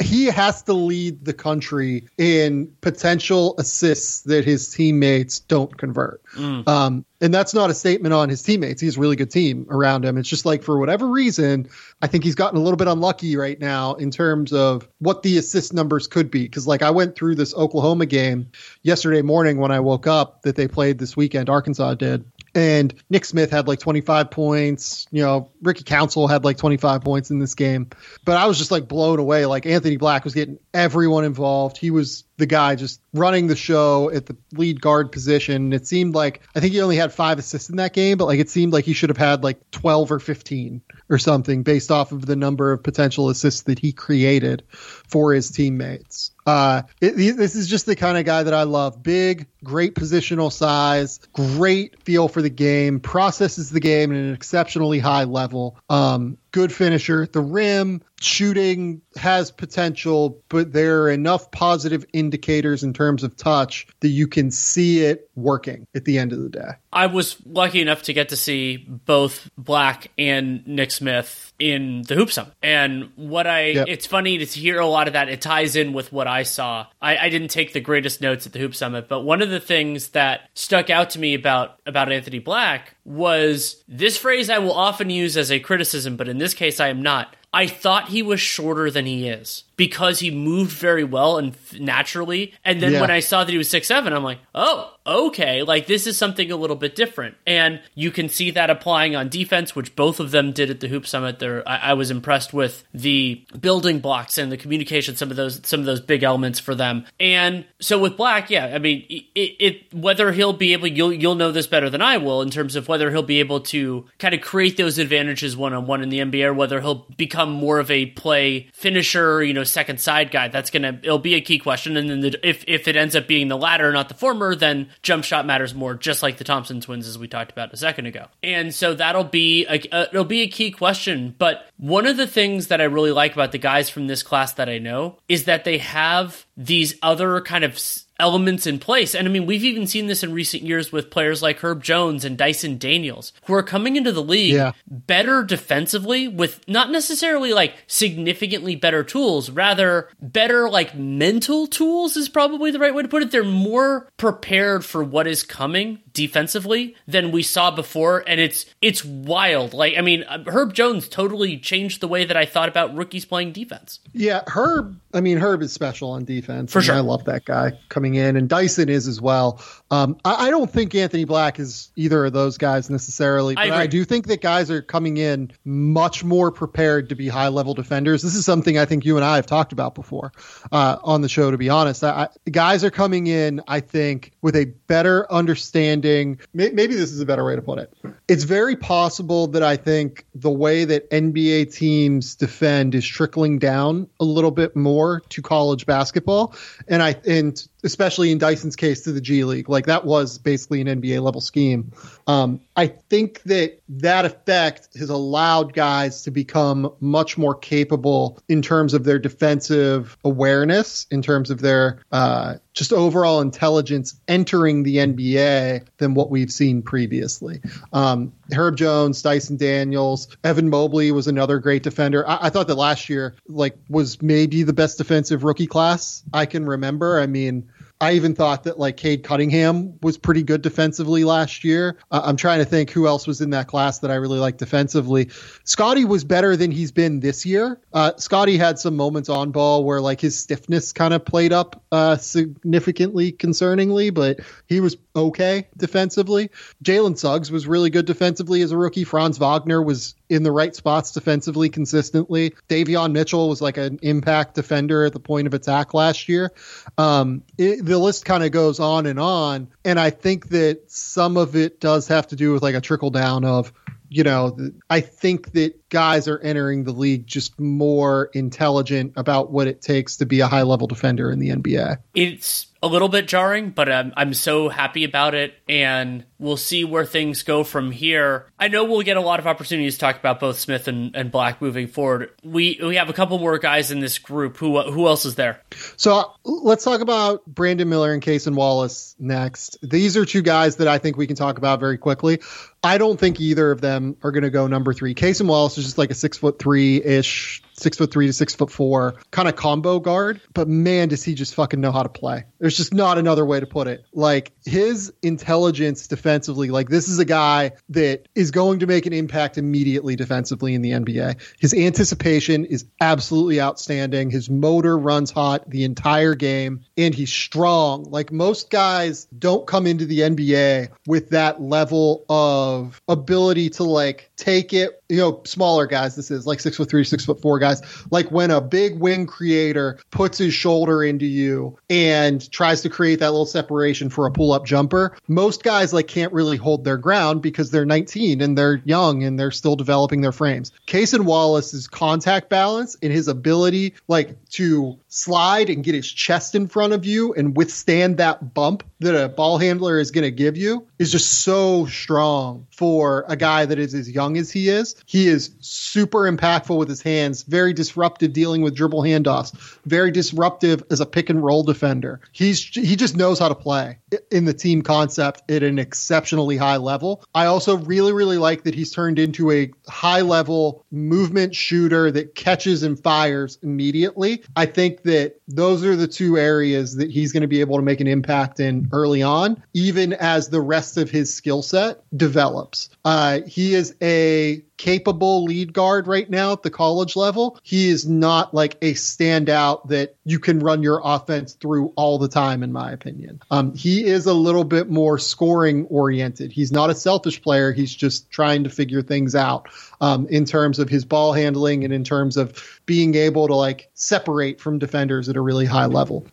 he 0.03 0.25
has 0.25 0.63
to 0.63 0.73
lead 0.73 1.23
the 1.23 1.33
country 1.33 2.07
in 2.17 2.73
potential 2.81 3.55
assists 3.57 4.21
that 4.23 4.43
his 4.43 4.73
teammates 4.73 5.39
don't 5.39 5.75
convert. 5.77 6.21
Mm. 6.33 6.67
Um, 6.67 7.05
and 7.21 7.33
that's 7.33 7.53
not 7.53 7.69
a 7.69 7.73
statement 7.73 8.13
on 8.13 8.27
his 8.27 8.43
teammates. 8.43 8.81
He 8.81 8.87
has 8.87 8.97
a 8.97 8.99
really 8.99 9.15
good 9.15 9.31
team 9.31 9.67
around 9.69 10.03
him. 10.03 10.17
It's 10.17 10.27
just 10.27 10.45
like 10.45 10.63
for 10.63 10.77
whatever 10.77 11.07
reason, 11.07 11.69
I 12.01 12.07
think 12.07 12.25
he's 12.25 12.35
gotten 12.35 12.59
a 12.59 12.61
little 12.61 12.77
bit 12.77 12.89
unlucky 12.89 13.37
right 13.37 13.59
now 13.59 13.93
in 13.93 14.11
terms 14.11 14.51
of 14.51 14.87
what 14.99 15.23
the 15.23 15.37
assist 15.37 15.73
numbers 15.73 16.07
could 16.07 16.29
be. 16.29 16.43
Because 16.43 16.67
like 16.67 16.81
I 16.81 16.91
went 16.91 17.15
through 17.15 17.35
this 17.35 17.55
Oklahoma 17.55 18.05
game 18.05 18.49
yesterday 18.83 19.21
morning 19.21 19.59
when 19.59 19.71
I 19.71 19.79
woke 19.79 20.07
up 20.07 20.41
that 20.41 20.57
they 20.57 20.67
played 20.67 20.99
this 20.99 21.15
weekend. 21.15 21.49
Arkansas 21.49 21.95
did, 21.95 22.25
and 22.55 22.93
Nick 23.09 23.25
Smith 23.25 23.51
had 23.51 23.67
like 23.67 23.79
25 23.79 24.31
points. 24.31 25.07
You 25.11 25.21
know, 25.21 25.51
Ricky 25.61 25.83
Council 25.83 26.27
had 26.27 26.45
like 26.45 26.57
25 26.57 27.01
points 27.01 27.29
in 27.29 27.39
this 27.39 27.53
game. 27.53 27.89
But 28.23 28.37
I 28.37 28.47
was 28.47 28.57
just 28.57 28.71
like 28.71 28.87
blown 28.87 29.19
away. 29.19 29.45
Like 29.45 29.65
Anthony 29.65 29.97
Black 29.97 30.23
was 30.23 30.33
getting 30.33 30.57
everyone 30.73 31.25
involved. 31.25 31.77
He 31.77 31.91
was 31.91 32.23
the 32.37 32.45
guy 32.45 32.75
just 32.75 33.01
running 33.13 33.47
the 33.47 33.55
show 33.55 34.11
at 34.11 34.25
the 34.25 34.35
lead 34.53 34.81
guard 34.81 35.11
position. 35.11 35.71
It 35.73 35.87
seemed 35.87 36.15
like 36.15 36.41
I 36.55 36.59
think 36.59 36.73
he 36.73 36.81
only 36.81 36.97
had 36.97 37.13
five 37.13 37.39
assists 37.39 37.69
in 37.69 37.77
that 37.77 37.93
game, 37.93 38.17
but 38.17 38.25
like 38.25 38.39
it 38.39 38.49
seemed 38.49 38.73
like 38.73 38.85
he 38.85 38.93
should 38.93 39.09
have 39.09 39.17
had 39.17 39.43
like 39.43 39.71
12 39.71 40.11
or 40.11 40.19
15 40.19 40.81
or 41.09 41.17
something 41.17 41.63
based 41.63 41.91
off 41.91 42.11
of 42.11 42.25
the 42.25 42.35
number 42.35 42.71
of 42.71 42.83
potential 42.83 43.29
assists 43.29 43.63
that 43.63 43.79
he 43.79 43.91
created 43.91 44.63
for 44.69 45.33
his 45.33 45.51
teammates. 45.51 46.31
Uh, 46.45 46.83
it, 47.01 47.15
this 47.15 47.55
is 47.55 47.67
just 47.67 47.85
the 47.85 47.95
kind 47.95 48.17
of 48.17 48.25
guy 48.25 48.43
that 48.43 48.53
I 48.53 48.63
love. 48.63 49.01
Big, 49.01 49.47
great 49.63 49.95
positional 49.95 50.51
size, 50.51 51.19
great 51.33 52.03
feel 52.03 52.27
for 52.27 52.41
the 52.41 52.49
game, 52.49 52.99
processes 52.99 53.69
the 53.69 53.79
game 53.79 54.11
at 54.11 54.17
an 54.17 54.33
exceptionally 54.33 54.99
high 54.99 55.23
level. 55.23 55.77
Um, 55.89 56.37
good 56.55 56.71
finisher. 56.71 57.27
The 57.27 57.41
rim 57.41 58.01
shooting 58.21 59.01
has 59.17 59.51
potential, 59.51 60.41
but 60.47 60.71
there 60.71 61.01
are 61.01 61.11
enough 61.11 61.51
positive 61.51 62.05
indicators 62.13 62.81
in 62.81 62.93
terms 62.93 63.23
of 63.23 63.35
touch 63.35 63.87
that 63.99 64.07
you 64.07 64.25
can 64.25 64.51
see 64.51 65.01
it 65.01 65.24
working 65.35 65.87
at 65.93 66.05
the 66.05 66.17
end 66.17 66.33
of 66.33 66.41
the 66.41 66.49
day. 66.49 66.71
I 66.91 67.07
was 67.07 67.37
lucky 67.45 67.81
enough 67.81 68.03
to 68.03 68.13
get 68.13 68.29
to 68.29 68.37
see 68.37 68.77
both 68.77 69.49
Black 69.57 70.11
and 70.17 70.65
Nick 70.67 70.91
Smith 70.91 71.53
in 71.59 72.03
the 72.03 72.15
Hoop 72.15 72.31
Summit. 72.31 72.53
And 72.61 73.11
what 73.15 73.47
I, 73.47 73.67
yep. 73.67 73.87
it's 73.89 74.05
funny 74.05 74.37
to 74.37 74.45
hear 74.45 74.79
a 74.79 74.87
lot 74.87 75.07
of 75.07 75.13
that. 75.13 75.29
It 75.29 75.41
ties 75.41 75.75
in 75.75 75.93
with 75.93 76.11
what 76.11 76.27
I 76.27 76.43
saw. 76.43 76.87
I, 77.01 77.17
I 77.17 77.29
didn't 77.29 77.49
take 77.49 77.73
the 77.73 77.79
greatest 77.79 78.21
notes 78.21 78.45
at 78.45 78.53
the 78.53 78.59
Hoop 78.59 78.75
Summit, 78.75 79.07
but 79.07 79.21
one 79.21 79.41
of 79.41 79.49
the 79.49 79.59
things 79.59 80.09
that 80.09 80.49
stuck 80.53 80.89
out 80.89 81.11
to 81.11 81.19
me 81.19 81.33
about, 81.33 81.79
about 81.85 82.11
Anthony 82.11 82.39
Black 82.39 82.95
was 83.05 83.83
this 83.87 84.17
phrase 84.17 84.49
I 84.49 84.59
will 84.59 84.73
often 84.73 85.09
use 85.09 85.37
as 85.37 85.51
a 85.51 85.59
criticism, 85.59 86.17
but 86.17 86.27
in 86.27 86.37
this 86.37 86.53
case 86.53 86.79
I 86.79 86.89
am 86.89 87.01
not. 87.01 87.35
I 87.53 87.67
thought 87.67 88.09
he 88.09 88.21
was 88.21 88.41
shorter 88.41 88.91
than 88.91 89.05
he 89.05 89.29
is 89.29 89.63
because 89.77 90.19
he 90.19 90.31
moved 90.31 90.71
very 90.71 91.03
well 91.03 91.37
and 91.37 91.55
naturally. 91.79 92.53
And 92.63 92.81
then 92.81 92.93
yeah. 92.93 93.01
when 93.01 93.11
I 93.11 93.19
saw 93.19 93.43
that 93.43 93.51
he 93.51 93.57
was 93.57 93.69
six 93.69 93.87
seven, 93.87 94.13
I'm 94.13 94.23
like, 94.23 94.39
oh, 94.53 94.93
okay, 95.05 95.63
like 95.63 95.87
this 95.87 96.07
is 96.07 96.17
something 96.17 96.51
a 96.51 96.55
little 96.55 96.75
bit 96.75 96.95
different. 96.95 97.35
And 97.45 97.81
you 97.93 98.11
can 98.11 98.29
see 98.29 98.51
that 98.51 98.69
applying 98.69 99.15
on 99.15 99.29
defense, 99.29 99.75
which 99.75 99.95
both 99.95 100.19
of 100.19 100.31
them 100.31 100.51
did 100.51 100.69
at 100.69 100.79
the 100.79 100.87
Hoop 100.87 101.05
Summit. 101.05 101.39
There, 101.39 101.67
I, 101.67 101.77
I 101.77 101.93
was 101.93 102.09
impressed 102.09 102.53
with 102.53 102.83
the 102.93 103.45
building 103.59 103.99
blocks 103.99 104.37
and 104.37 104.51
the 104.51 104.57
communication, 104.57 105.15
some 105.15 105.29
of 105.29 105.37
those, 105.37 105.61
some 105.63 105.81
of 105.81 105.85
those 105.85 106.01
big 106.01 106.23
elements 106.23 106.59
for 106.59 106.73
them. 106.73 107.05
And 107.19 107.65
so 107.79 107.99
with 107.99 108.17
Black, 108.17 108.49
yeah, 108.49 108.71
I 108.73 108.79
mean, 108.79 109.05
it, 109.09 109.55
it 109.59 109.93
whether 109.93 110.31
he'll 110.31 110.53
be 110.53 110.73
able, 110.73 110.87
you'll 110.87 111.13
you'll 111.13 111.35
know 111.35 111.51
this 111.51 111.67
better 111.67 111.89
than 111.89 112.01
I 112.01 112.17
will 112.17 112.41
in 112.41 112.49
terms 112.49 112.75
of 112.75 112.87
whether 112.87 113.11
he'll 113.11 113.23
be 113.23 113.39
able 113.39 113.59
to 113.61 114.05
kind 114.19 114.33
of 114.33 114.41
create 114.41 114.77
those 114.77 114.97
advantages 114.97 115.57
one 115.57 115.73
on 115.73 115.85
one 115.85 116.01
in 116.01 116.09
the 116.09 116.19
NBA, 116.19 116.45
or 116.45 116.53
whether 116.53 116.81
he'll 116.81 117.05
become 117.17 117.51
more 117.51 117.79
of 117.79 117.91
a 117.91 118.07
play 118.07 118.69
finisher, 118.73 119.43
you 119.43 119.53
know 119.53 119.64
second 119.65 119.99
side 119.99 120.31
guy. 120.31 120.47
That's 120.47 120.69
gonna 120.69 120.99
it'll 121.01 121.19
be 121.19 121.35
a 121.35 121.41
key 121.41 121.59
question. 121.59 121.97
And 121.97 122.09
then 122.09 122.19
the, 122.21 122.47
if 122.47 122.63
if 122.67 122.87
it 122.87 122.95
ends 122.95 123.15
up 123.15 123.27
being 123.27 123.47
the 123.47 123.57
latter, 123.57 123.91
not 123.91 124.09
the 124.09 124.15
former, 124.15 124.55
then 124.55 124.89
jump 125.01 125.23
shot 125.23 125.45
matters 125.45 125.73
more. 125.73 125.95
Just 125.95 126.23
like 126.23 126.37
the 126.37 126.43
Thompson 126.43 126.81
twins, 126.81 127.07
as 127.07 127.17
we 127.17 127.27
talked 127.27 127.51
about 127.51 127.73
a 127.73 127.77
second 127.77 128.05
ago. 128.05 128.27
And 128.43 128.73
so 128.73 128.93
that'll 128.93 129.23
be 129.23 129.65
a, 129.67 129.81
a, 129.91 130.03
it'll 130.09 130.25
be 130.25 130.41
a 130.41 130.47
key 130.47 130.71
question. 130.71 131.35
But 131.37 131.67
one 131.77 132.05
of 132.05 132.17
the 132.17 132.27
things 132.27 132.67
that 132.67 132.81
I 132.81 132.85
really 132.85 133.11
like 133.11 133.33
about 133.33 133.51
the 133.51 133.57
guys 133.57 133.89
from 133.89 134.07
this 134.07 134.23
class 134.23 134.53
that 134.53 134.69
I 134.69 134.77
know 134.77 135.17
is 135.27 135.45
that 135.45 135.63
they 135.63 135.79
have 135.79 136.45
these 136.57 136.95
other 137.01 137.41
kind 137.41 137.63
of 137.63 137.77
elements 138.19 138.65
in 138.65 138.79
place. 138.79 139.13
And 139.13 139.27
I 139.27 139.31
mean, 139.31 139.45
we've 139.45 139.63
even 139.63 139.87
seen 139.87 140.07
this 140.07 140.23
in 140.23 140.33
recent 140.33 140.63
years 140.63 140.91
with 140.91 141.09
players 141.09 141.41
like 141.41 141.59
Herb 141.59 141.83
Jones 141.83 142.23
and 142.25 142.37
Dyson 142.37 142.77
Daniels, 142.77 143.33
who 143.45 143.53
are 143.53 143.63
coming 143.63 143.95
into 143.95 144.11
the 144.11 144.23
league 144.23 144.53
yeah. 144.53 144.71
better 144.87 145.43
defensively 145.43 146.27
with 146.27 146.67
not 146.67 146.91
necessarily 146.91 147.53
like 147.53 147.75
significantly 147.87 148.75
better 148.75 149.03
tools, 149.03 149.49
rather 149.49 150.09
better 150.21 150.69
like 150.69 150.95
mental 150.95 151.67
tools 151.67 152.15
is 152.15 152.29
probably 152.29 152.71
the 152.71 152.79
right 152.79 152.93
way 152.93 153.03
to 153.03 153.09
put 153.09 153.23
it. 153.23 153.31
They're 153.31 153.43
more 153.43 154.09
prepared 154.17 154.85
for 154.85 155.03
what 155.03 155.27
is 155.27 155.43
coming 155.43 155.99
defensively 156.15 156.95
than 157.07 157.31
we 157.31 157.43
saw 157.43 157.69
before, 157.69 158.23
and 158.25 158.39
it's 158.39 158.65
it's 158.81 159.05
wild. 159.05 159.73
Like 159.73 159.95
I 159.97 160.01
mean, 160.01 160.23
uh, 160.23 160.43
Herb 160.47 160.73
Jones 160.73 161.07
totally 161.07 161.59
changed 161.59 162.01
the 162.01 162.07
way 162.07 162.25
that 162.25 162.35
I 162.35 162.45
thought 162.45 162.69
about 162.69 162.95
rookies 162.95 163.25
playing 163.25 163.51
defense. 163.51 163.99
Yeah, 164.13 164.41
Herb. 164.47 164.99
I 165.13 165.21
mean, 165.21 165.37
Herb 165.37 165.61
is 165.61 165.71
special 165.71 166.11
on 166.11 166.25
defense. 166.25 166.73
For 166.73 166.81
sure, 166.81 166.95
I 166.95 167.01
love 167.01 167.25
that 167.25 167.45
guy 167.45 167.73
coming 167.89 168.15
in, 168.15 168.35
and 168.35 168.49
Dyson 168.49 168.89
is 168.89 169.07
as 169.07 169.21
well. 169.21 169.61
Um, 169.91 170.17
I, 170.25 170.47
I, 170.47 170.49
don't 170.49 170.69
think 170.69 170.95
Anthony 170.95 171.25
Black 171.25 171.59
is 171.59 171.91
either 171.95 172.25
of 172.25 172.33
those 172.33 172.57
guys 172.57 172.89
necessarily, 172.89 173.55
but 173.55 173.69
I, 173.69 173.81
I 173.83 173.87
do 173.87 174.03
think 174.03 174.27
that 174.27 174.41
guys 174.41 174.71
are 174.71 174.81
coming 174.81 175.17
in 175.17 175.51
much 175.63 176.23
more 176.23 176.51
prepared 176.51 177.09
to 177.09 177.15
be 177.15 177.27
high 177.27 177.49
level 177.49 177.73
defenders. 177.73 178.21
This 178.23 178.35
is 178.35 178.45
something 178.45 178.77
I 178.77 178.85
think 178.85 179.05
you 179.05 179.15
and 179.15 179.23
I 179.23 179.35
have 179.35 179.45
talked 179.45 179.73
about 179.73 179.95
before 179.95 180.31
uh, 180.71 180.97
on 181.03 181.21
the 181.21 181.29
show. 181.29 181.51
To 181.51 181.57
be 181.57 181.69
honest, 181.69 182.03
I, 182.03 182.29
guys 182.49 182.83
are 182.83 182.91
coming 182.91 183.27
in. 183.27 183.61
I 183.67 183.79
think 183.79 184.31
with 184.41 184.55
a 184.55 184.65
better 184.87 185.31
understanding. 185.31 186.04
May, 186.05 186.69
maybe 186.69 186.95
this 186.95 187.11
is 187.11 187.19
a 187.19 187.25
better 187.25 187.43
way 187.43 187.55
to 187.55 187.61
put 187.61 187.79
it. 187.79 187.91
It's 188.27 188.43
very 188.43 188.75
possible 188.75 189.47
that 189.47 189.63
I 189.63 189.75
think 189.75 190.25
the 190.33 190.49
way 190.49 190.85
that 190.85 191.09
NBA 191.09 191.73
teams 191.73 192.35
defend 192.35 192.95
is 192.95 193.05
trickling 193.05 193.59
down 193.59 194.07
a 194.19 194.25
little 194.25 194.51
bit 194.51 194.75
more 194.75 195.21
to 195.29 195.41
college 195.41 195.85
basketball, 195.85 196.55
and 196.87 197.01
I 197.01 197.15
and 197.25 197.67
especially 197.85 198.31
in 198.31 198.39
Dyson's 198.39 198.75
case 198.75 199.01
to 199.01 199.11
the 199.11 199.21
G 199.21 199.43
League. 199.43 199.69
Like 199.69 199.85
that 199.85 200.05
was 200.05 200.37
basically 200.39 200.81
an 200.81 200.87
NBA 200.87 201.21
level 201.21 201.39
scheme. 201.39 201.91
Um, 202.27 202.59
I 202.75 202.87
think 202.87 203.43
that 203.43 203.79
that 203.87 204.25
effect 204.25 204.97
has 204.97 205.09
allowed 205.09 205.73
guys 205.73 206.23
to 206.23 206.31
become 206.31 206.91
much 206.99 207.37
more 207.37 207.55
capable 207.55 208.39
in 208.49 208.61
terms 208.61 208.93
of 208.93 209.03
their 209.03 209.19
defensive 209.19 210.17
awareness, 210.25 211.05
in 211.11 211.21
terms 211.21 211.51
of 211.51 211.61
their 211.61 211.99
uh, 212.11 212.55
just 212.73 212.91
overall 212.91 213.39
intelligence 213.39 214.19
entering 214.27 214.83
the 214.83 214.97
NBA 214.97 215.87
than 215.97 216.13
what 216.13 216.29
we've 216.29 216.51
seen 216.51 216.81
previously. 216.81 217.61
Um, 217.93 218.33
Herb 218.53 218.75
Jones, 218.75 219.21
Dyson 219.21 219.57
Daniels, 219.57 220.27
Evan 220.43 220.69
Mobley 220.69 221.11
was 221.11 221.27
another 221.27 221.59
great 221.59 221.83
defender. 221.83 222.27
I, 222.27 222.39
I, 222.41 222.49
thought 222.49 222.67
that 222.67 222.75
last 222.75 223.09
year, 223.09 223.35
like, 223.47 223.77
was 223.89 224.21
maybe 224.21 224.63
the 224.63 224.73
best 224.73 224.97
defensive 224.97 225.43
rookie 225.43 225.67
class 225.67 226.23
I 226.33 226.45
can 226.45 226.65
remember. 226.65 227.19
I 227.19 227.27
mean, 227.27 227.69
I 228.01 228.13
even 228.13 228.35
thought 228.35 228.63
that 228.63 228.77
like 228.77 228.97
Cade 228.97 229.23
Cunningham 229.23 229.97
was 230.01 230.17
pretty 230.17 230.43
good 230.43 230.61
defensively 230.61 231.23
last 231.23 231.63
year. 231.63 231.97
Uh, 232.11 232.21
I'm 232.25 232.35
trying 232.35 232.59
to 232.59 232.65
think 232.65 232.89
who 232.89 233.07
else 233.07 233.25
was 233.25 233.39
in 233.39 233.51
that 233.51 233.67
class 233.67 233.99
that 233.99 234.11
I 234.11 234.15
really 234.15 234.39
liked 234.39 234.57
defensively. 234.57 235.29
Scotty 235.63 236.03
was 236.03 236.25
better 236.25 236.57
than 236.57 236.71
he's 236.71 236.91
been 236.91 237.21
this 237.21 237.45
year. 237.45 237.79
Uh, 237.93 238.11
Scotty 238.17 238.57
had 238.57 238.79
some 238.79 238.97
moments 238.97 239.29
on 239.29 239.51
ball 239.51 239.85
where 239.85 240.01
like 240.01 240.19
his 240.19 240.37
stiffness 240.37 240.91
kind 240.91 241.13
of 241.13 241.23
played 241.23 241.53
up 241.53 241.83
uh, 241.91 242.17
significantly 242.17 243.31
concerningly, 243.31 244.13
but 244.13 244.41
he 244.67 244.81
was 244.81 244.97
okay 245.15 245.67
defensively. 245.77 246.49
Jalen 246.83 247.17
Suggs 247.17 247.51
was 247.51 247.67
really 247.67 247.89
good 247.89 248.05
defensively 248.05 248.61
as 248.61 248.71
a 248.71 248.77
rookie. 248.77 249.03
Franz 249.03 249.37
Wagner 249.37 249.81
was 249.81 250.15
in 250.29 250.43
the 250.43 250.51
right 250.51 250.75
spots 250.75 251.11
defensively 251.11 251.69
consistently. 251.69 252.53
Davion 252.69 253.11
Mitchell 253.11 253.49
was 253.49 253.61
like 253.61 253.77
an 253.77 253.99
impact 254.01 254.55
defender 254.55 255.05
at 255.05 255.13
the 255.13 255.19
point 255.19 255.47
of 255.47 255.53
attack 255.53 255.93
last 255.93 256.27
year. 256.27 256.51
Um, 256.97 257.43
it, 257.57 257.85
the 257.85 257.97
list 257.97 258.25
kind 258.25 258.43
of 258.43 258.51
goes 258.51 258.79
on 258.79 259.05
and 259.05 259.19
on. 259.19 259.69
And 259.83 259.99
I 259.99 260.09
think 260.09 260.49
that 260.49 260.91
some 260.91 261.37
of 261.37 261.55
it 261.55 261.79
does 261.79 262.07
have 262.07 262.27
to 262.27 262.35
do 262.35 262.53
with 262.53 262.63
like 262.63 262.75
a 262.75 262.81
trickle 262.81 263.11
down 263.11 263.45
of, 263.45 263.71
you 264.09 264.23
know, 264.23 264.55
I 264.89 265.01
think 265.01 265.51
that 265.53 265.89
guys 265.89 266.27
are 266.27 266.39
entering 266.39 266.83
the 266.83 266.91
league 266.91 267.27
just 267.27 267.59
more 267.59 268.29
intelligent 268.33 269.13
about 269.15 269.51
what 269.51 269.67
it 269.67 269.81
takes 269.81 270.17
to 270.17 270.25
be 270.25 270.39
a 270.41 270.47
high 270.47 270.61
level 270.61 270.87
defender 270.87 271.31
in 271.31 271.39
the 271.39 271.49
NBA. 271.49 271.97
It's 272.13 272.67
a 272.85 272.87
little 272.87 273.09
bit 273.09 273.27
jarring, 273.27 273.71
but 273.71 273.91
I'm, 273.91 274.13
I'm 274.15 274.33
so 274.35 274.69
happy 274.69 275.03
about 275.05 275.33
it. 275.33 275.55
And 275.67 276.23
we'll 276.37 276.55
see 276.55 276.83
where 276.83 277.03
things 277.03 277.41
go 277.41 277.63
from 277.63 277.89
here. 277.89 278.45
I 278.59 278.67
know 278.67 278.83
we'll 278.83 279.01
get 279.01 279.17
a 279.17 279.21
lot 279.21 279.39
of 279.39 279.47
opportunities 279.47 279.95
to 279.95 279.99
talk 280.01 280.19
about 280.19 280.39
both 280.39 280.59
Smith 280.59 280.87
and, 280.87 281.15
and 281.15 281.31
Black 281.31 281.63
moving 281.63 281.87
forward. 281.87 282.29
We 282.43 282.79
we 282.81 282.97
have 282.97 283.09
a 283.09 283.13
couple 283.13 283.39
more 283.39 283.57
guys 283.57 283.89
in 283.89 283.99
this 283.99 284.19
group. 284.19 284.57
Who 284.57 284.79
who 284.83 285.07
else 285.07 285.25
is 285.25 285.33
there? 285.33 285.61
So 285.97 286.31
let's 286.43 286.83
talk 286.83 287.01
about 287.01 287.43
Brandon 287.47 287.89
Miller 287.89 288.13
and 288.13 288.21
Cason 288.21 288.53
Wallace 288.53 289.15
next. 289.17 289.77
These 289.81 290.15
are 290.15 290.25
two 290.25 290.43
guys 290.43 290.75
that 290.75 290.87
I 290.87 290.99
think 290.99 291.17
we 291.17 291.25
can 291.25 291.35
talk 291.35 291.57
about 291.57 291.79
very 291.79 291.97
quickly. 291.97 292.39
I 292.83 292.99
don't 292.99 293.19
think 293.19 293.41
either 293.41 293.71
of 293.71 293.81
them 293.81 294.15
are 294.21 294.31
going 294.31 294.43
to 294.43 294.51
go 294.51 294.67
number 294.67 294.93
three. 294.93 295.15
Cason 295.15 295.47
Wallace 295.47 295.79
is 295.79 295.85
just 295.85 295.97
like 295.97 296.11
a 296.11 296.15
six 296.15 296.37
foot 296.37 296.59
three 296.59 297.01
ish 297.03 297.63
six 297.75 297.97
foot 297.97 298.11
three 298.11 298.27
to 298.27 298.33
six 298.33 298.55
foot 298.55 298.71
four 298.71 299.15
kind 299.31 299.47
of 299.47 299.55
combo 299.55 299.99
guard. 299.99 300.41
But 300.53 300.67
man, 300.67 301.09
does 301.09 301.23
he 301.23 301.35
just 301.35 301.55
fucking 301.55 301.81
know 301.81 301.91
how 301.91 302.03
to 302.03 302.09
play. 302.09 302.45
There's 302.59 302.77
just 302.77 302.93
not 302.93 303.17
another 303.17 303.45
way 303.45 303.59
to 303.59 303.65
put 303.65 303.87
it. 303.87 304.05
Like 304.13 304.51
his 304.65 305.13
intelligence 305.21 306.07
defensively, 306.07 306.69
like 306.69 306.89
this 306.89 307.07
is 307.07 307.19
a 307.19 307.25
guy 307.25 307.71
that 307.89 308.27
is 308.35 308.51
going 308.51 308.79
to 308.79 308.87
make 308.87 309.05
an 309.05 309.13
impact 309.13 309.57
immediately 309.57 310.15
defensively 310.15 310.73
in 310.73 310.81
the 310.81 310.91
NBA. 310.91 311.41
His 311.59 311.73
anticipation 311.73 312.65
is 312.65 312.85
absolutely 313.01 313.61
outstanding. 313.61 314.29
His 314.29 314.49
motor 314.49 314.97
runs 314.97 315.31
hot 315.31 315.69
the 315.69 315.83
entire 315.83 316.35
game 316.35 316.85
and 316.97 317.13
he's 317.13 317.31
strong. 317.31 318.03
Like 318.05 318.31
most 318.31 318.69
guys 318.69 319.25
don't 319.37 319.67
come 319.67 319.87
into 319.87 320.05
the 320.05 320.19
NBA 320.19 320.89
with 321.07 321.29
that 321.29 321.61
level 321.61 322.25
of 322.29 323.01
ability 323.07 323.71
to 323.71 323.83
like 323.83 324.31
take 324.35 324.73
it, 324.73 325.01
you 325.09 325.17
know, 325.17 325.41
smaller 325.45 325.87
guys. 325.87 326.15
This 326.15 326.31
is 326.31 326.45
like 326.45 326.59
six 326.59 326.77
foot 326.77 326.89
three, 326.89 327.03
six 327.03 327.25
foot 327.25 327.41
four 327.41 327.59
guys. 327.59 327.64
Like 328.11 328.31
when 328.31 328.51
a 328.51 328.61
big 328.61 328.99
wing 328.99 329.25
creator 329.25 329.99
puts 330.11 330.37
his 330.37 330.53
shoulder 330.53 331.03
into 331.03 331.25
you 331.25 331.77
and 331.89 332.49
tries 332.51 332.81
to 332.81 332.89
create 332.89 333.19
that 333.19 333.31
little 333.31 333.45
separation 333.45 334.09
for 334.09 334.25
a 334.25 334.31
pull 334.31 334.51
up 334.51 334.65
jumper, 334.65 335.17
most 335.27 335.63
guys 335.63 335.93
like 335.93 336.07
can't 336.07 336.33
really 336.33 336.57
hold 336.57 336.83
their 336.83 336.97
ground 336.97 337.41
because 337.41 337.71
they're 337.71 337.85
19 337.85 338.41
and 338.41 338.57
they're 338.57 338.81
young 338.85 339.23
and 339.23 339.39
they're 339.39 339.51
still 339.51 339.75
developing 339.75 340.21
their 340.21 340.31
frames. 340.31 340.71
Cason 340.87 341.21
Wallace's 341.21 341.87
contact 341.87 342.49
balance 342.49 342.97
and 343.01 343.11
his 343.11 343.27
ability 343.27 343.93
like 344.07 344.43
to 344.49 344.97
slide 345.07 345.69
and 345.69 345.83
get 345.83 345.95
his 345.95 346.11
chest 346.11 346.55
in 346.55 346.67
front 346.67 346.93
of 346.93 347.05
you 347.05 347.33
and 347.33 347.55
withstand 347.55 348.17
that 348.17 348.53
bump 348.53 348.83
that 348.99 349.15
a 349.15 349.29
ball 349.29 349.57
handler 349.57 349.99
is 349.99 350.11
going 350.11 350.23
to 350.23 350.31
give 350.31 350.57
you 350.57 350.87
is 350.99 351.11
just 351.11 351.43
so 351.43 351.85
strong 351.85 352.67
for 352.71 353.25
a 353.27 353.35
guy 353.35 353.65
that 353.65 353.79
is 353.79 353.93
as 353.93 354.09
young 354.09 354.37
as 354.37 354.51
he 354.51 354.69
is. 354.69 354.95
He 355.05 355.27
is 355.27 355.51
super 355.59 356.29
impactful 356.29 356.77
with 356.77 356.89
his 356.89 357.01
hands, 357.01 357.43
very 357.55 357.71
disruptive 357.71 358.33
dealing 358.33 358.61
with 358.61 358.75
dribble 358.75 359.01
handoffs, 359.01 359.55
very 359.85 360.11
disruptive 360.11 360.83
as 360.91 360.99
a 360.99 361.05
pick 361.05 361.29
and 361.29 361.41
roll 361.41 361.63
defender. 361.63 362.19
He's 362.33 362.61
he 362.61 362.97
just 362.97 363.15
knows 363.15 363.39
how 363.39 363.47
to 363.47 363.55
play 363.55 363.99
in 364.29 364.43
the 364.43 364.53
team 364.53 364.81
concept 364.81 365.49
at 365.49 365.63
an 365.63 365.79
exceptionally 365.79 366.57
high 366.57 366.75
level. 366.75 367.23
I 367.33 367.45
also 367.45 367.77
really 367.77 368.11
really 368.11 368.37
like 368.37 368.63
that 368.63 368.75
he's 368.75 368.91
turned 368.91 369.19
into 369.19 369.51
a 369.51 369.71
high 369.87 370.19
level 370.19 370.83
movement 370.91 371.55
shooter 371.55 372.11
that 372.11 372.35
catches 372.35 372.83
and 372.83 373.01
fires 373.01 373.57
immediately. 373.63 374.43
I 374.57 374.65
think 374.65 375.03
that 375.03 375.39
those 375.47 375.85
are 375.85 375.95
the 375.95 376.07
two 376.07 376.37
areas 376.37 376.97
that 376.97 377.09
he's 377.09 377.31
going 377.31 377.41
to 377.41 377.47
be 377.47 377.61
able 377.61 377.77
to 377.77 377.83
make 377.83 378.01
an 378.01 378.07
impact 378.07 378.59
in 378.59 378.89
early 378.91 379.23
on, 379.23 379.63
even 379.73 380.11
as 380.11 380.49
the 380.49 380.59
rest 380.61 380.97
of 380.97 381.09
his 381.09 381.33
skill 381.33 381.61
set 381.61 382.03
develops. 382.17 382.89
Uh, 383.05 383.39
he 383.47 383.75
is 383.75 383.95
a 384.01 384.65
capable 384.77 385.43
lead 385.43 385.73
guard 385.73 386.07
right 386.07 386.29
now 386.29 386.53
at 386.53 386.63
the 386.63 386.69
college 386.69 387.15
level. 387.15 387.59
He 387.63 387.89
is 387.89 388.07
not 388.07 388.53
like 388.53 388.77
a 388.81 388.93
standout 388.93 389.87
that 389.89 390.14
you 390.25 390.39
can 390.39 390.59
run 390.59 390.81
your 390.81 390.99
offense 391.03 391.53
through 391.53 391.93
all 391.95 392.17
the 392.17 392.27
time, 392.27 392.63
in 392.63 392.73
my 392.73 392.91
opinion. 392.91 393.39
Um, 393.51 393.75
he 393.75 394.03
is 394.03 394.25
a 394.25 394.33
little 394.33 394.63
bit 394.63 394.89
more 394.89 395.19
scoring 395.19 395.85
oriented. 395.85 396.51
He's 396.51 396.71
not 396.71 396.89
a 396.89 396.95
selfish 396.95 397.41
player. 397.41 397.71
He's 397.71 397.93
just 397.93 398.31
trying 398.31 398.63
to 398.63 398.71
figure 398.71 399.03
things 399.03 399.35
out 399.35 399.69
um, 400.01 400.27
in 400.27 400.45
terms 400.45 400.79
of 400.79 400.89
his 400.89 401.05
ball 401.05 401.31
handling 401.31 401.83
and 401.83 401.93
in 401.93 402.03
terms 402.03 402.37
of 402.37 402.81
being 402.87 403.13
able 403.13 403.47
to 403.47 403.55
like 403.55 403.91
separate 403.93 404.59
from 404.59 404.79
defenders 404.79 405.29
at 405.29 405.35
a 405.35 405.41
really 405.41 405.65
high 405.65 405.85
level. 405.85 406.25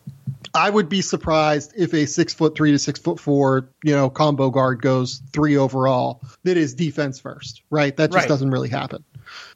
I 0.55 0.69
would 0.69 0.89
be 0.89 1.01
surprised 1.01 1.73
if 1.75 1.93
a 1.93 2.05
six 2.05 2.33
foot 2.33 2.55
three 2.55 2.71
to 2.71 2.79
six 2.79 2.99
foot 2.99 3.19
four, 3.19 3.69
you 3.83 3.95
know, 3.95 4.09
combo 4.09 4.49
guard 4.49 4.81
goes 4.81 5.21
three 5.31 5.55
overall. 5.57 6.21
That 6.43 6.57
is 6.57 6.73
defense 6.73 7.19
first, 7.19 7.61
right? 7.69 7.95
That 7.97 8.11
just 8.11 8.23
right. 8.23 8.27
doesn't 8.27 8.49
really 8.49 8.69
happen. 8.69 9.03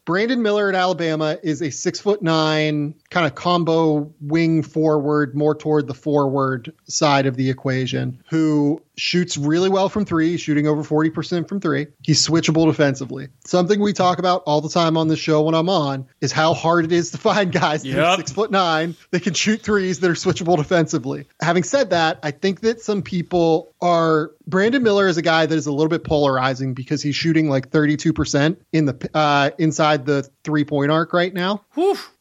Brandon 0.08 0.42
Miller 0.42 0.70
at 0.70 0.76
Alabama 0.76 1.38
is 1.44 1.62
a 1.62 1.70
six 1.70 2.00
foot 2.00 2.22
nine 2.22 2.96
kind 3.10 3.28
of 3.28 3.36
combo 3.36 4.14
wing 4.22 4.64
forward, 4.64 5.36
more 5.36 5.54
toward 5.54 5.86
the 5.86 5.94
forward 5.94 6.72
side 6.88 7.26
of 7.26 7.36
the 7.36 7.50
equation, 7.50 8.24
who 8.30 8.82
shoots 8.96 9.38
really 9.38 9.70
well 9.70 9.90
from 9.90 10.06
three, 10.06 10.38
shooting 10.38 10.66
over 10.66 10.82
40% 10.82 11.48
from 11.48 11.60
three. 11.60 11.88
He's 12.02 12.26
switchable 12.26 12.66
defensively. 12.66 13.28
Something 13.46 13.82
we 13.82 13.92
talk 13.92 14.18
about 14.18 14.44
all 14.46 14.62
the 14.62 14.70
time 14.70 14.96
on 14.96 15.10
the 15.10 15.18
show 15.18 15.44
when 15.44 15.54
I'm 15.54 15.70
on 15.70 16.08
is 16.20 16.32
how 16.32 16.54
hard 16.54 16.86
it 16.86 16.94
is 16.94 17.12
to 17.12 17.18
find 17.18 17.52
guys 17.52 17.86
yep. 17.86 17.98
that 17.98 18.06
are 18.06 18.16
six 18.16 18.32
foot 18.32 18.50
nine 18.50 18.96
that 19.12 19.24
can 19.24 19.34
shoot 19.34 19.62
threes 19.62 20.00
that 20.00 20.10
are 20.10 20.14
switchable 20.14 20.56
defensively. 20.56 21.26
Having 21.42 21.64
said 21.64 21.90
that, 21.90 22.20
I 22.24 22.32
think 22.32 22.62
that 22.62 22.80
some 22.80 23.02
people 23.02 23.74
are 23.82 24.32
Brandon 24.48 24.82
Miller 24.82 25.08
is 25.08 25.18
a 25.18 25.22
guy 25.22 25.46
that 25.46 25.56
is 25.56 25.68
a 25.68 25.72
little 25.72 25.90
bit 25.90 26.04
polarizing 26.04 26.74
because 26.74 27.04
he's 27.04 27.16
shooting 27.16 27.50
like 27.50 27.70
32% 27.70 28.58
in 28.72 28.86
the 28.86 29.10
uh, 29.14 29.52
inside 29.58 29.97
the 30.06 30.30
three 30.44 30.64
point 30.64 30.92
arc 30.92 31.14
right 31.14 31.34
now. 31.34 31.64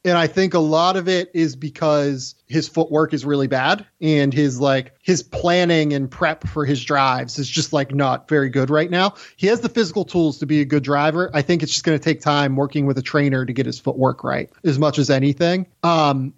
And 0.07 0.17
I 0.17 0.29
think 0.29 0.55
a 0.55 0.61
lot 0.61 0.97
of 0.97 1.09
it 1.09 1.33
is 1.35 1.57
because 1.57 2.37
his 2.47 2.69
footwork 2.69 3.13
is 3.13 3.25
really 3.25 3.49
bad 3.49 3.85
and 4.01 4.33
his 4.33 4.61
like 4.61 4.95
his 5.03 5.25
planning 5.25 5.93
and 5.93 6.09
prep 6.09 6.47
for 6.47 6.65
his 6.65 6.83
drives 6.85 7.41
is 7.41 7.49
just 7.49 7.73
like 7.73 7.93
not 7.93 8.29
very 8.29 8.49
good 8.49 8.71
right 8.71 8.89
now. 8.89 9.15
He 9.37 9.49
has 9.49 9.61
the 9.61 9.69
physical 9.69 10.05
tools 10.05 10.39
to 10.39 10.47
be 10.47 10.61
a 10.61 10.65
good 10.65 10.85
driver. 10.85 11.29
I 11.35 11.43
think 11.43 11.65
it's 11.65 11.73
just 11.73 11.85
going 11.85 11.99
to 11.99 12.03
take 12.03 12.21
time 12.21 12.55
working 12.55 12.87
with 12.87 12.99
a 12.99 13.03
trainer 13.03 13.45
to 13.45 13.53
get 13.53 13.67
his 13.67 13.81
footwork 13.81 14.23
right 14.23 14.49
as 14.65 14.79
much 14.79 14.99
as 15.01 15.11
anything. 15.11 15.67
Um, 15.83 16.35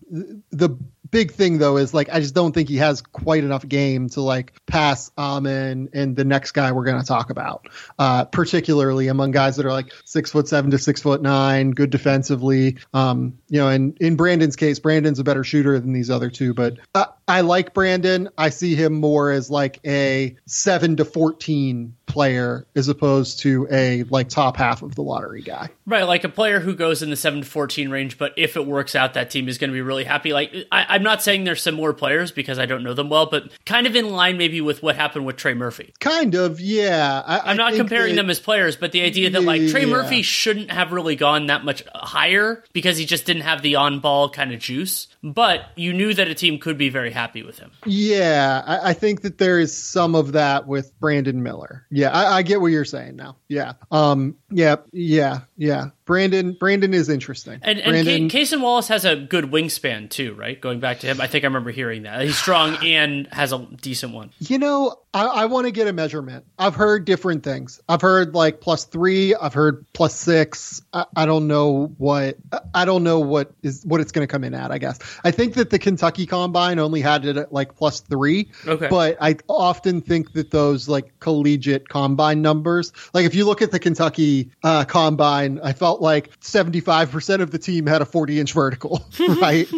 the 0.50 0.78
big 1.10 1.32
thing 1.32 1.58
though 1.58 1.76
is 1.76 1.94
like 1.94 2.08
I 2.10 2.20
just 2.20 2.34
don't 2.34 2.52
think 2.52 2.68
he 2.68 2.76
has 2.76 3.02
quite 3.02 3.44
enough 3.44 3.66
game 3.66 4.08
to 4.10 4.20
like 4.20 4.52
pass 4.66 5.10
Amen 5.16 5.90
and 5.92 6.16
the 6.16 6.24
next 6.24 6.52
guy 6.52 6.72
we're 6.72 6.84
going 6.84 7.00
to 7.00 7.06
talk 7.06 7.30
about, 7.30 7.68
uh, 7.98 8.24
particularly 8.26 9.08
among 9.08 9.30
guys 9.30 9.56
that 9.56 9.66
are 9.66 9.72
like 9.72 9.92
six 10.04 10.30
foot 10.30 10.48
seven 10.48 10.70
to 10.70 10.78
six 10.78 11.02
foot 11.02 11.22
nine, 11.22 11.70
good 11.70 11.90
defensively. 11.90 12.78
Um, 12.92 13.38
you 13.48 13.58
know, 13.58 13.68
and 13.68 13.96
in 13.98 14.16
Brandon's 14.16 14.56
case, 14.56 14.78
Brandon's 14.78 15.18
a 15.18 15.24
better 15.24 15.44
shooter 15.44 15.78
than 15.78 15.92
these 15.92 16.10
other 16.10 16.30
two, 16.30 16.54
but 16.54 16.78
uh, 16.94 17.06
I 17.28 17.42
like 17.42 17.74
Brandon. 17.74 18.30
I 18.38 18.48
see 18.48 18.74
him 18.74 18.94
more 18.94 19.30
as 19.30 19.50
like 19.50 19.80
a 19.86 20.36
seven 20.46 20.96
to 20.96 21.04
fourteen 21.04 21.94
player 22.06 22.66
as 22.74 22.88
opposed 22.88 23.40
to 23.40 23.68
a 23.70 24.02
like 24.04 24.28
top 24.28 24.56
half 24.56 24.82
of 24.82 24.94
the 24.94 25.02
lottery 25.02 25.42
guy. 25.42 25.68
Right, 25.86 26.04
like 26.04 26.24
a 26.24 26.28
player 26.28 26.58
who 26.58 26.74
goes 26.74 27.02
in 27.02 27.10
the 27.10 27.16
seven 27.16 27.42
to 27.42 27.46
fourteen 27.46 27.90
range, 27.90 28.18
but 28.18 28.32
if 28.36 28.56
it 28.56 28.66
works 28.66 28.96
out, 28.96 29.14
that 29.14 29.30
team 29.30 29.48
is 29.48 29.58
going 29.58 29.70
to 29.70 29.74
be 29.74 29.82
really 29.82 30.04
happy. 30.04 30.32
Like 30.32 30.54
I, 30.72 30.96
am 30.96 31.02
not 31.02 31.22
saying 31.22 31.44
they're 31.44 31.54
similar 31.54 31.92
players 31.92 32.32
because 32.32 32.58
I 32.58 32.66
don't 32.66 32.82
know 32.82 32.94
them 32.94 33.10
well, 33.10 33.26
but 33.26 33.50
kind 33.64 33.86
of 33.86 33.94
in 33.94 34.10
line 34.10 34.38
maybe 34.38 34.60
with 34.60 34.82
what 34.82 34.96
happened 34.96 35.26
with 35.26 35.36
Trey 35.36 35.54
Murphy. 35.54 35.92
Kind 36.00 36.34
of, 36.34 36.60
yeah. 36.60 37.22
I, 37.24 37.50
am 37.50 37.56
not 37.56 37.74
comparing 37.74 38.16
that, 38.16 38.22
them 38.22 38.30
as 38.30 38.40
players, 38.40 38.76
but 38.76 38.92
the 38.92 39.02
idea 39.02 39.30
that 39.30 39.44
like 39.44 39.68
Trey 39.68 39.82
yeah. 39.82 39.92
Murphy 39.92 40.22
shouldn't 40.22 40.70
have 40.70 40.92
really 40.92 41.16
gone 41.16 41.46
that 41.46 41.64
much 41.64 41.84
higher 41.94 42.64
because 42.72 42.96
he 42.96 43.04
just 43.04 43.26
didn't 43.26 43.42
have 43.42 43.62
the 43.62 43.76
on 43.76 44.00
ball 44.00 44.30
kind 44.30 44.52
of 44.52 44.60
juice. 44.60 45.08
But 45.22 45.66
you 45.76 45.92
knew 45.92 46.14
that 46.14 46.28
a 46.28 46.34
team 46.34 46.58
could 46.58 46.78
be 46.78 46.88
very 46.88 47.10
happy 47.18 47.42
with 47.42 47.58
him. 47.58 47.72
Yeah, 47.84 48.62
I, 48.64 48.90
I 48.90 48.92
think 48.92 49.22
that 49.22 49.38
there 49.38 49.58
is 49.58 49.76
some 49.76 50.14
of 50.14 50.32
that 50.32 50.68
with 50.68 50.98
Brandon 51.00 51.42
Miller. 51.42 51.84
Yeah, 51.90 52.10
I, 52.10 52.38
I 52.38 52.42
get 52.42 52.60
what 52.60 52.68
you're 52.68 52.84
saying 52.84 53.16
now. 53.16 53.36
Yeah. 53.48 53.72
Um. 53.90 54.36
Yeah. 54.50 54.76
Yeah. 54.92 55.40
Yeah. 55.58 55.90
Brandon 56.08 56.56
Brandon 56.58 56.94
is 56.94 57.10
interesting. 57.10 57.60
And, 57.62 57.78
and 57.80 57.90
Brandon, 57.90 58.28
Cason 58.30 58.62
Wallace 58.62 58.88
has 58.88 59.04
a 59.04 59.14
good 59.14 59.44
wingspan 59.46 60.08
too, 60.08 60.32
right? 60.32 60.58
Going 60.58 60.80
back 60.80 61.00
to 61.00 61.06
him, 61.06 61.20
I 61.20 61.26
think 61.26 61.44
I 61.44 61.48
remember 61.48 61.70
hearing 61.70 62.04
that 62.04 62.22
he's 62.22 62.38
strong 62.38 62.76
and 62.82 63.26
has 63.30 63.52
a 63.52 63.58
decent 63.82 64.14
one. 64.14 64.30
You 64.38 64.58
know, 64.58 65.00
I, 65.12 65.26
I 65.26 65.44
want 65.46 65.66
to 65.66 65.70
get 65.70 65.86
a 65.86 65.92
measurement. 65.92 66.46
I've 66.58 66.74
heard 66.74 67.04
different 67.04 67.42
things. 67.42 67.82
I've 67.90 68.00
heard 68.00 68.34
like 68.34 68.60
plus 68.62 68.84
three. 68.84 69.34
I've 69.34 69.52
heard 69.52 69.84
plus 69.92 70.14
six. 70.14 70.80
I, 70.94 71.04
I 71.14 71.26
don't 71.26 71.46
know 71.46 71.92
what. 71.98 72.38
I 72.72 72.86
don't 72.86 73.04
know 73.04 73.20
what 73.20 73.52
is 73.62 73.84
what 73.84 74.00
it's 74.00 74.12
going 74.12 74.26
to 74.26 74.30
come 74.30 74.44
in 74.44 74.54
at. 74.54 74.70
I 74.70 74.78
guess 74.78 74.98
I 75.24 75.30
think 75.30 75.54
that 75.54 75.68
the 75.68 75.78
Kentucky 75.78 76.24
Combine 76.24 76.78
only 76.78 77.02
had 77.02 77.26
it 77.26 77.36
at 77.36 77.52
like 77.52 77.74
plus 77.74 78.00
three. 78.00 78.50
Okay. 78.66 78.88
But 78.88 79.18
I 79.20 79.36
often 79.48 80.00
think 80.00 80.32
that 80.32 80.52
those 80.52 80.88
like 80.88 81.18
collegiate 81.20 81.88
combine 81.90 82.40
numbers, 82.40 82.92
like 83.12 83.26
if 83.26 83.34
you 83.34 83.44
look 83.44 83.60
at 83.60 83.72
the 83.72 83.78
Kentucky 83.78 84.52
uh, 84.62 84.86
Combine, 84.86 85.47
I 85.62 85.72
felt 85.72 86.00
like 86.00 86.38
75% 86.40 87.40
of 87.40 87.50
the 87.50 87.58
team 87.58 87.86
had 87.86 88.02
a 88.02 88.04
40 88.04 88.40
inch 88.40 88.52
vertical, 88.52 89.04
right? 89.40 89.68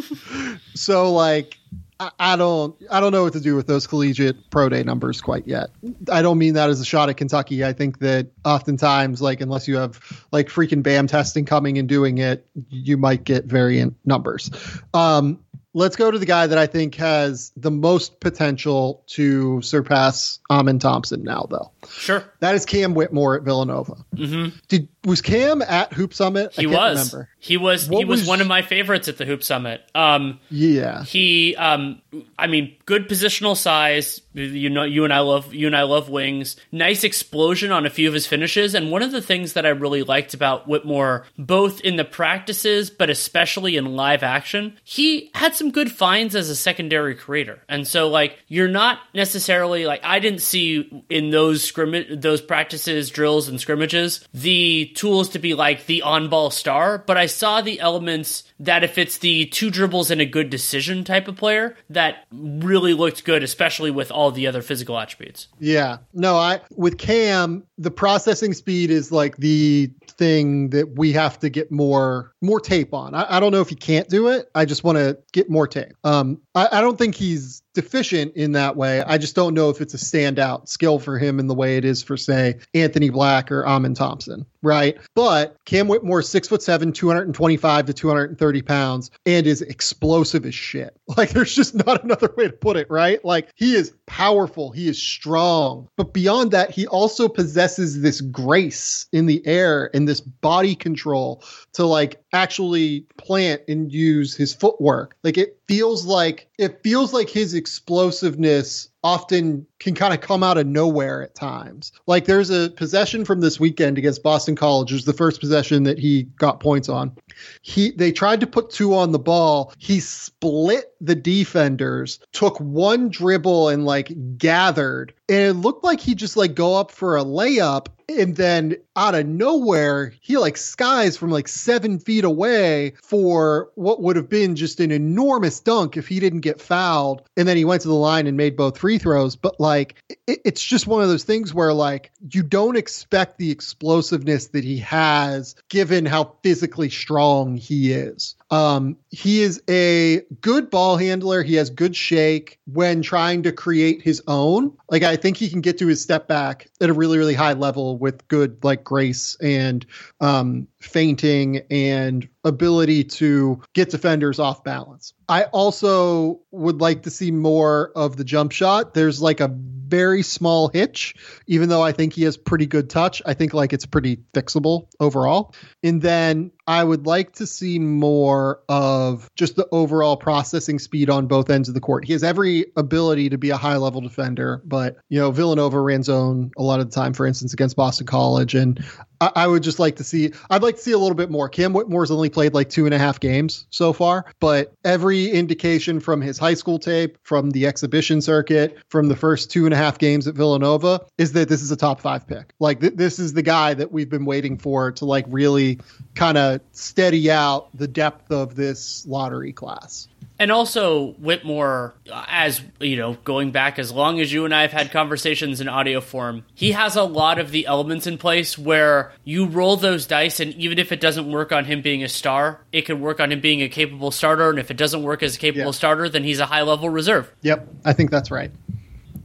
so 0.75 1.12
like 1.12 1.59
I, 2.01 2.11
I 2.18 2.37
don't 2.37 2.75
I 2.91 2.99
don't 2.99 3.12
know 3.12 3.23
what 3.23 3.35
to 3.35 3.41
do 3.41 3.55
with 3.55 3.66
those 3.66 3.87
collegiate 3.87 4.51
pro 4.51 4.68
day 4.68 4.83
numbers 4.83 5.21
quite 5.21 5.47
yet. 5.47 5.71
I 6.11 6.23
don't 6.23 6.39
mean 6.39 6.55
that 6.55 6.71
as 6.71 6.81
a 6.81 6.85
shot 6.85 7.11
at 7.11 7.18
Kentucky. 7.18 7.64
I 7.64 7.73
think 7.73 7.99
that 8.01 8.29
oftentimes 8.45 9.21
like 9.23 9.41
unless 9.41 9.68
you 9.68 9.77
have 9.77 10.01
like 10.33 10.49
freaking 10.49 10.83
BAM 10.83 11.07
testing 11.07 11.45
coming 11.45 11.79
and 11.79 11.89
doing 11.89 12.18
it, 12.18 12.47
you 12.71 12.97
might 12.97 13.25
get 13.25 13.45
variant 13.45 13.95
numbers. 14.05 14.51
Um 14.95 15.39
Let's 15.73 15.95
go 15.95 16.11
to 16.11 16.18
the 16.18 16.27
guy 16.27 16.49
that 16.49 16.59
I 16.59 16.66
think 16.66 16.97
has 16.97 17.53
the 17.57 17.71
most 17.71 18.18
potential 18.18 19.05
to 19.11 19.62
surpass 19.62 20.41
Amen 20.51 20.81
Thompson 20.81 21.23
now, 21.23 21.47
though. 21.49 21.71
Sure. 21.89 22.25
That 22.41 22.57
is 22.57 22.66
Cam 22.66 22.95
Whitmore 22.95 23.37
at 23.37 23.43
Villanova. 23.43 23.95
Mm-hmm. 24.16 24.57
Did 24.66 24.89
was 25.05 25.22
Cam 25.22 25.62
at 25.62 25.92
Hoop 25.94 26.12
Summit? 26.12 26.53
He 26.53 26.66
was. 26.66 27.12
Remember. 27.12 27.30
He 27.38 27.57
was. 27.57 27.88
What 27.88 28.01
he 28.01 28.05
was, 28.05 28.20
was, 28.20 28.28
one 28.28 28.40
of 28.40 28.46
my 28.46 28.62
favorites 28.62 29.09
at 29.09 29.16
the 29.16 29.24
Hoop 29.24 29.42
Summit. 29.42 29.82
Um, 29.94 30.40
yeah. 30.51 31.05
He. 31.05 31.57
Um, 31.57 32.03
I 32.38 32.46
mean, 32.46 32.76
good 32.84 33.09
positional 33.09 33.57
size. 33.57 34.20
You 34.34 34.68
know, 34.68 34.84
you 34.84 35.05
and 35.05 35.12
I 35.12 35.20
love 35.20 35.55
you 35.55 35.66
and 35.66 35.76
I 35.76 35.82
love 35.82 36.11
wings. 36.11 36.57
Nice 36.70 37.03
explosion 37.03 37.72
on 37.72 37.86
a 37.86 37.90
few 37.90 38.09
of 38.09 38.14
his 38.14 38.26
finishes. 38.26 38.74
And 38.74 38.90
one 38.90 39.03
of 39.03 39.11
the 39.11 39.22
things 39.22 39.55
that 39.55 39.64
I 39.64 39.70
really 39.70 40.03
liked 40.03 40.34
about 40.34 40.68
Whitmore, 40.68 41.26
both 41.38 41.80
in 41.80 41.96
the 41.96 42.05
practices 42.05 42.90
but 42.90 43.11
especially 43.11 43.76
in 43.76 43.96
live 43.96 44.22
action, 44.22 44.78
he 44.84 45.30
had 45.34 45.55
some 45.55 45.70
good 45.70 45.90
finds 45.90 46.34
as 46.34 46.51
a 46.51 46.57
secondary 46.57 47.14
creator. 47.14 47.61
And 47.68 47.86
so, 47.86 48.09
like, 48.09 48.38
you're 48.48 48.68
not 48.68 48.98
necessarily 49.14 49.86
like 49.86 50.01
I 50.05 50.18
didn't 50.18 50.42
see 50.42 51.05
in 51.09 51.30
those 51.30 51.64
scrimmage, 51.64 52.20
those 52.20 52.40
practices, 52.40 53.11
drills, 53.11 53.48
and 53.48 53.61
scrimmages 53.61 54.26
the 54.34 54.89
tools 54.95 55.28
to 55.30 55.38
be 55.38 55.55
like 55.55 55.86
the 55.86 56.03
on 56.03 56.28
ball 56.28 56.51
star, 56.51 56.99
but 56.99 57.16
I 57.16 57.26
saw 57.26 57.61
the 57.61 57.80
elements 57.80 58.45
that 58.59 58.84
if 58.84 58.99
it's 58.99 59.18
the 59.18 59.47
two 59.47 59.70
dribbles 59.70 60.11
and 60.11 60.20
a 60.20 60.26
good 60.26 60.51
decision 60.51 61.05
type 61.05 61.28
of 61.28 61.36
player, 61.36 61.76
that 61.88 62.26
really 62.32 62.95
looked 62.95 63.24
good, 63.24 63.43
especially 63.43 63.91
with 63.91 64.11
all 64.11 64.30
the 64.30 64.47
other 64.47 64.62
physical 64.62 64.99
attributes. 64.99 65.49
Yeah. 65.59 65.99
No, 66.12 66.36
I 66.36 66.61
with 66.76 66.99
Cam, 66.99 67.64
the 67.78 67.91
processing 67.91 68.53
speed 68.53 68.91
is 68.91 69.11
like 69.11 69.36
the 69.38 69.91
thing 70.07 70.70
that 70.70 70.99
we 70.99 71.12
have 71.12 71.38
to 71.41 71.49
get 71.49 71.72
more 71.72 72.32
more 72.43 72.61
tape 72.61 72.93
on. 72.93 73.14
I, 73.14 73.36
I 73.36 73.41
don't 73.41 73.53
know 73.53 73.62
if 73.62 73.68
he 73.68 73.74
can't 73.74 74.09
do 74.09 74.28
it. 74.28 74.51
I 74.55 74.64
just 74.64 74.84
want 74.84 74.99
to 74.99 75.18
get 75.32 75.49
more 75.49 75.66
tape. 75.66 75.95
Um, 76.05 76.41
I, 76.55 76.68
I 76.72 76.80
don't 76.80 76.99
think 76.99 77.14
he's 77.14 77.62
deficient 77.75 78.37
in 78.37 78.53
that 78.53 78.77
way. 78.77 79.03
I 79.03 79.18
just 79.18 79.35
don't 79.35 79.55
know 79.55 79.71
if 79.71 79.81
it's 79.81 79.95
a 79.95 79.97
standout 79.97 80.68
skill 80.68 80.99
for 80.99 81.18
him 81.18 81.39
in 81.39 81.47
the 81.47 81.55
way 81.55 81.77
it 81.77 81.85
is 81.85 82.03
for, 82.03 82.16
say, 82.16 82.59
Anthony 82.75 83.11
Black 83.11 83.51
or 83.53 83.66
Amen 83.66 83.95
Thompson, 83.95 84.47
right? 84.62 84.99
But 85.14 85.57
Cam 85.64 85.89
Whitmore, 85.89 86.23
six 86.23 86.49
foot 86.49 86.62
seven, 86.62 86.93
225 86.93 87.87
to 87.87 87.93
230 87.93 88.62
pounds, 88.62 89.11
and 89.27 89.47
is 89.47 89.62
explosive 89.62 90.47
as 90.47 90.55
shit. 90.55 90.97
Like, 91.21 91.31
there's 91.31 91.55
just 91.55 91.75
not 91.75 92.05
another 92.05 92.33
way 92.37 92.47
to 92.47 92.53
put 92.53 92.77
it, 92.77 92.89
right? 92.89 93.23
Like, 93.23 93.51
he 93.57 93.75
is 93.75 93.93
powerful, 94.07 94.71
he 94.71 94.89
is 94.89 95.03
strong. 95.03 95.89
But 95.97 96.14
beyond 96.14 96.53
that, 96.53 96.71
he 96.71 96.87
also 96.87 97.29
possesses 97.29 98.01
this 98.01 98.21
grace 98.21 99.07
in 99.12 99.27
the 99.27 99.45
air 99.47 99.91
and 99.93 100.09
this 100.09 100.21
body 100.21 100.75
control 100.75 101.43
to 101.75 101.85
like 101.85 102.20
actually 102.33 103.07
plant 103.16 103.62
and 103.68 103.93
use 103.93 104.37
his 104.37 104.55
footwork. 104.55 105.16
Like 105.22 105.39
it 105.39 105.59
feels 105.66 106.05
like 106.05 106.49
it 106.59 106.83
feels 106.83 107.12
like 107.12 107.31
his 107.31 107.55
explosiveness 107.55 108.89
often 109.03 109.66
can 109.78 109.94
kind 109.94 110.12
of 110.12 110.20
come 110.20 110.42
out 110.42 110.59
of 110.59 110.66
nowhere 110.66 111.22
at 111.22 111.34
times. 111.34 111.92
Like 112.07 112.26
there's 112.26 112.51
a 112.51 112.70
possession 112.70 113.24
from 113.24 113.40
this 113.40 113.59
weekend 113.59 113.98
against 113.98 114.22
Boston 114.22 114.57
College. 114.57 114.92
Was 114.92 115.05
the 115.05 115.12
first 115.12 115.40
possession 115.40 115.84
that 115.84 115.98
he 115.98 116.24
got 116.24 116.61
points 116.61 116.88
on. 116.88 117.16
He 117.62 117.92
they 117.92 118.12
tried 118.12 118.40
to 118.40 118.46
put 118.46 118.70
two 118.70 118.94
on 118.94 119.12
the 119.12 119.18
ball. 119.18 119.72
He 119.78 120.01
split 120.01 120.92
the 121.01 121.14
defenders, 121.14 122.18
took 122.32 122.59
one 122.61 123.09
dribble 123.09 123.70
and 123.70 123.84
like 123.84 124.12
gathered. 124.36 125.14
And 125.28 125.42
it 125.42 125.61
looked 125.61 125.84
like 125.84 126.01
he 126.01 126.14
just 126.14 126.36
like 126.36 126.55
go 126.55 126.74
up 126.74 126.90
for 126.90 127.16
a 127.16 127.24
layup 127.24 127.86
and 128.18 128.36
then 128.36 128.76
out 128.96 129.14
of 129.14 129.26
nowhere 129.26 130.12
he 130.20 130.36
like 130.36 130.57
skies 130.57 131.16
from 131.16 131.30
like 131.30 131.46
seven 131.46 131.98
feet 131.98 132.24
away 132.24 132.92
for 133.03 133.70
what 133.76 134.03
would 134.03 134.16
have 134.16 134.28
been 134.28 134.57
just 134.57 134.80
an 134.80 134.90
enormous 134.90 135.61
dunk 135.61 135.96
if 135.96 136.09
he 136.09 136.18
didn't 136.18 136.40
get 136.40 136.61
fouled 136.61 137.22
and 137.36 137.46
then 137.46 137.57
he 137.57 137.64
went 137.64 137.82
to 137.82 137.88
the 137.88 137.94
line 137.94 138.26
and 138.26 138.36
made 138.36 138.57
both 138.57 138.78
free 138.78 138.89
throws 138.99 139.36
but 139.36 139.61
like 139.61 139.97
it, 140.26 140.41
it's 140.45 140.62
just 140.62 140.86
one 140.86 141.03
of 141.03 141.09
those 141.09 141.24
things 141.24 141.53
where 141.55 141.72
like 141.72 142.11
you 142.30 142.43
don't 142.43 142.76
expect 142.76 143.38
the 143.38 143.51
explosiveness 143.51 144.49
that 144.49 144.64
he 144.64 144.78
has 144.78 145.55
given 145.68 146.07
how 146.07 146.36
physically 146.43 146.91
strong 146.91 147.57
he 147.57 147.93
is 147.93 148.36
um, 148.51 148.96
he 149.11 149.42
is 149.42 149.62
a 149.68 150.22
good 150.40 150.70
ball 150.70 150.96
handler. 150.96 151.42
He 151.42 151.55
has 151.55 151.70
good 151.70 151.94
shake 151.94 152.59
when 152.66 153.01
trying 153.01 153.44
to 153.44 153.53
create 153.53 154.03
his 154.03 154.22
own. 154.26 154.76
Like 154.88 155.05
I 155.05 155.16
think 155.16 155.36
he 155.36 155.48
can 155.48 155.61
get 155.61 155.78
to 155.78 155.86
his 155.86 156.03
step 156.03 156.26
back 156.26 156.68
at 156.80 156.90
a 156.90 156.92
really, 156.92 157.18
really 157.18 157.34
high 157.34 157.53
level 157.53 157.96
with 157.96 158.26
good 158.28 158.62
like 158.64 158.82
grace 158.82 159.36
and 159.40 159.86
um, 160.20 160.66
feinting 160.80 161.62
and 161.70 162.28
ability 162.44 163.05
to 163.05 163.61
get 163.74 163.90
defenders 163.90 164.38
off 164.38 164.64
balance. 164.64 165.12
I 165.28 165.44
also 165.44 166.40
would 166.51 166.80
like 166.80 167.05
to 167.05 167.11
see 167.11 167.30
more 167.30 167.92
of 167.94 168.16
the 168.16 168.24
jump 168.24 168.51
shot. 168.51 168.94
There's 168.94 169.22
like 169.22 169.40
a 169.40 169.48
very 169.90 170.22
small 170.22 170.68
hitch, 170.68 171.14
even 171.46 171.68
though 171.68 171.82
I 171.82 171.92
think 171.92 172.14
he 172.14 172.22
has 172.22 172.36
pretty 172.36 172.66
good 172.66 172.88
touch. 172.88 173.20
I 173.26 173.34
think 173.34 173.53
like 173.53 173.72
it's 173.72 173.86
pretty 173.86 174.18
fixable 174.32 174.86
overall. 175.01 175.55
And 175.82 176.01
then 176.01 176.53
I 176.66 176.84
would 176.84 177.06
like 177.06 177.32
to 177.34 177.46
see 177.46 177.78
more 177.78 178.61
of 178.68 179.28
just 179.36 179.56
the 179.56 179.66
overall 179.72 180.16
processing 180.16 180.78
speed 180.78 181.11
on 181.11 181.26
both 181.26 181.50
ends 181.50 181.68
of 181.68 181.74
the 181.74 181.80
court. 181.80 182.04
He 182.04 182.12
has 182.12 182.22
every 182.22 182.66
ability 182.76 183.30
to 183.30 183.38
be 183.38 183.50
a 183.50 183.56
high 183.56 183.76
level 183.76 184.00
defender, 184.00 184.62
but 184.64 184.96
you 185.08 185.18
know, 185.18 185.30
Villanova 185.30 185.80
ran 185.80 186.02
zone 186.02 186.50
a 186.56 186.62
lot 186.62 186.80
of 186.80 186.90
the 186.90 186.94
time, 186.94 187.12
for 187.12 187.26
instance, 187.26 187.52
against 187.52 187.76
Boston 187.76 188.06
College. 188.06 188.54
And 188.54 188.84
I, 189.21 189.47
would 189.47 189.62
just 189.62 189.79
like 189.79 189.97
to 189.97 190.05
see. 190.05 190.33
I'd 190.49 190.62
like 190.62 190.77
to 190.77 190.81
see 190.81 190.93
a 190.93 190.99
little 190.99 191.14
bit 191.14 191.31
more. 191.31 191.49
Cam 191.49 191.75
Whitmore's 191.75 192.11
only 192.11 192.31
played 192.31 192.55
like 192.55 192.71
two 192.71 192.87
and 192.87 192.95
a 192.95 192.99
half 192.99 193.21
games 193.21 193.66
so 193.71 193.93
far, 193.93 194.25
but 194.41 194.73
every 194.85 195.29
indication 195.29 196.01
from 196.01 196.23
his 196.23 196.39
high 196.39 196.55
school 196.55 196.79
tape, 196.79 197.18
from 197.23 197.51
the 197.51 197.66
exhibition 197.66 198.23
circuit, 198.23 198.79
from 198.89 199.09
the 199.09 199.16
first 199.16 199.51
two 199.51 199.66
and 199.66 199.75
a 199.75 199.77
half 199.77 199.99
games 199.99 200.27
at 200.27 200.35
Villanova, 200.35 201.05
is 201.18 201.33
that 201.33 201.49
this 201.49 201.62
is 201.62 201.71
a 201.71 201.77
top 201.77 202.01
five 202.01 202.27
pick. 202.27 202.55
Like 202.59 202.81
th- 202.81 202.95
this 202.95 203.18
is 203.18 203.35
the 203.35 203.43
guy 203.43 203.75
that 203.75 203.93
we've 203.93 204.09
been 204.09 204.25
waiting 204.25 204.57
for 204.57 204.93
to 204.93 205.05
like 205.05 205.27
really 205.29 205.81
kind 206.14 206.39
of 206.39 206.61
steady 206.73 207.31
out 207.31 207.68
the 207.77 207.89
depth 207.89 208.31
of 208.31 208.55
this 208.55 209.07
lottery 209.07 209.53
class. 209.53 210.09
And 210.41 210.51
also, 210.51 211.12
Whitmore, 211.18 211.95
as 212.11 212.62
you 212.80 212.97
know, 212.97 213.12
going 213.24 213.51
back 213.51 213.78
as 213.78 213.93
long 213.93 214.20
as 214.20 214.32
you 214.32 214.47
and 214.47 214.55
I 214.55 214.62
have 214.62 214.72
had 214.72 214.91
conversations 214.91 215.61
in 215.61 215.68
audio 215.68 216.01
form, 216.01 216.47
he 216.55 216.72
has 216.72 216.97
a 216.97 217.03
lot 217.03 217.38
of 217.38 217.51
the 217.51 217.66
elements 217.66 218.07
in 218.07 218.16
place 218.16 218.57
where 218.57 219.12
you 219.22 219.45
roll 219.45 219.76
those 219.76 220.07
dice, 220.07 220.41
and 220.41 220.55
even 220.55 220.78
if 220.78 220.93
it 220.93 221.01
doesn't 221.01 221.30
work 221.30 221.53
on 221.53 221.66
him 221.66 221.82
being 221.82 222.03
a 222.03 222.09
star, 222.09 222.62
it 222.72 222.86
can 222.86 223.03
work 223.03 223.20
on 223.20 223.30
him 223.30 223.43
being 223.43 223.61
a 223.61 223.68
capable 223.68 224.11
starter. 224.11 224.49
And 224.49 224.59
if 224.59 224.70
it 224.70 224.78
doesn't 224.78 225.03
work 225.03 225.22
as 225.22 225.36
a 225.36 225.38
capable 225.38 225.66
yeah. 225.66 225.72
starter, 225.72 226.09
then 226.09 226.24
he's 226.24 226.41
a 226.41 226.47
high 226.47 226.62
level 226.62 226.88
reserve. 226.88 227.30
Yep, 227.43 227.68
I 227.84 227.93
think 227.93 228.11
that's 228.11 228.30
right. 228.30 228.51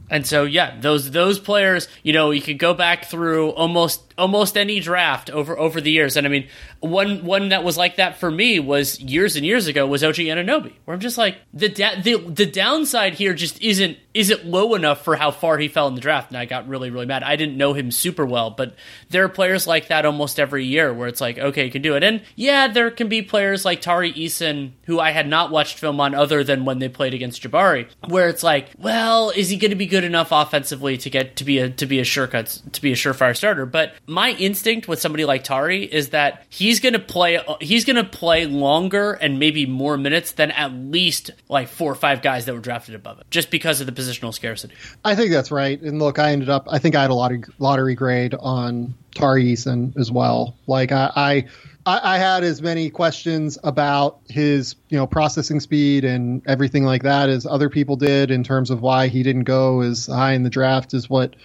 And 0.08 0.26
so, 0.26 0.44
yeah, 0.44 0.78
those 0.80 1.10
those 1.10 1.38
players, 1.38 1.88
you 2.02 2.12
know, 2.12 2.30
you 2.30 2.40
could 2.40 2.58
go 2.58 2.74
back 2.74 3.06
through 3.06 3.50
almost 3.50 4.14
almost 4.16 4.56
any 4.56 4.78
draft 4.80 5.30
over 5.30 5.58
over 5.58 5.80
the 5.80 5.90
years. 5.90 6.16
And 6.16 6.26
I 6.26 6.30
mean, 6.30 6.48
one 6.80 7.24
one 7.24 7.48
that 7.48 7.64
was 7.64 7.76
like 7.76 7.96
that 7.96 8.18
for 8.18 8.30
me 8.30 8.60
was 8.60 9.00
years 9.00 9.36
and 9.36 9.44
years 9.44 9.66
ago 9.66 9.86
was 9.86 10.04
OG 10.04 10.16
Anunoby, 10.16 10.74
where 10.84 10.94
I'm 10.94 11.00
just 11.00 11.18
like 11.18 11.38
the 11.52 11.68
da- 11.68 12.00
the 12.00 12.18
the 12.18 12.46
downside 12.46 13.14
here 13.14 13.34
just 13.34 13.60
isn't 13.60 13.98
isn't 14.16 14.46
low 14.46 14.74
enough 14.74 15.02
for 15.04 15.16
how 15.16 15.30
far 15.30 15.58
he 15.58 15.68
fell 15.68 15.88
in 15.88 15.94
the 15.94 16.00
draft, 16.00 16.30
and 16.30 16.38
I 16.38 16.44
got 16.44 16.68
really 16.68 16.90
really 16.90 17.06
mad. 17.06 17.22
I 17.22 17.36
didn't 17.36 17.56
know 17.56 17.72
him 17.72 17.90
super 17.90 18.24
well, 18.26 18.50
but 18.50 18.74
there 19.10 19.24
are 19.24 19.28
players 19.28 19.66
like 19.66 19.88
that 19.88 20.06
almost 20.06 20.40
every 20.40 20.64
year 20.64 20.92
where 20.92 21.08
it's 21.08 21.20
like, 21.20 21.38
okay, 21.38 21.66
you 21.66 21.70
can 21.70 21.82
do 21.82 21.96
it. 21.96 22.02
And 22.02 22.22
yeah, 22.34 22.68
there 22.68 22.90
can 22.90 23.08
be 23.08 23.22
players 23.22 23.64
like 23.64 23.80
Tari 23.80 24.12
Eason 24.12 24.72
who 24.86 25.00
I 25.00 25.10
had 25.10 25.28
not 25.28 25.50
watched 25.50 25.78
film 25.78 26.00
on 26.00 26.14
other 26.14 26.44
than 26.44 26.64
when 26.64 26.78
they 26.78 26.88
played 26.88 27.14
against 27.14 27.42
Jabari, 27.42 27.88
where 28.08 28.28
it's 28.28 28.42
like, 28.42 28.70
well, 28.78 29.30
is 29.30 29.48
he 29.48 29.56
going 29.56 29.70
to 29.70 29.76
be 29.76 29.86
good 29.86 30.04
enough 30.04 30.28
offensively 30.30 30.96
to 30.98 31.10
get 31.10 31.36
to 31.36 31.44
be 31.44 31.58
a 31.58 31.70
to 31.70 31.86
be 31.86 31.98
a 31.98 32.04
sure 32.04 32.26
to 32.26 32.80
be 32.80 32.92
a 32.92 32.94
surefire 32.94 33.36
starter? 33.36 33.66
But 33.66 33.94
my 34.06 34.30
instinct 34.30 34.88
with 34.88 35.00
somebody 35.00 35.24
like 35.24 35.44
Tari 35.44 35.84
is 35.84 36.10
that 36.10 36.44
he's 36.48 36.80
going 36.80 36.92
to 36.92 36.98
play 36.98 37.38
he's 37.60 37.84
going 37.84 37.96
to 37.96 38.04
play 38.04 38.46
longer 38.46 39.12
and 39.12 39.38
maybe 39.38 39.66
more 39.66 39.96
minutes 39.96 40.32
than 40.32 40.50
at 40.52 40.72
least 40.72 41.30
like 41.48 41.68
four 41.68 41.92
or 41.92 41.96
five 41.96 42.22
guys 42.22 42.46
that 42.46 42.54
were 42.54 42.60
drafted 42.60 42.94
above 42.94 43.18
him, 43.18 43.24
just 43.30 43.50
because 43.50 43.80
of 43.80 43.86
the 43.86 43.92
positional 44.06 44.32
scarcity. 44.32 44.74
I 45.04 45.14
think 45.14 45.30
that's 45.30 45.50
right. 45.50 45.80
And 45.80 45.98
look, 45.98 46.18
I 46.18 46.32
ended 46.32 46.48
up 46.48 46.66
I 46.70 46.78
think 46.78 46.94
I 46.94 47.02
had 47.02 47.10
a 47.10 47.14
lot 47.14 47.32
of 47.32 47.44
lottery 47.58 47.94
grade 47.94 48.34
on 48.34 48.94
Tari 49.16 49.44
Eason 49.44 49.96
as 49.98 50.10
well. 50.10 50.56
Like 50.66 50.92
I, 50.92 51.10
I 51.16 51.44
I, 51.86 52.18
had 52.18 52.42
as 52.42 52.60
many 52.60 52.90
questions 52.90 53.58
about 53.62 54.18
his, 54.28 54.74
you 54.88 54.98
know, 54.98 55.06
processing 55.06 55.60
speed 55.60 56.04
and 56.04 56.42
everything 56.46 56.84
like 56.84 57.04
that 57.04 57.28
as 57.28 57.46
other 57.46 57.70
people 57.70 57.94
did 57.94 58.32
in 58.32 58.42
terms 58.42 58.70
of 58.70 58.82
why 58.82 59.06
he 59.06 59.22
didn't 59.22 59.44
go 59.44 59.82
as 59.82 60.06
high 60.06 60.32
in 60.32 60.42
the 60.42 60.50
draft 60.50 60.94
as 60.94 61.08
what 61.08 61.36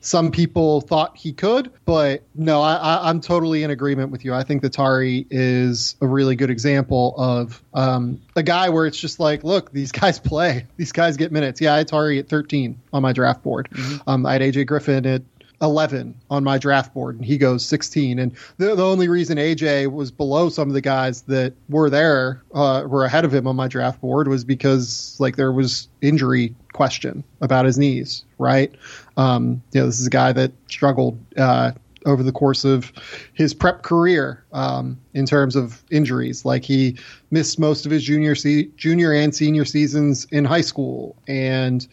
some 0.00 0.30
people 0.30 0.82
thought 0.82 1.16
he 1.16 1.32
could. 1.32 1.72
But 1.86 2.24
no, 2.34 2.60
I, 2.60 3.08
am 3.08 3.22
totally 3.22 3.62
in 3.62 3.70
agreement 3.70 4.10
with 4.12 4.22
you. 4.22 4.34
I 4.34 4.42
think 4.42 4.60
that 4.62 4.74
Tari 4.74 5.26
is 5.30 5.96
a 6.02 6.06
really 6.06 6.36
good 6.36 6.50
example 6.50 7.14
of 7.16 7.62
um, 7.72 8.20
a 8.36 8.42
guy 8.42 8.68
where 8.68 8.84
it's 8.84 9.00
just 9.00 9.18
like, 9.18 9.44
look, 9.44 9.72
these 9.72 9.92
guys 9.92 10.18
play, 10.18 10.66
these 10.76 10.92
guys 10.92 11.16
get 11.16 11.32
minutes. 11.32 11.60
Yeah, 11.62 11.72
I 11.72 11.78
had 11.78 11.88
Tari 11.88 12.18
at 12.18 12.28
13 12.28 12.78
on 12.92 13.02
my 13.02 13.14
draft 13.14 13.42
board. 13.42 13.70
Mm-hmm. 13.70 14.08
Um, 14.08 14.26
I 14.26 14.34
had 14.34 14.42
AJ 14.42 14.66
Griffin 14.66 15.06
at 15.06 15.22
11 15.62 16.14
on 16.28 16.44
my 16.44 16.58
draft 16.58 16.92
board 16.92 17.16
and 17.16 17.24
he 17.24 17.38
goes 17.38 17.64
16 17.64 18.18
and 18.18 18.32
the, 18.58 18.74
the 18.74 18.84
only 18.84 19.08
reason 19.08 19.38
aj 19.38 19.90
was 19.90 20.10
below 20.10 20.48
some 20.50 20.68
of 20.68 20.74
the 20.74 20.82
guys 20.82 21.22
that 21.22 21.54
were 21.70 21.88
there 21.88 22.42
uh, 22.54 22.84
were 22.86 23.04
ahead 23.04 23.24
of 23.24 23.32
him 23.32 23.46
on 23.46 23.56
my 23.56 23.66
draft 23.66 24.00
board 24.00 24.28
was 24.28 24.44
because 24.44 25.16
like 25.18 25.36
there 25.36 25.52
was 25.52 25.88
injury 26.02 26.54
question 26.74 27.24
about 27.40 27.64
his 27.64 27.78
knees 27.78 28.26
right? 28.38 28.74
Um, 29.16 29.62
you 29.72 29.80
know 29.80 29.86
this 29.86 30.00
is 30.00 30.06
a 30.06 30.10
guy 30.10 30.32
that 30.32 30.52
struggled 30.68 31.18
uh, 31.36 31.72
over 32.04 32.22
the 32.22 32.32
course 32.32 32.64
of 32.64 32.92
his 33.34 33.52
prep 33.52 33.82
career 33.82 34.44
um, 34.52 34.98
in 35.14 35.26
terms 35.26 35.56
of 35.56 35.82
injuries. 35.90 36.44
Like 36.44 36.64
he 36.64 36.96
missed 37.30 37.58
most 37.58 37.84
of 37.84 37.92
his 37.92 38.04
junior 38.04 38.34
se- 38.34 38.70
junior 38.76 39.12
and 39.12 39.34
senior 39.34 39.64
seasons 39.64 40.26
in 40.30 40.44
high 40.44 40.60
school, 40.60 41.16
and 41.26 41.86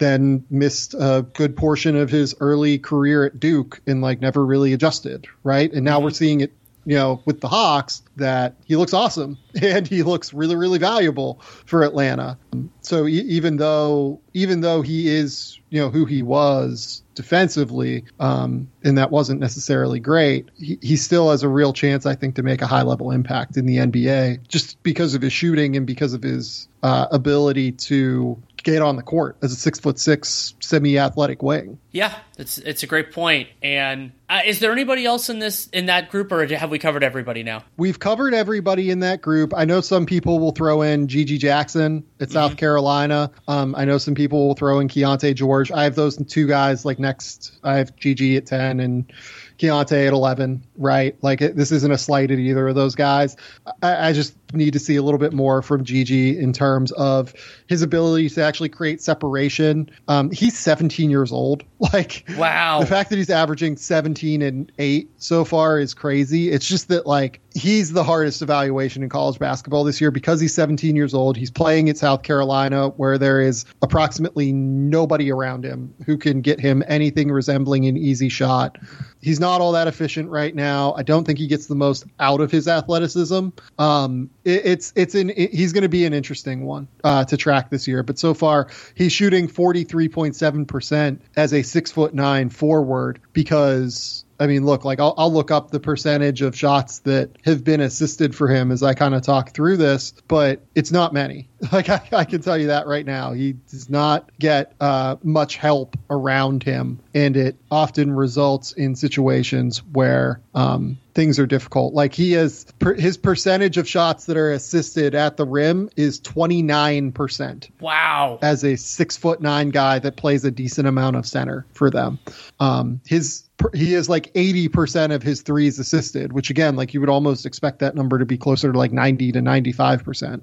then 0.00 0.44
missed 0.50 0.94
a 0.94 1.24
good 1.34 1.56
portion 1.56 1.94
of 1.94 2.10
his 2.10 2.34
early 2.40 2.78
career 2.78 3.24
at 3.24 3.38
Duke 3.38 3.80
and 3.86 4.02
like 4.02 4.20
never 4.20 4.44
really 4.44 4.72
adjusted, 4.72 5.28
right? 5.44 5.72
And 5.72 5.84
now 5.84 5.96
mm-hmm. 5.96 6.04
we're 6.04 6.10
seeing 6.10 6.40
it, 6.40 6.52
you 6.86 6.96
know, 6.96 7.22
with 7.26 7.40
the 7.40 7.48
Hawks 7.48 8.02
that 8.16 8.54
he 8.64 8.76
looks 8.76 8.94
awesome 8.94 9.38
and 9.62 9.86
he 9.86 10.02
looks 10.02 10.32
really 10.32 10.56
really 10.56 10.78
valuable 10.78 11.40
for 11.66 11.84
Atlanta. 11.84 12.38
So 12.80 13.06
e- 13.06 13.20
even 13.20 13.58
though 13.58 14.20
even 14.32 14.62
though 14.62 14.82
he 14.82 15.08
is, 15.08 15.58
you 15.68 15.80
know, 15.80 15.90
who 15.90 16.06
he 16.06 16.22
was 16.22 17.02
defensively, 17.14 18.04
um, 18.18 18.70
and 18.82 18.96
that 18.96 19.10
wasn't 19.10 19.40
necessarily 19.40 20.00
great, 20.00 20.48
he, 20.56 20.78
he 20.80 20.96
still 20.96 21.30
has 21.30 21.42
a 21.42 21.48
real 21.48 21.74
chance, 21.74 22.06
I 22.06 22.14
think, 22.14 22.36
to 22.36 22.42
make 22.42 22.62
a 22.62 22.66
high 22.66 22.82
level 22.82 23.10
impact 23.10 23.58
in 23.58 23.66
the 23.66 23.76
NBA 23.76 24.48
just 24.48 24.82
because 24.82 25.14
of 25.14 25.20
his 25.20 25.32
shooting 25.32 25.76
and 25.76 25.86
because 25.86 26.14
of 26.14 26.22
his 26.22 26.68
uh, 26.82 27.08
ability 27.10 27.72
to 27.72 28.42
get 28.62 28.82
on 28.82 28.96
the 28.96 29.02
court 29.02 29.36
as 29.42 29.52
a 29.52 29.56
six 29.56 29.78
foot 29.78 29.98
six 29.98 30.54
semi 30.60 30.98
athletic 30.98 31.42
wing. 31.42 31.78
Yeah, 31.90 32.14
it's 32.38 32.58
it's 32.58 32.82
a 32.82 32.86
great 32.86 33.12
point. 33.12 33.48
And 33.62 34.12
uh, 34.28 34.40
is 34.44 34.60
there 34.60 34.72
anybody 34.72 35.04
else 35.04 35.28
in 35.28 35.38
this 35.38 35.66
in 35.68 35.86
that 35.86 36.10
group, 36.10 36.32
or 36.32 36.46
have 36.46 36.70
we 36.70 36.78
covered 36.78 37.02
everybody 37.02 37.42
now? 37.42 37.64
We've 37.76 37.98
covered 37.98 38.34
everybody 38.34 38.90
in 38.90 39.00
that 39.00 39.22
group. 39.22 39.52
I 39.56 39.64
know 39.64 39.80
some 39.80 40.06
people 40.06 40.38
will 40.38 40.52
throw 40.52 40.82
in 40.82 41.08
GG 41.08 41.38
Jackson 41.38 42.04
at 42.20 42.28
mm-hmm. 42.28 42.32
South 42.32 42.56
Carolina. 42.56 43.30
Um, 43.48 43.74
I 43.76 43.84
know 43.84 43.98
some 43.98 44.14
people 44.14 44.48
will 44.48 44.54
throw 44.54 44.80
in 44.80 44.88
Keyonte 44.88 45.34
George. 45.34 45.70
I 45.72 45.84
have 45.84 45.94
those 45.94 46.16
two 46.16 46.46
guys 46.46 46.84
like 46.84 46.98
next. 46.98 47.58
I 47.62 47.76
have 47.78 47.96
GG 47.96 48.36
at 48.36 48.46
ten 48.46 48.80
and 48.80 49.12
Keyonte 49.60 50.06
at 50.06 50.12
11, 50.12 50.64
right? 50.76 51.16
Like 51.20 51.42
it, 51.42 51.54
this 51.54 51.70
isn't 51.70 51.92
a 51.92 51.98
slight 51.98 52.30
at 52.30 52.38
either 52.38 52.68
of 52.68 52.74
those 52.74 52.94
guys. 52.94 53.36
I, 53.82 54.08
I, 54.08 54.12
just 54.14 54.34
need 54.52 54.72
to 54.72 54.78
see 54.78 54.96
a 54.96 55.02
little 55.02 55.18
bit 55.18 55.32
more 55.32 55.62
from 55.62 55.84
GG 55.84 56.38
in 56.38 56.52
terms 56.52 56.92
of 56.92 57.34
his 57.66 57.82
ability 57.82 58.28
to 58.30 58.42
actually 58.42 58.68
create 58.68 59.00
separation. 59.00 59.90
Um, 60.08 60.30
he's 60.30 60.58
17 60.58 61.10
years 61.10 61.32
old. 61.32 61.64
Like, 61.92 62.24
wow. 62.36 62.80
The 62.80 62.86
fact 62.86 63.10
that 63.10 63.16
he's 63.16 63.30
averaging 63.30 63.76
17 63.76 64.42
and 64.42 64.70
8 64.78 65.10
so 65.16 65.44
far 65.44 65.80
is 65.80 65.94
crazy. 65.94 66.50
It's 66.50 66.68
just 66.68 66.88
that, 66.88 67.04
like, 67.06 67.40
he's 67.54 67.92
the 67.92 68.04
hardest 68.04 68.42
evaluation 68.42 69.02
in 69.02 69.08
college 69.08 69.38
basketball 69.38 69.82
this 69.84 70.00
year 70.00 70.10
because 70.10 70.40
he's 70.40 70.54
17 70.54 70.94
years 70.94 71.14
old. 71.14 71.36
He's 71.36 71.50
playing 71.50 71.88
at 71.88 71.96
South 71.96 72.22
Carolina, 72.22 72.88
where 72.90 73.18
there 73.18 73.40
is 73.40 73.64
approximately 73.82 74.52
nobody 74.52 75.32
around 75.32 75.64
him 75.64 75.94
who 76.06 76.16
can 76.16 76.42
get 76.42 76.60
him 76.60 76.82
anything 76.86 77.30
resembling 77.30 77.86
an 77.86 77.96
easy 77.96 78.28
shot. 78.28 78.78
He's 79.20 79.40
not 79.40 79.60
all 79.60 79.72
that 79.72 79.88
efficient 79.88 80.30
right 80.30 80.54
now. 80.54 80.94
I 80.94 81.02
don't 81.02 81.24
think 81.24 81.38
he 81.38 81.46
gets 81.46 81.66
the 81.66 81.74
most 81.74 82.04
out 82.18 82.40
of 82.40 82.50
his 82.50 82.68
athleticism. 82.68 83.48
Um, 83.78 84.30
it, 84.44 84.66
it's 84.66 84.92
it's 84.96 85.14
an 85.14 85.30
it, 85.30 85.52
he's 85.52 85.72
going 85.72 85.82
to 85.82 85.88
be 85.88 86.04
an 86.04 86.12
interesting 86.12 86.64
one 86.64 86.88
uh, 87.04 87.24
to 87.24 87.36
track 87.36 87.70
this 87.70 87.86
year. 87.88 88.02
But 88.02 88.18
so 88.18 88.34
far, 88.34 88.68
he's 88.94 89.12
shooting 89.12 89.48
43.7 89.48 90.66
percent 90.66 91.22
as 91.36 91.52
a 91.52 91.62
six 91.62 91.90
foot 91.90 92.14
nine 92.14 92.50
forward 92.50 93.20
because 93.32 94.24
I 94.40 94.46
mean, 94.46 94.64
look, 94.64 94.86
like 94.86 94.98
I'll, 95.00 95.14
I'll 95.18 95.32
look 95.32 95.50
up 95.50 95.70
the 95.70 95.80
percentage 95.80 96.40
of 96.40 96.56
shots 96.56 97.00
that 97.00 97.36
have 97.44 97.62
been 97.62 97.82
assisted 97.82 98.34
for 98.34 98.48
him 98.48 98.72
as 98.72 98.82
I 98.82 98.94
kind 98.94 99.14
of 99.14 99.20
talk 99.20 99.52
through 99.52 99.76
this, 99.76 100.14
but 100.28 100.62
it's 100.74 100.90
not 100.90 101.12
many. 101.12 101.48
Like 101.72 101.90
I, 101.90 102.00
I 102.12 102.24
can 102.24 102.40
tell 102.40 102.56
you 102.56 102.68
that 102.68 102.86
right 102.86 103.04
now, 103.04 103.32
he 103.32 103.52
does 103.52 103.90
not 103.90 104.30
get 104.38 104.72
uh, 104.80 105.16
much 105.22 105.56
help 105.56 105.94
around 106.08 106.62
him, 106.62 107.00
and 107.12 107.36
it 107.36 107.56
often 107.70 108.10
results 108.10 108.72
in 108.72 108.96
situations 108.96 109.84
where 109.84 110.40
um, 110.54 110.96
things 111.14 111.38
are 111.38 111.46
difficult. 111.46 111.94
Like 111.94 112.14
he 112.14 112.32
has 112.32 112.64
per, 112.78 112.94
his 112.94 113.16
percentage 113.16 113.78
of 113.78 113.88
shots 113.88 114.26
that 114.26 114.36
are 114.36 114.50
assisted 114.52 115.14
at 115.14 115.36
the 115.36 115.44
rim 115.44 115.90
is 115.96 116.20
29%. 116.20 117.70
Wow. 117.80 118.38
As 118.42 118.64
a 118.64 118.76
six 118.76 119.16
foot 119.16 119.40
nine 119.40 119.70
guy 119.70 119.98
that 119.98 120.16
plays 120.16 120.44
a 120.44 120.50
decent 120.50 120.88
amount 120.88 121.16
of 121.16 121.26
center 121.26 121.66
for 121.72 121.90
them. 121.90 122.18
Um, 122.58 123.00
his 123.06 123.49
he 123.74 123.94
is 123.94 124.08
like 124.08 124.32
80% 124.34 125.14
of 125.14 125.22
his 125.22 125.42
threes 125.42 125.78
assisted, 125.78 126.32
which 126.32 126.50
again, 126.50 126.76
like 126.76 126.94
you 126.94 127.00
would 127.00 127.08
almost 127.08 127.46
expect 127.46 127.80
that 127.80 127.94
number 127.94 128.18
to 128.18 128.26
be 128.26 128.38
closer 128.38 128.72
to 128.72 128.78
like 128.78 128.92
90 128.92 129.32
to 129.32 129.40
95%, 129.40 130.42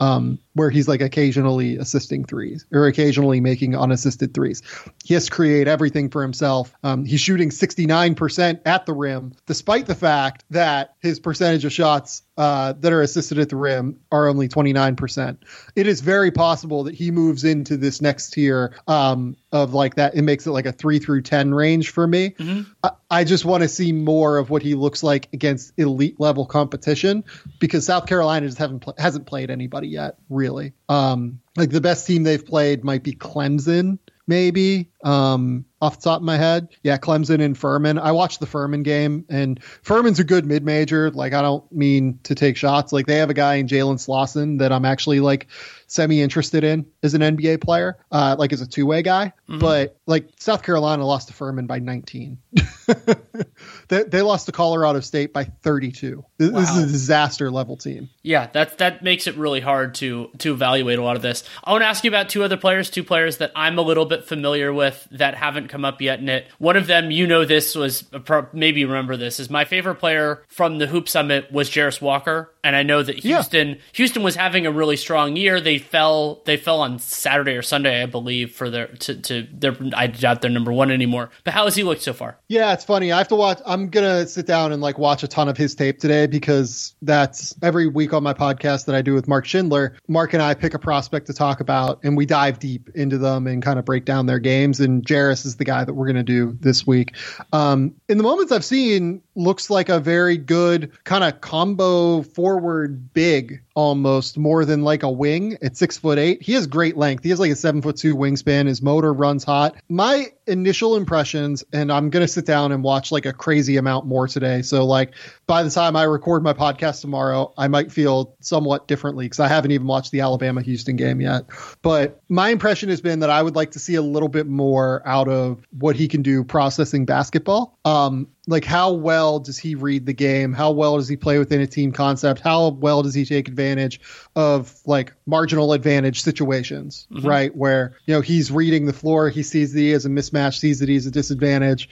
um, 0.00 0.38
where 0.54 0.70
he's 0.70 0.88
like 0.88 1.00
occasionally 1.00 1.76
assisting 1.76 2.24
threes 2.24 2.66
or 2.72 2.86
occasionally 2.86 3.40
making 3.40 3.76
unassisted 3.76 4.34
threes. 4.34 4.62
He 5.04 5.14
has 5.14 5.26
to 5.26 5.30
create 5.30 5.68
everything 5.68 6.10
for 6.10 6.22
himself. 6.22 6.72
Um, 6.82 7.04
he's 7.04 7.20
shooting 7.20 7.50
69% 7.50 8.60
at 8.64 8.86
the 8.86 8.94
rim, 8.94 9.32
despite 9.46 9.86
the 9.86 9.94
fact 9.94 10.44
that 10.50 10.94
his 11.00 11.20
percentage 11.20 11.64
of 11.64 11.72
shots 11.72 12.22
uh, 12.38 12.72
that 12.74 12.92
are 12.92 13.02
assisted 13.02 13.36
at 13.40 13.48
the 13.48 13.56
rim 13.56 13.98
are 14.12 14.28
only 14.28 14.48
29%. 14.48 15.36
It 15.74 15.88
is 15.88 16.00
very 16.00 16.30
possible 16.30 16.84
that 16.84 16.94
he 16.94 17.10
moves 17.10 17.42
into 17.42 17.76
this 17.76 18.00
next 18.00 18.30
tier 18.30 18.76
um, 18.86 19.36
of 19.50 19.74
like 19.74 19.96
that. 19.96 20.14
It 20.14 20.22
makes 20.22 20.46
it 20.46 20.52
like 20.52 20.64
a 20.64 20.70
three 20.70 21.00
through 21.00 21.22
10 21.22 21.52
range 21.52 21.90
for 21.90 22.06
me. 22.06 22.30
Mm-hmm. 22.30 22.70
I, 22.84 22.90
I 23.10 23.24
just 23.24 23.44
want 23.44 23.64
to 23.64 23.68
see 23.68 23.90
more 23.90 24.38
of 24.38 24.50
what 24.50 24.62
he 24.62 24.76
looks 24.76 25.02
like 25.02 25.28
against 25.32 25.72
elite 25.78 26.20
level 26.20 26.46
competition 26.46 27.24
because 27.58 27.84
South 27.84 28.06
Carolina 28.06 28.46
just 28.46 28.58
haven't 28.58 28.80
pl- 28.80 28.94
hasn't 28.98 29.26
played 29.26 29.50
anybody 29.50 29.88
yet, 29.88 30.16
really. 30.30 30.74
Um, 30.88 31.40
like 31.56 31.70
the 31.70 31.80
best 31.80 32.06
team 32.06 32.22
they've 32.22 32.46
played 32.46 32.84
might 32.84 33.02
be 33.02 33.14
Clemson 33.14 33.98
maybe 34.28 34.90
um, 35.02 35.64
off 35.80 35.96
the 35.96 36.04
top 36.04 36.20
of 36.20 36.24
my 36.24 36.36
head. 36.36 36.68
Yeah, 36.82 36.98
Clemson 36.98 37.42
and 37.42 37.56
Furman. 37.56 37.98
I 37.98 38.12
watched 38.12 38.40
the 38.40 38.46
Furman 38.46 38.82
game, 38.84 39.24
and 39.28 39.62
Furman's 39.64 40.20
a 40.20 40.24
good 40.24 40.46
mid 40.46 40.64
major. 40.64 41.10
Like, 41.10 41.32
I 41.32 41.42
don't 41.42 41.70
mean 41.72 42.20
to 42.24 42.34
take 42.34 42.56
shots. 42.56 42.92
Like, 42.92 43.06
they 43.06 43.16
have 43.16 43.30
a 43.30 43.34
guy 43.34 43.54
in 43.54 43.66
Jalen 43.66 43.98
Slawson 43.98 44.58
that 44.58 44.70
I'm 44.70 44.84
actually 44.84 45.20
like 45.20 45.48
semi 45.88 46.22
interested 46.22 46.62
in 46.62 46.86
as 47.02 47.14
an 47.14 47.22
NBA 47.22 47.62
player, 47.62 47.96
uh, 48.12 48.36
like 48.38 48.52
as 48.52 48.60
a 48.60 48.66
two 48.66 48.86
way 48.86 49.02
guy. 49.02 49.32
Mm-hmm. 49.48 49.58
But 49.58 49.96
like 50.06 50.28
South 50.38 50.62
Carolina 50.62 51.04
lost 51.04 51.28
to 51.28 51.34
Furman 51.34 51.66
by 51.66 51.78
19. 51.78 52.38
they, 53.88 54.02
they 54.04 54.22
lost 54.22 54.46
to 54.46 54.52
Colorado 54.52 55.00
State 55.00 55.32
by 55.32 55.44
32. 55.44 56.24
This, 56.38 56.50
wow. 56.50 56.60
this, 56.60 56.70
is 56.70 56.84
a 56.84 56.86
disaster 56.86 57.50
level 57.50 57.76
team. 57.76 58.08
Yeah, 58.22 58.48
that 58.52 58.78
that 58.78 59.02
makes 59.02 59.26
it 59.26 59.36
really 59.36 59.60
hard 59.60 59.94
to 59.96 60.30
to 60.38 60.52
evaluate 60.52 60.98
a 60.98 61.02
lot 61.02 61.16
of 61.16 61.22
this. 61.22 61.44
I 61.64 61.72
want 61.72 61.82
to 61.82 61.86
ask 61.86 62.04
you 62.04 62.10
about 62.10 62.28
two 62.28 62.42
other 62.42 62.56
players, 62.56 62.90
two 62.90 63.04
players 63.04 63.38
that 63.38 63.52
I'm 63.54 63.78
a 63.78 63.82
little 63.82 64.04
bit 64.04 64.24
familiar 64.24 64.72
with 64.72 65.06
that 65.10 65.34
haven't 65.34 65.68
come 65.68 65.84
up 65.84 66.00
yet 66.00 66.20
in 66.20 66.28
it. 66.28 66.46
One 66.58 66.76
of 66.76 66.86
them, 66.86 67.10
you 67.10 67.26
know, 67.26 67.44
this 67.44 67.74
was 67.74 68.04
maybe 68.52 68.84
remember 68.84 69.16
this 69.16 69.40
is 69.40 69.50
my 69.50 69.64
favorite 69.64 69.96
player 69.96 70.42
from 70.48 70.78
the 70.78 70.86
Hoop 70.86 71.08
Summit 71.08 71.52
was 71.52 71.70
Jarace 71.70 72.00
Walker, 72.00 72.52
and 72.64 72.74
I 72.74 72.82
know 72.82 73.02
that 73.02 73.18
Houston 73.20 73.68
yeah. 73.68 73.74
Houston 73.92 74.22
was 74.22 74.36
having 74.36 74.66
a 74.66 74.72
really 74.72 74.96
strong 74.96 75.36
year. 75.36 75.60
They 75.60 75.78
fell 75.78 76.42
they 76.46 76.56
fell 76.56 76.80
on 76.80 76.98
Saturday 76.98 77.56
or 77.56 77.62
Sunday, 77.62 78.02
I 78.02 78.06
believe, 78.06 78.52
for 78.52 78.70
their 78.70 78.86
to 78.86 79.20
to 79.22 79.46
their 79.52 79.76
I 79.94 80.06
doubt 80.06 80.40
they're 80.40 80.50
number 80.50 80.72
one 80.72 80.90
anymore. 80.90 81.30
But 81.44 81.54
how 81.54 81.64
has 81.64 81.74
he 81.74 81.82
looked 81.82 82.02
so 82.02 82.12
far? 82.12 82.38
Yeah, 82.48 82.77
it's 82.78 82.84
funny. 82.84 83.10
I 83.10 83.18
have 83.18 83.26
to 83.28 83.34
watch. 83.34 83.60
I'm 83.66 83.88
gonna 83.88 84.24
sit 84.28 84.46
down 84.46 84.70
and 84.70 84.80
like 84.80 84.98
watch 84.98 85.24
a 85.24 85.28
ton 85.28 85.48
of 85.48 85.56
his 85.56 85.74
tape 85.74 85.98
today 85.98 86.28
because 86.28 86.94
that's 87.02 87.52
every 87.60 87.88
week 87.88 88.12
on 88.12 88.22
my 88.22 88.34
podcast 88.34 88.86
that 88.86 88.94
I 88.94 89.02
do 89.02 89.14
with 89.14 89.26
Mark 89.26 89.46
Schindler. 89.46 89.96
Mark 90.06 90.32
and 90.32 90.40
I 90.40 90.54
pick 90.54 90.74
a 90.74 90.78
prospect 90.78 91.26
to 91.26 91.32
talk 91.32 91.58
about, 91.58 91.98
and 92.04 92.16
we 92.16 92.24
dive 92.24 92.60
deep 92.60 92.90
into 92.94 93.18
them 93.18 93.48
and 93.48 93.60
kind 93.60 93.80
of 93.80 93.84
break 93.84 94.04
down 94.04 94.26
their 94.26 94.38
games. 94.38 94.78
And 94.78 95.04
Jarace 95.04 95.44
is 95.44 95.56
the 95.56 95.64
guy 95.64 95.82
that 95.82 95.92
we're 95.92 96.06
gonna 96.06 96.22
do 96.22 96.56
this 96.60 96.86
week. 96.86 97.16
Um, 97.52 97.96
in 98.08 98.16
the 98.16 98.22
moments 98.22 98.52
I've 98.52 98.64
seen, 98.64 99.22
looks 99.34 99.70
like 99.70 99.88
a 99.88 99.98
very 99.98 100.36
good 100.36 100.92
kind 101.02 101.24
of 101.24 101.40
combo 101.40 102.22
forward 102.22 103.12
big 103.12 103.60
almost 103.78 104.36
more 104.36 104.64
than 104.64 104.82
like 104.82 105.04
a 105.04 105.08
wing 105.08 105.56
at 105.62 105.76
six 105.76 105.96
foot 105.96 106.18
eight. 106.18 106.42
He 106.42 106.54
has 106.54 106.66
great 106.66 106.96
length. 106.96 107.22
He 107.22 107.30
has 107.30 107.38
like 107.38 107.52
a 107.52 107.54
seven 107.54 107.80
foot 107.80 107.96
two 107.96 108.16
wingspan. 108.16 108.66
His 108.66 108.82
motor 108.82 109.12
runs 109.12 109.44
hot. 109.44 109.76
My 109.88 110.32
initial 110.48 110.96
impressions, 110.96 111.62
and 111.72 111.92
I'm 111.92 112.10
gonna 112.10 112.26
sit 112.26 112.44
down 112.44 112.72
and 112.72 112.82
watch 112.82 113.12
like 113.12 113.24
a 113.24 113.32
crazy 113.32 113.76
amount 113.76 114.04
more 114.04 114.26
today. 114.26 114.62
So 114.62 114.84
like 114.84 115.14
by 115.46 115.62
the 115.62 115.70
time 115.70 115.94
I 115.94 116.02
record 116.02 116.42
my 116.42 116.54
podcast 116.54 117.02
tomorrow, 117.02 117.54
I 117.56 117.68
might 117.68 117.92
feel 117.92 118.34
somewhat 118.40 118.88
differently 118.88 119.26
because 119.26 119.38
I 119.38 119.46
haven't 119.46 119.70
even 119.70 119.86
watched 119.86 120.10
the 120.10 120.22
Alabama 120.22 120.60
Houston 120.60 120.96
game 120.96 121.20
yet. 121.20 121.44
But 121.80 122.20
my 122.28 122.48
impression 122.48 122.88
has 122.88 123.00
been 123.00 123.20
that 123.20 123.30
I 123.30 123.40
would 123.40 123.54
like 123.54 123.70
to 123.72 123.78
see 123.78 123.94
a 123.94 124.02
little 124.02 124.28
bit 124.28 124.48
more 124.48 125.06
out 125.06 125.28
of 125.28 125.64
what 125.70 125.94
he 125.94 126.08
can 126.08 126.22
do 126.22 126.42
processing 126.42 127.06
basketball. 127.06 127.78
Um, 127.84 128.26
like 128.48 128.64
how 128.64 128.90
well 128.90 129.38
does 129.38 129.58
he 129.58 129.74
read 129.74 130.06
the 130.06 130.14
game? 130.14 130.54
How 130.54 130.70
well 130.70 130.96
does 130.96 131.06
he 131.06 131.16
play 131.16 131.38
within 131.38 131.60
a 131.60 131.66
team 131.66 131.92
concept? 131.92 132.40
How 132.40 132.70
well 132.70 133.02
does 133.02 133.12
he 133.12 133.26
take 133.26 133.46
advantage 133.46 134.00
of 134.34 134.74
like 134.86 135.12
marginal 135.26 135.74
advantage 135.74 136.22
situations, 136.22 137.06
mm-hmm. 137.12 137.28
right? 137.28 137.54
Where, 137.54 137.96
you 138.06 138.14
know, 138.14 138.22
he's 138.22 138.50
reading 138.50 138.86
the 138.86 138.94
floor, 138.94 139.28
he 139.28 139.42
sees 139.42 139.74
that 139.74 139.80
he 139.80 139.90
has 139.90 140.06
a 140.06 140.08
mismatch, 140.08 140.58
sees 140.58 140.80
that 140.80 140.88
he's 140.88 141.06
a 141.06 141.10
disadvantage, 141.10 141.90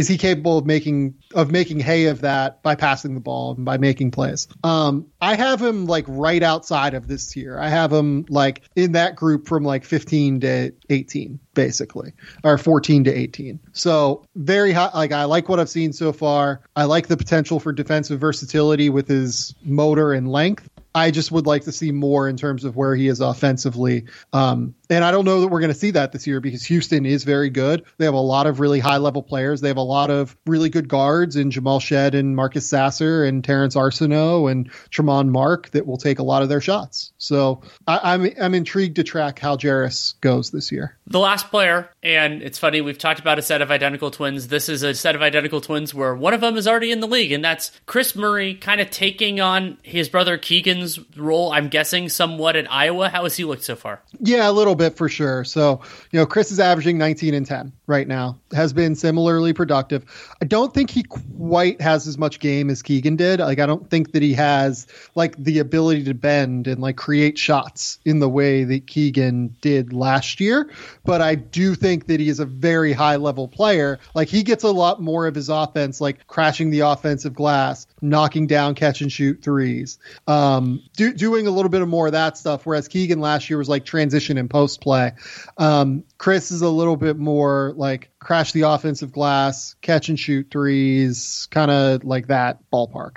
is 0.00 0.08
he 0.08 0.16
capable 0.16 0.56
of 0.56 0.64
making 0.64 1.14
of 1.34 1.50
making 1.50 1.78
hay 1.78 2.06
of 2.06 2.22
that 2.22 2.62
by 2.62 2.74
passing 2.74 3.12
the 3.12 3.20
ball 3.20 3.52
and 3.52 3.66
by 3.66 3.76
making 3.76 4.10
plays? 4.10 4.48
Um, 4.64 5.08
I 5.20 5.34
have 5.34 5.60
him 5.60 5.84
like 5.84 6.06
right 6.08 6.42
outside 6.42 6.94
of 6.94 7.06
this 7.06 7.26
tier. 7.26 7.58
I 7.58 7.68
have 7.68 7.92
him 7.92 8.24
like 8.30 8.62
in 8.74 8.92
that 8.92 9.14
group 9.14 9.46
from 9.46 9.62
like 9.62 9.84
15 9.84 10.40
to 10.40 10.72
18, 10.88 11.38
basically, 11.52 12.14
or 12.42 12.56
14 12.56 13.04
to 13.04 13.12
18. 13.12 13.60
So 13.72 14.24
very 14.36 14.72
high. 14.72 14.90
Like 14.94 15.12
I 15.12 15.24
like 15.24 15.50
what 15.50 15.60
I've 15.60 15.68
seen 15.68 15.92
so 15.92 16.14
far. 16.14 16.62
I 16.74 16.84
like 16.84 17.08
the 17.08 17.18
potential 17.18 17.60
for 17.60 17.70
defensive 17.70 18.18
versatility 18.18 18.88
with 18.88 19.06
his 19.06 19.54
motor 19.62 20.14
and 20.14 20.32
length. 20.32 20.66
I 20.94 21.10
just 21.10 21.30
would 21.30 21.46
like 21.46 21.64
to 21.64 21.72
see 21.72 21.92
more 21.92 22.26
in 22.26 22.38
terms 22.38 22.64
of 22.64 22.74
where 22.74 22.96
he 22.96 23.06
is 23.08 23.20
offensively. 23.20 24.06
Um, 24.32 24.74
and 24.90 25.04
I 25.04 25.12
don't 25.12 25.24
know 25.24 25.40
that 25.40 25.48
we're 25.48 25.60
going 25.60 25.72
to 25.72 25.78
see 25.78 25.92
that 25.92 26.10
this 26.10 26.26
year 26.26 26.40
because 26.40 26.64
Houston 26.64 27.06
is 27.06 27.22
very 27.22 27.48
good. 27.48 27.84
They 27.98 28.04
have 28.04 28.14
a 28.14 28.18
lot 28.18 28.46
of 28.48 28.58
really 28.58 28.80
high 28.80 28.96
level 28.96 29.22
players. 29.22 29.60
They 29.60 29.68
have 29.68 29.76
a 29.76 29.82
lot 29.82 30.10
of 30.10 30.36
really 30.46 30.68
good 30.68 30.88
guards 30.88 31.36
in 31.36 31.52
Jamal 31.52 31.78
Shead 31.78 32.14
and 32.16 32.34
Marcus 32.34 32.68
Sasser 32.68 33.24
and 33.24 33.44
Terrence 33.44 33.76
Arceneaux 33.76 34.50
and 34.50 34.70
Tramon 34.90 35.28
Mark 35.28 35.70
that 35.70 35.86
will 35.86 35.96
take 35.96 36.18
a 36.18 36.24
lot 36.24 36.42
of 36.42 36.48
their 36.48 36.60
shots. 36.60 37.12
So 37.18 37.62
I, 37.86 38.14
am 38.14 38.22
I'm, 38.22 38.32
I'm 38.40 38.54
intrigued 38.54 38.96
to 38.96 39.04
track 39.04 39.38
how 39.38 39.56
Jarace 39.56 40.20
goes 40.20 40.50
this 40.50 40.72
year. 40.72 40.98
The 41.06 41.20
last 41.20 41.50
player, 41.50 41.90
and 42.02 42.42
it's 42.42 42.58
funny, 42.58 42.80
we've 42.80 42.98
talked 42.98 43.20
about 43.20 43.38
a 43.38 43.42
set 43.42 43.62
of 43.62 43.70
identical 43.70 44.10
twins. 44.10 44.48
This 44.48 44.68
is 44.68 44.82
a 44.82 44.94
set 44.94 45.14
of 45.14 45.22
identical 45.22 45.60
twins 45.60 45.94
where 45.94 46.14
one 46.14 46.34
of 46.34 46.40
them 46.40 46.56
is 46.56 46.66
already 46.66 46.90
in 46.90 47.00
the 47.00 47.08
league, 47.08 47.32
and 47.32 47.44
that's 47.44 47.72
Kris 47.86 48.16
Murray 48.16 48.54
kind 48.54 48.80
of 48.80 48.90
taking 48.90 49.40
on 49.40 49.78
his 49.82 50.08
brother 50.08 50.38
Keegan's 50.38 50.98
role, 51.16 51.52
I'm 51.52 51.68
guessing, 51.68 52.08
somewhat 52.08 52.56
at 52.56 52.70
Iowa. 52.70 53.08
How 53.08 53.24
has 53.24 53.36
he 53.36 53.44
looked 53.44 53.64
so 53.64 53.76
far? 53.76 54.02
Yeah, 54.20 54.48
a 54.48 54.52
little 54.52 54.76
bit 54.76 54.79
for 54.88 55.08
sure. 55.08 55.44
So, 55.44 55.82
you 56.10 56.18
know, 56.18 56.26
Kris 56.26 56.50
is 56.50 56.60
averaging 56.60 56.98
19 56.98 57.34
and 57.34 57.46
10 57.46 57.72
right 57.86 58.08
now, 58.08 58.38
has 58.52 58.72
been 58.72 58.94
similarly 58.94 59.52
productive. 59.52 60.04
I 60.40 60.44
don't 60.44 60.72
think 60.72 60.90
he 60.90 61.02
quite 61.02 61.80
has 61.80 62.06
as 62.06 62.16
much 62.18 62.40
game 62.40 62.70
as 62.70 62.82
Keegan 62.82 63.16
did. 63.16 63.40
Like, 63.40 63.58
I 63.58 63.66
don't 63.66 63.88
think 63.90 64.12
that 64.12 64.22
he 64.22 64.34
has 64.34 64.86
like 65.14 65.36
the 65.36 65.58
ability 65.58 66.04
to 66.04 66.14
bend 66.14 66.66
and 66.66 66.80
like 66.80 66.96
create 66.96 67.38
shots 67.38 67.98
in 68.04 68.18
the 68.20 68.28
way 68.28 68.64
that 68.64 68.86
Keegan 68.86 69.56
did 69.60 69.92
last 69.92 70.40
year. 70.40 70.70
But 71.04 71.20
I 71.20 71.34
do 71.34 71.74
think 71.74 72.06
that 72.06 72.20
he 72.20 72.28
is 72.28 72.40
a 72.40 72.46
very 72.46 72.92
high 72.92 73.16
level 73.16 73.48
player. 73.48 73.98
Like, 74.14 74.28
he 74.28 74.42
gets 74.42 74.64
a 74.64 74.70
lot 74.70 75.02
more 75.02 75.26
of 75.26 75.34
his 75.34 75.48
offense, 75.48 76.00
like 76.00 76.26
crashing 76.26 76.70
the 76.70 76.80
offensive 76.80 77.34
glass, 77.34 77.86
knocking 78.00 78.46
down 78.46 78.74
catch 78.74 79.00
and 79.00 79.10
shoot 79.10 79.42
threes, 79.42 79.98
um, 80.26 80.82
do, 80.96 81.12
doing 81.12 81.46
a 81.46 81.50
little 81.50 81.68
bit 81.68 81.82
of 81.82 81.88
more 81.88 82.06
of 82.06 82.12
that 82.12 82.38
stuff. 82.38 82.64
Whereas 82.64 82.88
Keegan 82.88 83.20
last 83.20 83.50
year 83.50 83.58
was 83.58 83.68
like 83.68 83.84
transition 83.84 84.38
and 84.38 84.48
post 84.48 84.69
play. 84.76 85.12
Um, 85.58 86.04
Kris 86.20 86.50
is 86.50 86.60
a 86.60 86.68
little 86.68 86.98
bit 86.98 87.16
more 87.16 87.72
like 87.76 88.10
crash 88.18 88.52
the 88.52 88.60
offensive 88.60 89.10
glass, 89.10 89.74
catch 89.80 90.10
and 90.10 90.20
shoot 90.20 90.48
threes, 90.50 91.48
kind 91.50 91.70
of 91.70 92.04
like 92.04 92.26
that 92.26 92.58
ballpark. 92.70 93.16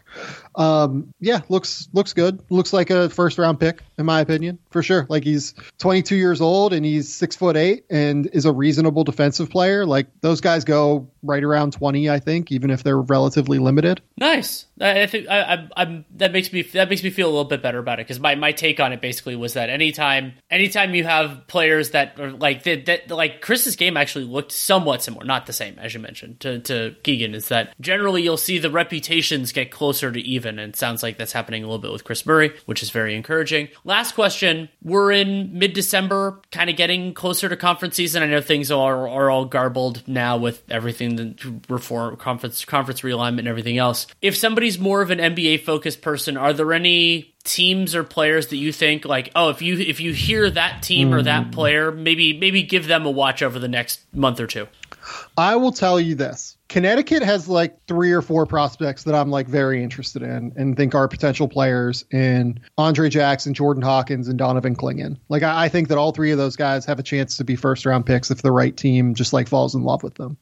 Um, 0.56 1.14
yeah, 1.20 1.42
looks 1.50 1.90
looks 1.92 2.14
good. 2.14 2.42
Looks 2.50 2.72
like 2.72 2.92
a 2.92 3.10
first 3.10 3.38
round 3.38 3.60
pick 3.60 3.82
in 3.98 4.06
my 4.06 4.22
opinion, 4.22 4.58
for 4.70 4.82
sure. 4.82 5.06
Like 5.10 5.24
he's 5.24 5.54
22 5.80 6.16
years 6.16 6.42
old 6.42 6.74
and 6.74 6.86
he's 6.86 7.14
six 7.14 7.36
foot 7.36 7.56
eight 7.56 7.86
and 7.90 8.28
is 8.34 8.46
a 8.46 8.52
reasonable 8.52 9.04
defensive 9.04 9.50
player. 9.50 9.86
Like 9.86 10.08
those 10.22 10.42
guys 10.42 10.64
go 10.64 11.10
right 11.22 11.44
around 11.44 11.74
20, 11.74 12.10
I 12.10 12.20
think, 12.20 12.52
even 12.52 12.70
if 12.70 12.84
they're 12.84 13.00
relatively 13.00 13.60
limited. 13.60 14.02
Nice. 14.18 14.66
I 14.82 15.06
think 15.06 15.30
I, 15.30 15.68
am 15.76 16.06
that 16.16 16.32
makes 16.32 16.52
me 16.52 16.64
that 16.64 16.90
makes 16.90 17.04
me 17.04 17.10
feel 17.12 17.28
a 17.28 17.32
little 17.32 17.44
bit 17.46 17.62
better 17.62 17.80
about 17.80 18.00
it 18.00 18.08
because 18.08 18.20
my, 18.20 18.36
my 18.36 18.52
take 18.52 18.80
on 18.80 18.92
it 18.92 19.02
basically 19.02 19.36
was 19.36 19.54
that 19.54 19.70
anytime 19.70 20.34
anytime 20.50 20.96
you 20.96 21.04
have 21.04 21.48
players 21.48 21.92
that 21.92 22.20
are 22.20 22.32
like 22.32 22.64
that, 22.64 22.86
that 22.94 23.16
like 23.16 23.42
Kris's 23.42 23.76
game 23.76 23.98
actually 23.98 24.26
looked 24.26 24.52
somewhat 24.52 25.04
similar, 25.04 25.26
not 25.26 25.46
the 25.46 25.54
same 25.54 25.78
as 25.80 25.94
you 25.94 26.00
mentioned 26.00 26.40
to 26.42 26.60
to 26.60 26.96
Keegan, 27.04 27.36
is 27.36 27.48
that 27.50 27.74
generally 27.80 28.22
you'll 28.22 28.38
see 28.38 28.60
the 28.60 28.70
reputations 28.70 29.52
get 29.52 29.72
closer 29.72 30.12
to 30.12 30.20
even, 30.20 30.60
and 30.60 30.76
sounds 30.76 31.04
like 31.04 31.18
that's 31.18 31.34
happening 31.34 31.64
a 31.64 31.68
little 31.68 31.80
bit 31.80 31.92
with 31.92 32.04
Kris 32.04 32.26
Murray, 32.26 32.54
which 32.66 32.84
is 32.84 32.90
very 32.90 33.16
encouraging. 33.16 33.70
Last 33.84 34.14
question: 34.14 34.70
We're 34.82 35.12
in 35.12 35.58
mid 35.58 35.74
December, 35.74 36.42
kind 36.52 36.70
of 36.70 36.76
getting 36.76 37.14
closer 37.14 37.50
to 37.50 37.58
conference 37.58 37.96
season. 37.96 38.24
I 38.24 38.28
know 38.28 38.42
things 38.42 38.72
are 38.72 39.08
are 39.08 39.30
all 39.30 39.46
garbled 39.46 40.08
now 40.08 40.38
with 40.38 40.64
everything 40.70 41.16
the 41.16 41.62
reform 41.70 42.16
conference 42.18 42.66
conference 42.66 43.02
realignment 43.02 43.40
and 43.40 43.48
everything 43.48 43.78
else. 43.78 44.08
If 44.22 44.36
somebody's 44.36 44.80
more 44.80 45.02
of 45.02 45.12
an 45.12 45.20
NBA 45.20 45.62
focused 45.62 46.02
person, 46.02 46.38
are 46.38 46.54
there 46.54 46.74
any 46.74 47.33
teams 47.44 47.96
or 47.96 48.04
players 48.04 48.48
that 48.48 48.58
you 48.58 48.72
think 48.72 49.06
like, 49.06 49.32
oh, 49.36 49.50
if 49.50 49.62
you 49.62 49.78
if 49.78 50.00
you 50.00 50.14
hear 50.14 50.50
that 50.50 50.82
team 50.84 51.12
mm. 51.12 51.14
or 51.14 51.22
that 51.24 51.48
mm. 51.48 51.52
player, 51.52 51.92
maybe 51.92 52.38
maybe 52.38 52.64
give 52.64 52.88
them 52.88 53.06
a 53.06 53.12
watch 53.12 53.42
over 53.42 53.60
the 53.60 53.68
next 53.68 54.02
month 54.14 54.40
or 54.40 54.48
two? 54.48 54.68
I 55.38 55.56
will 55.56 55.72
tell 55.72 56.00
you 56.00 56.16
this. 56.16 56.58
Connecticut 56.70 57.22
has 57.22 57.48
like 57.48 57.78
three 57.88 58.14
or 58.14 58.22
four 58.22 58.46
prospects 58.46 59.04
that 59.04 59.14
I'm 59.14 59.30
like 59.30 59.48
very 59.48 59.84
interested 59.84 60.24
in 60.24 60.54
and 60.56 60.76
think 60.76 60.96
are 60.96 61.08
potential 61.08 61.48
players 61.48 62.04
in 62.10 62.60
Andre 62.78 63.10
Jackson, 63.10 63.54
Jordan 63.54 63.84
Hawkins, 63.84 64.28
and 64.28 64.40
Donovan 64.40 64.76
Clingan. 64.76 65.18
Like 65.30 65.44
I, 65.44 65.66
I 65.66 65.70
think 65.70 65.90
that 65.90 65.98
all 65.98 66.14
three 66.14 66.32
of 66.32 66.38
those 66.38 66.56
guys 66.56 66.86
have 66.86 66.98
a 66.98 67.04
chance 67.04 67.38
to 67.38 67.44
be 67.44 67.56
first 67.56 67.86
round 67.86 68.06
picks 68.06 68.32
if 68.32 68.42
the 68.42 68.52
right 68.52 68.76
team 68.76 69.14
just 69.14 69.34
like 69.34 69.48
falls 69.48 69.76
in 69.76 69.84
love 69.84 70.04
with 70.04 70.16
them. 70.16 70.38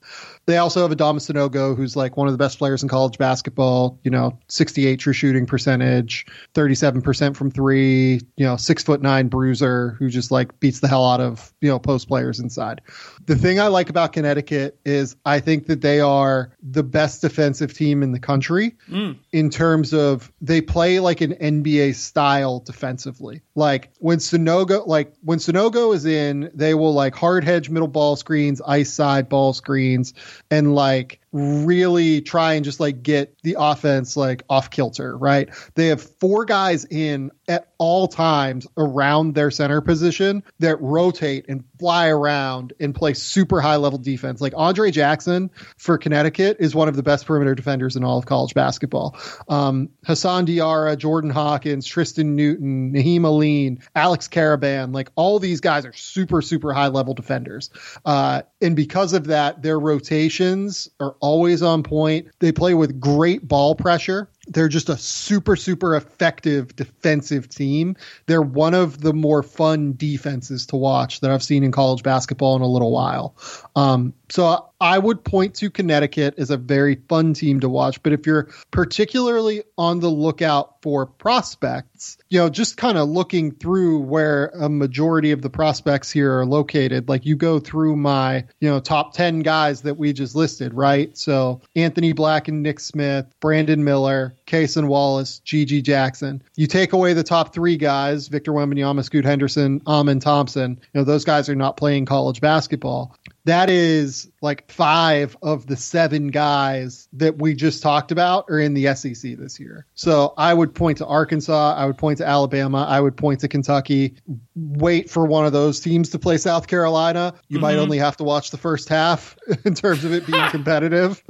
They 0.45 0.57
also 0.57 0.87
have 0.87 0.95
Adama 0.95 1.17
Sanogo, 1.17 1.75
who's 1.75 1.95
like 1.95 2.15
one 2.15 2.27
of 2.27 2.33
the 2.33 2.37
best 2.37 2.59
players 2.59 2.81
in 2.81 2.87
college 2.87 3.17
basketball. 3.17 3.99
You 4.03 4.11
know, 4.11 4.37
68 4.47 4.97
true 4.97 5.13
shooting 5.13 5.45
percentage, 5.45 6.25
37 6.53 7.01
percent 7.01 7.35
from 7.35 7.51
three. 7.51 8.21
You 8.37 8.45
know, 8.45 8.55
six 8.55 8.83
foot 8.83 9.01
nine 9.01 9.27
bruiser 9.27 9.97
who 9.99 10.09
just 10.09 10.31
like 10.31 10.57
beats 10.59 10.79
the 10.79 10.87
hell 10.87 11.05
out 11.05 11.19
of 11.19 11.51
you 11.61 11.67
know 11.67 11.79
post 11.79 12.07
players 12.07 12.39
inside. 12.39 12.81
The 13.25 13.35
thing 13.35 13.59
I 13.59 13.67
like 13.67 13.89
about 13.89 14.13
Connecticut 14.13 14.79
is 14.85 15.15
I 15.25 15.41
think 15.41 15.65
that 15.67 15.81
they 15.81 15.99
are 15.99 16.10
are 16.11 16.51
the 16.61 16.83
best 16.83 17.21
defensive 17.21 17.73
team 17.73 18.03
in 18.03 18.11
the 18.11 18.19
country 18.19 18.75
mm. 18.89 19.17
in 19.31 19.49
terms 19.49 19.93
of 19.93 20.31
they 20.41 20.59
play 20.59 20.99
like 20.99 21.21
an 21.21 21.33
NBA 21.33 21.95
style 21.95 22.59
defensively. 22.59 23.41
Like 23.55 23.91
when 23.99 24.17
Sanogo, 24.17 24.85
like 24.85 25.13
when 25.21 25.39
Sanogo 25.39 25.95
is 25.95 26.05
in, 26.05 26.51
they 26.53 26.73
will 26.73 26.93
like 26.93 27.15
hard 27.15 27.45
hedge 27.45 27.69
middle 27.69 27.87
ball 27.87 28.17
screens, 28.17 28.61
ice 28.61 28.91
side 28.91 29.29
ball 29.29 29.53
screens, 29.53 30.13
and 30.49 30.75
like 30.75 31.20
really 31.31 32.21
try 32.21 32.53
and 32.53 32.65
just 32.65 32.79
like 32.79 33.03
get 33.03 33.37
the 33.43 33.55
offense 33.57 34.17
like 34.17 34.43
off 34.49 34.69
kilter, 34.69 35.17
right? 35.17 35.49
They 35.75 35.87
have 35.87 36.01
four 36.01 36.45
guys 36.45 36.85
in 36.85 37.31
at 37.47 37.69
all 37.77 38.07
times 38.07 38.67
around 38.77 39.33
their 39.33 39.51
center 39.51 39.81
position 39.81 40.43
that 40.59 40.79
rotate 40.81 41.45
and 41.47 41.63
fly 41.79 42.09
around 42.09 42.73
and 42.79 42.93
play 42.93 43.13
super 43.13 43.61
high 43.61 43.77
level 43.77 43.97
defense. 43.97 44.41
Like 44.41 44.53
Andre 44.55 44.91
Jackson 44.91 45.49
for 45.77 45.97
Connecticut 45.97 46.57
is 46.59 46.75
one 46.75 46.87
of 46.87 46.95
the 46.95 47.03
best 47.03 47.25
perimeter 47.25 47.55
defenders 47.55 47.95
in 47.95 48.03
all 48.03 48.17
of 48.17 48.25
college 48.25 48.53
basketball. 48.53 49.17
Um, 49.47 49.89
Hassan 50.05 50.45
Diarra, 50.45 50.97
Jordan 50.97 51.29
Hawkins, 51.29 51.85
Tristan 51.85 52.35
Newton, 52.35 52.93
Nahiem 52.93 53.23
Alleyne, 53.23 53.79
Alex 53.95 54.27
Karaban, 54.27 54.93
like 54.93 55.09
all 55.15 55.39
these 55.39 55.61
guys 55.61 55.85
are 55.85 55.93
super, 55.93 56.41
super 56.41 56.73
high 56.73 56.87
level 56.87 57.13
defenders. 57.13 57.69
Uh, 58.05 58.43
and 58.61 58.75
because 58.75 59.13
of 59.13 59.25
that, 59.27 59.61
their 59.61 59.79
rotations 59.79 60.89
are 60.99 61.15
always 61.19 61.61
on 61.61 61.83
point. 61.83 62.27
They 62.39 62.51
play 62.51 62.73
with 62.73 62.99
great 62.99 63.47
ball 63.47 63.75
pressure 63.75 64.29
they're 64.51 64.67
just 64.67 64.89
a 64.89 64.97
super 64.97 65.55
super 65.55 65.95
effective 65.95 66.75
defensive 66.75 67.49
team. 67.49 67.95
They're 68.25 68.41
one 68.41 68.73
of 68.73 69.01
the 69.01 69.13
more 69.13 69.43
fun 69.43 69.93
defenses 69.95 70.65
to 70.67 70.75
watch 70.75 71.21
that 71.21 71.31
I've 71.31 71.43
seen 71.43 71.63
in 71.63 71.71
college 71.71 72.03
basketball 72.03 72.55
in 72.55 72.61
a 72.61 72.67
little 72.67 72.91
while. 72.91 73.35
Um, 73.75 74.13
so 74.29 74.69
I 74.79 74.97
would 74.97 75.23
point 75.23 75.55
to 75.55 75.69
Connecticut 75.69 76.35
as 76.37 76.49
a 76.49 76.57
very 76.57 76.95
fun 77.07 77.33
team 77.33 77.59
to 77.59 77.69
watch. 77.69 78.01
But 78.01 78.13
if 78.13 78.25
you're 78.25 78.49
particularly 78.71 79.63
on 79.77 79.99
the 79.99 80.09
lookout 80.09 80.81
for 80.81 81.05
prospects, 81.05 82.17
you 82.29 82.39
know, 82.39 82.49
just 82.49 82.77
kind 82.77 82.97
of 82.97 83.09
looking 83.09 83.51
through 83.51 83.99
where 83.99 84.47
a 84.55 84.69
majority 84.69 85.31
of 85.31 85.41
the 85.41 85.49
prospects 85.49 86.11
here 86.11 86.39
are 86.39 86.45
located, 86.45 87.09
like 87.09 87.25
you 87.25 87.35
go 87.35 87.59
through 87.59 87.97
my, 87.97 88.45
you 88.59 88.69
know, 88.69 88.79
top 88.79 89.13
10 89.13 89.41
guys 89.41 89.81
that 89.81 89.97
we 89.97 90.13
just 90.13 90.33
listed, 90.33 90.73
right? 90.73 91.15
So 91.17 91.61
Anthony 91.75 92.13
Black 92.13 92.47
and 92.47 92.63
Nick 92.63 92.79
Smith, 92.79 93.25
Brandon 93.39 93.83
Miller, 93.83 94.33
Cason 94.51 94.87
Wallace, 94.87 95.41
GG 95.45 95.83
Jackson. 95.83 96.43
You 96.57 96.67
take 96.67 96.91
away 96.91 97.13
the 97.13 97.23
top 97.23 97.53
three 97.53 97.77
guys, 97.77 98.27
Victor 98.27 98.51
Wembanyama, 98.51 99.03
Scoot 99.03 99.23
Henderson, 99.23 99.81
Amen 99.87 100.19
Thompson, 100.19 100.71
you 100.93 100.99
know, 100.99 101.05
those 101.05 101.23
guys 101.23 101.47
are 101.47 101.55
not 101.55 101.77
playing 101.77 102.05
college 102.05 102.41
basketball 102.41 103.15
that 103.45 103.69
is 103.69 104.29
like 104.41 104.69
five 104.71 105.35
of 105.41 105.65
the 105.65 105.75
seven 105.75 106.27
guys 106.27 107.07
that 107.13 107.37
we 107.37 107.55
just 107.55 107.81
talked 107.81 108.11
about 108.11 108.45
are 108.49 108.59
in 108.59 108.73
the 108.73 108.93
SEC 108.95 109.37
this 109.37 109.59
year. 109.59 109.87
So 109.95 110.33
I 110.37 110.53
would 110.53 110.75
point 110.75 110.99
to 110.99 111.07
Arkansas. 111.07 111.75
I 111.75 111.85
would 111.85 111.97
point 111.97 112.19
to 112.19 112.27
Alabama. 112.27 112.85
I 112.87 112.99
would 112.99 113.17
point 113.17 113.39
to 113.39 113.47
Kentucky. 113.47 114.15
Wait 114.55 115.09
for 115.09 115.25
one 115.25 115.45
of 115.45 115.53
those 115.53 115.79
teams 115.79 116.09
to 116.09 116.19
play 116.19 116.37
South 116.37 116.67
Carolina. 116.67 117.33
You 117.47 117.57
mm-hmm. 117.57 117.61
might 117.61 117.77
only 117.77 117.97
have 117.97 118.17
to 118.17 118.23
watch 118.23 118.51
the 118.51 118.57
first 118.57 118.89
half 118.89 119.35
in 119.65 119.73
terms 119.73 120.05
of 120.05 120.13
it 120.13 120.27
being 120.27 120.47
competitive. 120.49 121.23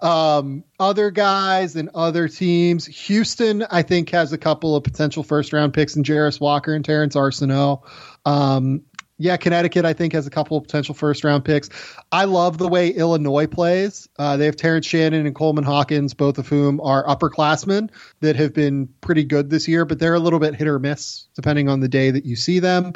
Um, 0.00 0.62
other 0.78 1.10
guys 1.10 1.74
and 1.74 1.90
other 1.94 2.28
teams. 2.28 2.86
Houston, 2.86 3.64
I 3.68 3.82
think, 3.82 4.10
has 4.10 4.32
a 4.32 4.38
couple 4.38 4.76
of 4.76 4.84
potential 4.84 5.24
first 5.24 5.52
round 5.52 5.74
picks 5.74 5.96
in 5.96 6.04
Jarace 6.04 6.40
Walker 6.40 6.72
and 6.72 6.84
Terrence 6.84 7.16
Arceneaux. 7.16 7.82
Um, 8.24 8.82
yeah, 9.18 9.36
Connecticut, 9.36 9.84
I 9.84 9.92
think, 9.92 10.12
has 10.12 10.26
a 10.26 10.30
couple 10.30 10.56
of 10.56 10.62
potential 10.62 10.94
first 10.94 11.24
round 11.24 11.44
picks. 11.44 11.68
I 12.12 12.24
love 12.24 12.58
the 12.58 12.68
way 12.68 12.90
Illinois 12.90 13.48
plays. 13.48 14.08
Uh, 14.16 14.36
they 14.36 14.46
have 14.46 14.54
Terrence 14.54 14.86
Shannon 14.86 15.26
and 15.26 15.34
Coleman 15.34 15.64
Hawkins, 15.64 16.14
both 16.14 16.38
of 16.38 16.46
whom 16.46 16.80
are 16.80 17.04
upperclassmen 17.04 17.90
that 18.20 18.36
have 18.36 18.54
been 18.54 18.88
pretty 19.00 19.24
good 19.24 19.50
this 19.50 19.66
year, 19.66 19.84
but 19.84 19.98
they're 19.98 20.14
a 20.14 20.20
little 20.20 20.38
bit 20.38 20.54
hit 20.54 20.68
or 20.68 20.78
miss 20.78 21.26
depending 21.34 21.68
on 21.68 21.80
the 21.80 21.88
day 21.88 22.12
that 22.12 22.24
you 22.24 22.36
see 22.36 22.60
them. 22.60 22.92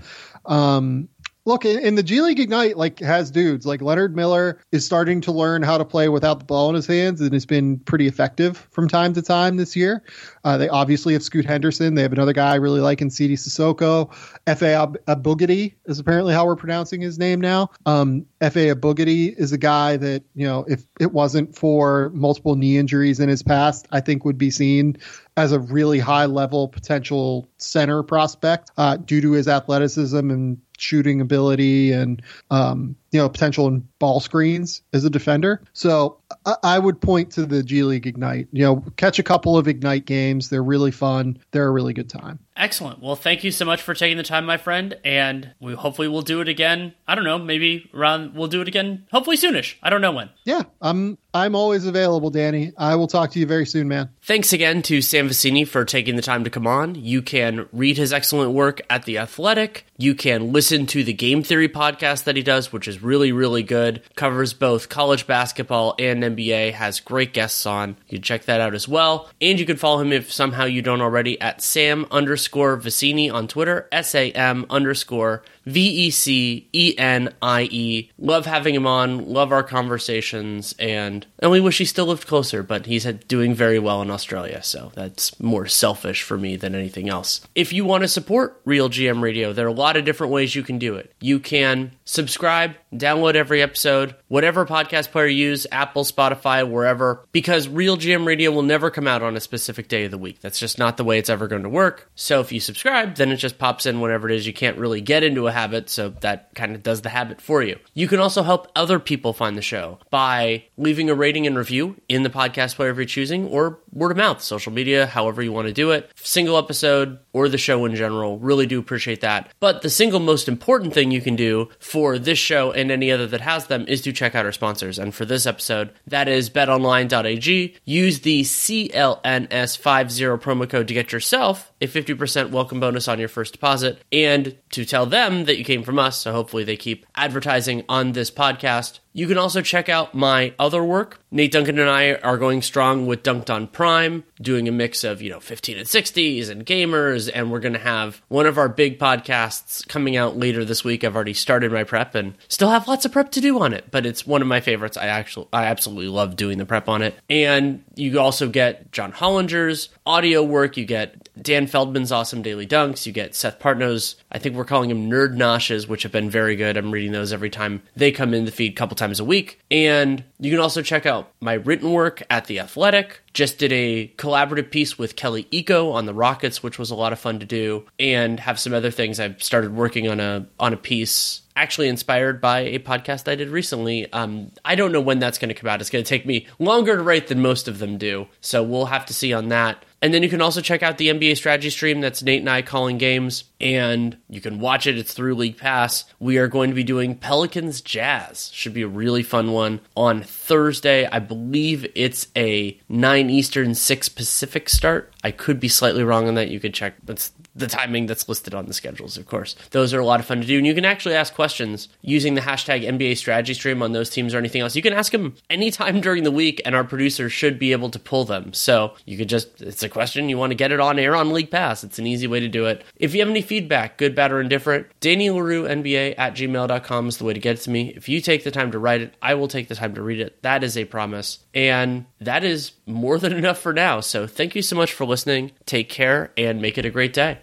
Um, 0.46 1.08
look 1.44 1.64
in, 1.64 1.94
the 1.94 2.02
G 2.02 2.20
League 2.20 2.38
Ignite, 2.38 2.76
like 2.76 3.00
has 3.00 3.30
dudes 3.30 3.66
like 3.66 3.82
Leonard 3.82 4.14
Miller 4.14 4.60
is 4.70 4.84
starting 4.84 5.20
to 5.22 5.32
learn 5.32 5.62
how 5.62 5.76
to 5.78 5.84
play 5.84 6.08
without 6.08 6.38
the 6.38 6.44
ball 6.44 6.68
in 6.68 6.74
his 6.74 6.86
hands 6.86 7.20
and 7.20 7.32
has 7.32 7.46
been 7.46 7.78
pretty 7.80 8.06
effective 8.06 8.68
from 8.70 8.88
time 8.88 9.12
to 9.14 9.22
time 9.22 9.56
this 9.56 9.74
year. 9.74 10.02
Uh, 10.44 10.56
they 10.56 10.68
obviously 10.68 11.12
have 11.12 11.22
Scoot 11.22 11.44
Henderson. 11.44 11.94
They 11.94 12.02
have 12.02 12.12
another 12.12 12.32
guy 12.32 12.52
I 12.52 12.56
really 12.56 12.80
like 12.80 13.00
in 13.00 13.10
Sidy 13.10 13.36
Cissoko. 13.36 14.12
Fa 14.14 14.92
Abogidi 15.08 15.74
is 15.86 15.98
apparently 15.98 16.34
how 16.34 16.46
we're 16.46 16.56
pronouncing 16.56 17.00
his 17.00 17.18
name 17.18 17.40
now. 17.40 17.70
Um, 17.86 18.26
Efe 18.40 18.74
Abogidi 18.74 19.34
is 19.36 19.52
a 19.52 19.58
guy 19.58 19.96
that 19.96 20.22
you 20.34 20.46
know 20.46 20.64
if 20.68 20.84
it 21.00 21.12
wasn't 21.12 21.56
for 21.56 22.10
multiple 22.14 22.56
knee 22.56 22.76
injuries 22.76 23.20
in 23.20 23.28
his 23.28 23.42
past, 23.42 23.86
I 23.92 24.00
think 24.00 24.24
would 24.24 24.38
be 24.38 24.50
seen 24.50 24.96
as 25.36 25.52
a 25.52 25.60
really 25.60 25.98
high 25.98 26.26
level 26.26 26.68
potential 26.68 27.48
center 27.56 28.02
prospect 28.02 28.70
uh, 28.76 28.96
due 28.96 29.20
to 29.20 29.32
his 29.32 29.48
athleticism 29.48 30.30
and 30.30 30.60
shooting 30.76 31.20
ability 31.20 31.92
and 31.92 32.22
um, 32.50 32.96
you 33.12 33.20
know 33.20 33.28
potential 33.28 33.68
in 33.68 33.86
ball 33.98 34.18
screens 34.18 34.82
as 34.92 35.04
a 35.04 35.10
defender. 35.10 35.62
So 35.74 36.18
I, 36.44 36.56
I, 36.64 36.78
would 36.78 37.00
point 37.00 37.30
to 37.32 37.46
the 37.46 37.62
G 37.62 37.84
League 37.84 38.06
Ignite. 38.06 38.48
You 38.52 38.64
know, 38.64 38.84
catch 38.96 39.18
a 39.18 39.22
couple 39.22 39.56
of 39.56 39.68
Ignite 39.68 40.06
games. 40.06 40.48
They're 40.48 40.62
really 40.62 40.90
fun. 40.90 41.38
They're 41.52 41.68
a 41.68 41.70
really 41.70 41.92
good 41.92 42.08
time. 42.08 42.40
Excellent. 42.56 43.02
Well, 43.02 43.16
thank 43.16 43.44
you 43.44 43.50
so 43.50 43.64
much 43.64 43.80
for 43.80 43.94
taking 43.94 44.18
the 44.18 44.22
time, 44.22 44.44
my 44.44 44.58
friend, 44.58 44.98
and 45.04 45.54
we 45.58 45.74
hopefully 45.74 46.08
we'll 46.08 46.22
do 46.22 46.40
it 46.42 46.48
again. 46.48 46.94
I 47.08 47.14
don't 47.14 47.24
know, 47.24 47.38
maybe 47.38 47.90
around 47.94 48.34
we'll 48.34 48.48
do 48.48 48.60
it 48.60 48.68
again. 48.68 49.06
Hopefully 49.10 49.36
soonish. 49.36 49.76
I 49.82 49.88
don't 49.88 50.02
know 50.02 50.12
when. 50.12 50.30
Yeah, 50.44 50.62
I'm 50.80 51.16
I'm 51.32 51.54
always 51.54 51.86
available, 51.86 52.30
Danny. 52.30 52.72
I 52.76 52.96
will 52.96 53.06
talk 53.06 53.30
to 53.32 53.38
you 53.38 53.46
very 53.46 53.64
soon, 53.64 53.88
man. 53.88 54.10
Thanks 54.22 54.52
again 54.52 54.82
to 54.82 55.00
Sam 55.00 55.28
Vecenie 55.28 55.66
for 55.66 55.84
taking 55.84 56.16
the 56.16 56.22
time 56.22 56.44
to 56.44 56.50
come 56.50 56.66
on. 56.66 56.94
You 56.94 57.22
can 57.22 57.68
read 57.72 57.96
his 57.96 58.12
excellent 58.12 58.52
work 58.52 58.82
at 58.90 59.04
The 59.04 59.18
Athletic. 59.18 59.86
You 59.96 60.14
can 60.14 60.52
listen 60.52 60.86
to 60.86 61.02
the 61.02 61.12
Game 61.14 61.42
Theory 61.42 61.68
podcast 61.68 62.24
that 62.24 62.36
he 62.36 62.42
does, 62.42 62.72
which 62.72 62.86
is 62.86 63.01
really, 63.02 63.32
really 63.32 63.62
good. 63.62 64.02
Covers 64.14 64.52
both 64.52 64.88
college 64.88 65.26
basketball 65.26 65.94
and 65.98 66.22
NBA, 66.22 66.72
has 66.72 67.00
great 67.00 67.32
guests 67.32 67.66
on. 67.66 67.96
You 68.08 68.18
can 68.18 68.22
check 68.22 68.44
that 68.44 68.60
out 68.60 68.74
as 68.74 68.88
well. 68.88 69.28
And 69.40 69.58
you 69.58 69.66
can 69.66 69.76
follow 69.76 70.00
him 70.00 70.12
if 70.12 70.32
somehow 70.32 70.64
you 70.64 70.82
don't 70.82 71.00
already 71.00 71.40
at 71.40 71.62
Sam 71.62 72.06
underscore 72.10 72.78
Vecenie 72.78 73.32
on 73.32 73.48
Twitter, 73.48 73.88
S 73.92 74.14
A 74.14 74.30
M 74.32 74.66
underscore 74.70 75.42
V 75.64 76.06
E 76.06 76.10
C 76.10 76.68
E 76.72 76.94
N 76.98 77.34
I 77.40 77.62
E. 77.70 78.10
Love 78.18 78.46
having 78.46 78.74
him 78.74 78.86
on. 78.86 79.28
Love 79.28 79.52
our 79.52 79.62
conversations, 79.62 80.74
and 80.78 81.26
and 81.38 81.50
we 81.50 81.60
wish 81.60 81.78
he 81.78 81.84
still 81.84 82.06
lived 82.06 82.26
closer, 82.26 82.62
but 82.62 82.86
he's 82.86 83.04
doing 83.04 83.54
very 83.54 83.78
well 83.78 84.02
in 84.02 84.10
Australia, 84.10 84.62
so 84.62 84.92
that's 84.94 85.38
more 85.40 85.66
selfish 85.66 86.22
for 86.22 86.36
me 86.38 86.56
than 86.56 86.74
anything 86.74 87.08
else. 87.08 87.40
If 87.54 87.72
you 87.72 87.84
want 87.84 88.02
to 88.02 88.08
support 88.08 88.60
Real 88.64 88.88
GM 88.88 89.22
Radio, 89.22 89.52
there 89.52 89.66
are 89.66 89.70
a 89.70 89.72
lot 89.72 89.96
of 89.96 90.04
different 90.04 90.32
ways 90.32 90.54
you 90.54 90.62
can 90.62 90.78
do 90.78 90.96
it. 90.96 91.12
You 91.20 91.38
can 91.38 91.92
subscribe, 92.04 92.74
download 92.92 93.34
every 93.34 93.62
episode, 93.62 94.14
whatever 94.28 94.66
podcast 94.66 95.10
player 95.10 95.26
you 95.26 95.48
use, 95.48 95.66
Apple, 95.72 96.04
Spotify, 96.04 96.68
wherever, 96.68 97.24
because 97.32 97.68
Real 97.68 97.96
GM 97.96 98.26
Radio 98.26 98.50
will 98.50 98.62
never 98.62 98.90
come 98.90 99.06
out 99.06 99.22
on 99.22 99.36
a 99.36 99.40
specific 99.40 99.88
day 99.88 100.04
of 100.04 100.10
the 100.10 100.18
week. 100.18 100.40
That's 100.40 100.58
just 100.58 100.78
not 100.78 100.96
the 100.96 101.04
way 101.04 101.18
it's 101.18 101.30
ever 101.30 101.48
going 101.48 101.62
to 101.62 101.68
work. 101.68 102.10
So 102.14 102.40
if 102.40 102.52
you 102.52 102.60
subscribe, 102.60 103.16
then 103.16 103.30
it 103.30 103.36
just 103.36 103.58
pops 103.58 103.86
in 103.86 104.00
whenever 104.00 104.28
it 104.28 104.36
is. 104.36 104.46
You 104.46 104.52
can't 104.52 104.78
really 104.78 105.00
get 105.00 105.22
into 105.22 105.46
a 105.46 105.51
habit, 105.52 105.88
so 105.88 106.10
that 106.20 106.54
kind 106.54 106.74
of 106.74 106.82
does 106.82 107.02
the 107.02 107.08
habit 107.08 107.40
for 107.40 107.62
you. 107.62 107.78
You 107.94 108.08
can 108.08 108.18
also 108.18 108.42
help 108.42 108.70
other 108.74 108.98
people 108.98 109.32
find 109.32 109.56
the 109.56 109.62
show 109.62 109.98
by 110.10 110.64
leaving 110.76 111.10
a 111.10 111.14
rating 111.14 111.46
and 111.46 111.56
review 111.56 111.96
in 112.08 112.22
the 112.22 112.30
podcast 112.30 112.76
player 112.76 112.94
you're 112.94 113.04
choosing, 113.04 113.46
or 113.48 113.78
word 113.92 114.10
of 114.10 114.16
mouth, 114.16 114.42
social 114.42 114.72
media, 114.72 115.06
however 115.06 115.42
you 115.42 115.52
want 115.52 115.68
to 115.68 115.74
do 115.74 115.90
it. 115.90 116.10
Single 116.16 116.58
episode 116.58 117.18
or 117.32 117.48
the 117.48 117.58
show 117.58 117.84
in 117.84 117.94
general. 117.94 118.38
Really 118.38 118.66
do 118.66 118.78
appreciate 118.78 119.20
that. 119.22 119.50
But 119.60 119.82
the 119.82 119.90
single 119.90 120.20
most 120.20 120.48
important 120.48 120.94
thing 120.94 121.10
you 121.10 121.20
can 121.20 121.36
do 121.36 121.68
for 121.78 122.18
this 122.18 122.38
show 122.38 122.72
and 122.72 122.90
any 122.90 123.10
other 123.10 123.26
that 123.28 123.40
has 123.40 123.66
them 123.66 123.86
is 123.88 124.02
to 124.02 124.12
check 124.12 124.34
out 124.34 124.46
our 124.46 124.52
sponsors. 124.52 124.98
And 124.98 125.14
for 125.14 125.24
this 125.24 125.46
episode, 125.46 125.92
that 126.06 126.28
is 126.28 126.50
betonline.ag. 126.50 127.76
Use 127.84 128.20
the 128.20 128.42
CLNS50 128.42 130.40
promo 130.40 130.68
code 130.68 130.88
to 130.88 130.94
get 130.94 131.12
yourself 131.12 131.72
a 131.80 131.86
50% 131.86 132.50
welcome 132.50 132.80
bonus 132.80 133.08
on 133.08 133.18
your 133.18 133.28
first 133.28 133.52
deposit 133.52 134.02
and 134.12 134.56
to 134.70 134.84
tell 134.84 135.06
them 135.06 135.44
that 135.44 135.58
you 135.58 135.64
came 135.64 135.82
from 135.82 135.98
us. 135.98 136.18
So 136.18 136.32
hopefully 136.32 136.64
they 136.64 136.76
keep 136.76 137.06
advertising 137.14 137.84
on 137.88 138.12
this 138.12 138.30
podcast. 138.30 139.00
You 139.14 139.26
can 139.26 139.38
also 139.38 139.60
check 139.60 139.88
out 139.88 140.14
my 140.14 140.54
other 140.58 140.82
work. 140.82 141.20
Nate 141.30 141.52
Duncan 141.52 141.78
and 141.78 141.88
I 141.88 142.14
are 142.14 142.38
going 142.38 142.62
strong 142.62 143.06
with 143.06 143.22
Dunc'd 143.22 143.50
On 143.50 143.66
Prime, 143.66 144.24
doing 144.40 144.68
a 144.68 144.72
mix 144.72 145.04
of, 145.04 145.20
you 145.20 145.30
know, 145.30 145.40
15 145.40 145.78
and 145.78 145.86
60s 145.86 146.48
and 146.48 146.64
gamers, 146.64 147.30
and 147.32 147.50
we're 147.50 147.60
going 147.60 147.72
to 147.74 147.78
have 147.78 148.22
one 148.28 148.46
of 148.46 148.58
our 148.58 148.68
big 148.68 148.98
podcasts 148.98 149.86
coming 149.86 150.16
out 150.16 150.36
later 150.36 150.64
this 150.64 150.82
week. 150.84 151.04
I've 151.04 151.14
already 151.14 151.34
started 151.34 151.72
my 151.72 151.84
prep 151.84 152.14
and 152.14 152.34
still 152.48 152.70
have 152.70 152.88
lots 152.88 153.04
of 153.04 153.12
prep 153.12 153.30
to 153.32 153.40
do 153.40 153.60
on 153.60 153.72
it, 153.72 153.90
but 153.90 154.06
it's 154.06 154.26
one 154.26 154.42
of 154.42 154.48
my 154.48 154.60
favorites. 154.60 154.96
I 154.96 155.06
actually 155.06 155.48
I 155.52 155.64
absolutely 155.66 156.08
love 156.08 156.36
doing 156.36 156.58
the 156.58 156.66
prep 156.66 156.88
on 156.88 157.02
it. 157.02 157.14
And 157.28 157.84
you 157.94 158.18
also 158.18 158.48
get 158.48 158.92
John 158.92 159.12
Hollinger's 159.12 159.90
audio 160.06 160.42
work, 160.42 160.76
you 160.76 160.84
get 160.84 161.21
Dan 161.42 161.66
Feldman's 161.66 162.12
awesome 162.12 162.42
daily 162.42 162.66
dunks. 162.66 163.06
You 163.06 163.12
get 163.12 163.34
Seth 163.34 163.58
Partnow's, 163.58 164.16
I 164.30 164.38
think 164.38 164.54
we're 164.54 164.64
calling 164.64 164.90
him 164.90 165.10
nerd 165.10 165.34
noshes, 165.34 165.88
which 165.88 166.02
have 166.02 166.12
been 166.12 166.30
very 166.30 166.56
good. 166.56 166.76
I'm 166.76 166.90
reading 166.90 167.12
those 167.12 167.32
every 167.32 167.50
time 167.50 167.82
they 167.96 168.12
come 168.12 168.34
in 168.34 168.44
the 168.44 168.52
feed 168.52 168.72
a 168.72 168.76
couple 168.76 168.96
times 168.96 169.20
a 169.20 169.24
week. 169.24 169.60
And 169.70 170.24
you 170.38 170.50
can 170.50 170.60
also 170.60 170.82
check 170.82 171.06
out 171.06 171.32
my 171.40 171.54
written 171.54 171.90
work 171.90 172.22
at 172.30 172.46
The 172.46 172.60
Athletic. 172.60 173.20
Just 173.32 173.58
did 173.58 173.72
a 173.72 174.08
collaborative 174.16 174.70
piece 174.70 174.98
with 174.98 175.16
Kelly 175.16 175.44
Iko 175.52 175.92
on 175.92 176.06
the 176.06 176.14
Rockets, 176.14 176.62
which 176.62 176.78
was 176.78 176.90
a 176.90 176.94
lot 176.94 177.12
of 177.12 177.18
fun 177.18 177.38
to 177.40 177.46
do, 177.46 177.86
and 177.98 178.38
have 178.40 178.58
some 178.58 178.74
other 178.74 178.90
things. 178.90 179.18
I've 179.18 179.42
started 179.42 179.74
working 179.74 180.08
on 180.08 180.20
a 180.20 180.46
on 180.60 180.72
a 180.72 180.76
piece 180.76 181.40
actually 181.56 181.88
inspired 181.88 182.40
by 182.40 182.60
a 182.60 182.78
podcast 182.78 183.30
I 183.30 183.34
did 183.34 183.48
recently. 183.48 184.10
Um, 184.12 184.50
I 184.64 184.74
don't 184.74 184.92
know 184.92 185.00
when 185.00 185.18
that's 185.18 185.38
going 185.38 185.48
to 185.48 185.54
come 185.54 185.68
out. 185.68 185.80
It's 185.80 185.90
going 185.90 186.04
to 186.04 186.08
take 186.08 186.26
me 186.26 186.46
longer 186.58 186.96
to 186.96 187.02
write 187.02 187.28
than 187.28 187.40
most 187.42 187.68
of 187.68 187.78
them 187.78 187.98
do, 187.98 188.26
so 188.40 188.62
we'll 188.62 188.86
have 188.86 189.06
to 189.06 189.14
see 189.14 189.32
on 189.32 189.48
that. 189.48 189.84
And 190.02 190.12
then 190.12 190.24
you 190.24 190.28
can 190.28 190.42
also 190.42 190.60
check 190.60 190.82
out 190.82 190.98
the 190.98 191.08
NBA 191.08 191.36
strategy 191.36 191.70
stream. 191.70 192.00
That's 192.00 192.22
Nate 192.22 192.40
and 192.40 192.50
I 192.50 192.60
calling 192.60 192.98
games, 192.98 193.44
and 193.62 194.16
you 194.28 194.40
can 194.40 194.58
watch 194.58 194.86
it. 194.86 194.98
It's 194.98 195.14
through 195.14 195.34
League 195.34 195.56
Pass. 195.56 196.04
We 196.18 196.38
are 196.38 196.48
going 196.48 196.70
to 196.70 196.74
be 196.74 196.84
doing 196.84 197.14
Pelicans 197.14 197.80
Jazz. 197.80 198.50
Should 198.52 198.74
be 198.74 198.82
a 198.82 198.88
really 198.88 199.22
fun 199.22 199.52
one 199.52 199.80
on 199.96 200.22
Thursday. 200.22 201.06
I 201.06 201.18
believe 201.20 201.90
it's 201.94 202.26
a 202.36 202.78
9 202.88 203.30
Eastern, 203.30 203.74
6 203.74 204.08
Pacific 204.10 204.68
start. 204.68 205.12
I 205.24 205.30
could 205.30 205.60
be 205.60 205.68
slightly 205.68 206.02
wrong 206.02 206.28
on 206.28 206.34
that. 206.34 206.48
You 206.48 206.60
could 206.60 206.74
check. 206.74 206.94
That's 207.04 207.32
the 207.54 207.66
timing 207.66 208.06
that's 208.06 208.28
listed 208.28 208.54
on 208.54 208.66
the 208.66 208.72
schedules, 208.72 209.18
of 209.18 209.26
course. 209.26 209.54
Those 209.70 209.92
are 209.92 210.00
a 210.00 210.06
lot 210.06 210.20
of 210.20 210.26
fun 210.26 210.40
to 210.40 210.46
do. 210.46 210.56
And 210.56 210.66
you 210.66 210.74
can 210.74 210.84
actually 210.84 211.14
ask 211.14 211.34
questions 211.34 211.88
using 212.00 212.34
the 212.34 212.40
hashtag 212.40 212.82
NBA 212.82 213.18
strategy 213.18 213.54
stream 213.54 213.82
on 213.82 213.92
those 213.92 214.08
teams 214.08 214.34
or 214.34 214.38
anything 214.38 214.62
else. 214.62 214.74
You 214.74 214.82
can 214.82 214.94
ask 214.94 215.12
them 215.12 215.34
anytime 215.50 216.00
during 216.00 216.24
the 216.24 216.30
week, 216.30 216.62
and 216.64 216.74
our 216.74 216.84
producer 216.84 217.28
should 217.28 217.58
be 217.58 217.72
able 217.72 217.90
to 217.90 217.98
pull 217.98 218.24
them. 218.24 218.52
So 218.54 218.94
you 219.04 219.18
could 219.18 219.28
just, 219.28 219.60
it's 219.60 219.82
a 219.82 219.88
question, 219.88 220.28
you 220.28 220.38
want 220.38 220.50
to 220.50 220.56
get 220.56 220.72
it 220.72 220.80
on 220.80 220.98
air 220.98 221.14
on 221.14 221.32
League 221.32 221.50
Pass. 221.50 221.84
It's 221.84 221.98
an 221.98 222.06
easy 222.06 222.26
way 222.26 222.40
to 222.40 222.48
do 222.48 222.66
it. 222.66 222.84
If 222.96 223.14
you 223.14 223.20
have 223.20 223.28
any 223.28 223.42
feedback, 223.52 223.98
good, 223.98 224.14
bad, 224.14 224.32
or 224.32 224.40
indifferent, 224.40 224.86
Danny 225.00 225.28
Leroux, 225.28 225.64
NBA 225.64 226.14
at 226.16 226.34
gmail.com 226.34 227.08
is 227.08 227.18
the 227.18 227.24
way 227.24 227.34
to 227.34 227.38
get 227.38 227.60
to 227.60 227.68
me. 227.68 227.92
If 227.94 228.08
you 228.08 228.22
take 228.22 228.44
the 228.44 228.50
time 228.50 228.70
to 228.72 228.78
write 228.78 229.02
it, 229.02 229.14
I 229.20 229.34
will 229.34 229.46
take 229.46 229.68
the 229.68 229.74
time 229.74 229.94
to 229.96 230.00
read 230.00 230.20
it. 230.20 230.40
That 230.40 230.64
is 230.64 230.78
a 230.78 230.86
promise. 230.86 231.38
And 231.52 232.06
that 232.22 232.44
is 232.44 232.72
more 232.86 233.18
than 233.18 233.32
enough 233.36 233.58
for 233.58 233.74
now. 233.74 234.00
So 234.00 234.26
thank 234.26 234.54
you 234.54 234.62
so 234.62 234.74
much 234.74 234.94
for 234.94 235.04
listening. 235.04 235.52
Take 235.66 235.90
care 235.90 236.32
and 236.38 236.62
make 236.62 236.78
it 236.78 236.86
a 236.86 236.90
great 236.90 237.12
day. 237.12 237.40